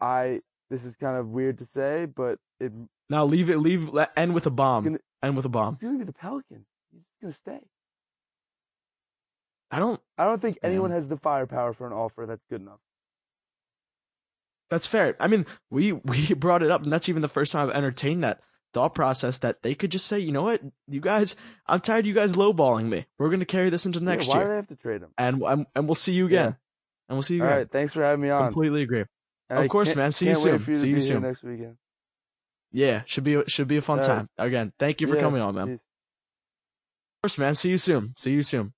[0.00, 0.40] I
[0.70, 2.72] this is kind of weird to say, but it,
[3.08, 3.58] now leave it.
[3.58, 3.90] Leave.
[4.16, 4.84] End with a bomb.
[4.84, 5.74] Gonna- End with a bomb.
[5.74, 6.66] it's gonna be the Pelicans.
[7.20, 7.66] He's gonna stay.
[9.70, 10.00] I don't.
[10.18, 10.96] I don't think anyone Man.
[10.96, 12.80] has the firepower for an offer that's good enough.
[14.68, 15.16] That's fair.
[15.20, 18.24] I mean, we we brought it up, and that's even the first time I've entertained
[18.24, 18.40] that
[18.72, 21.34] thought process that they could just say, you know what, you guys,
[21.66, 23.04] I'm tired of you guys lowballing me.
[23.18, 24.18] We're going to carry this into Yeah, year.
[24.28, 25.10] why do they have to trade him?
[25.18, 26.56] and, and and we'll see you again.
[27.08, 27.58] And we'll see you All again.
[27.58, 28.46] right, thanks for having me on.
[28.46, 29.04] Completely agree.
[29.48, 30.12] And Of I course, man.
[30.12, 30.64] See you soon.
[30.64, 31.22] you See you soon.
[31.22, 31.76] next weekend.
[32.72, 34.16] Yeah, should be should be a fun All right.
[34.16, 34.28] time.
[34.38, 35.80] Again, thank you for Yeah, coming on, man.
[37.22, 37.54] Course, man.
[37.56, 38.14] See you soon.
[38.16, 38.72] See you soon.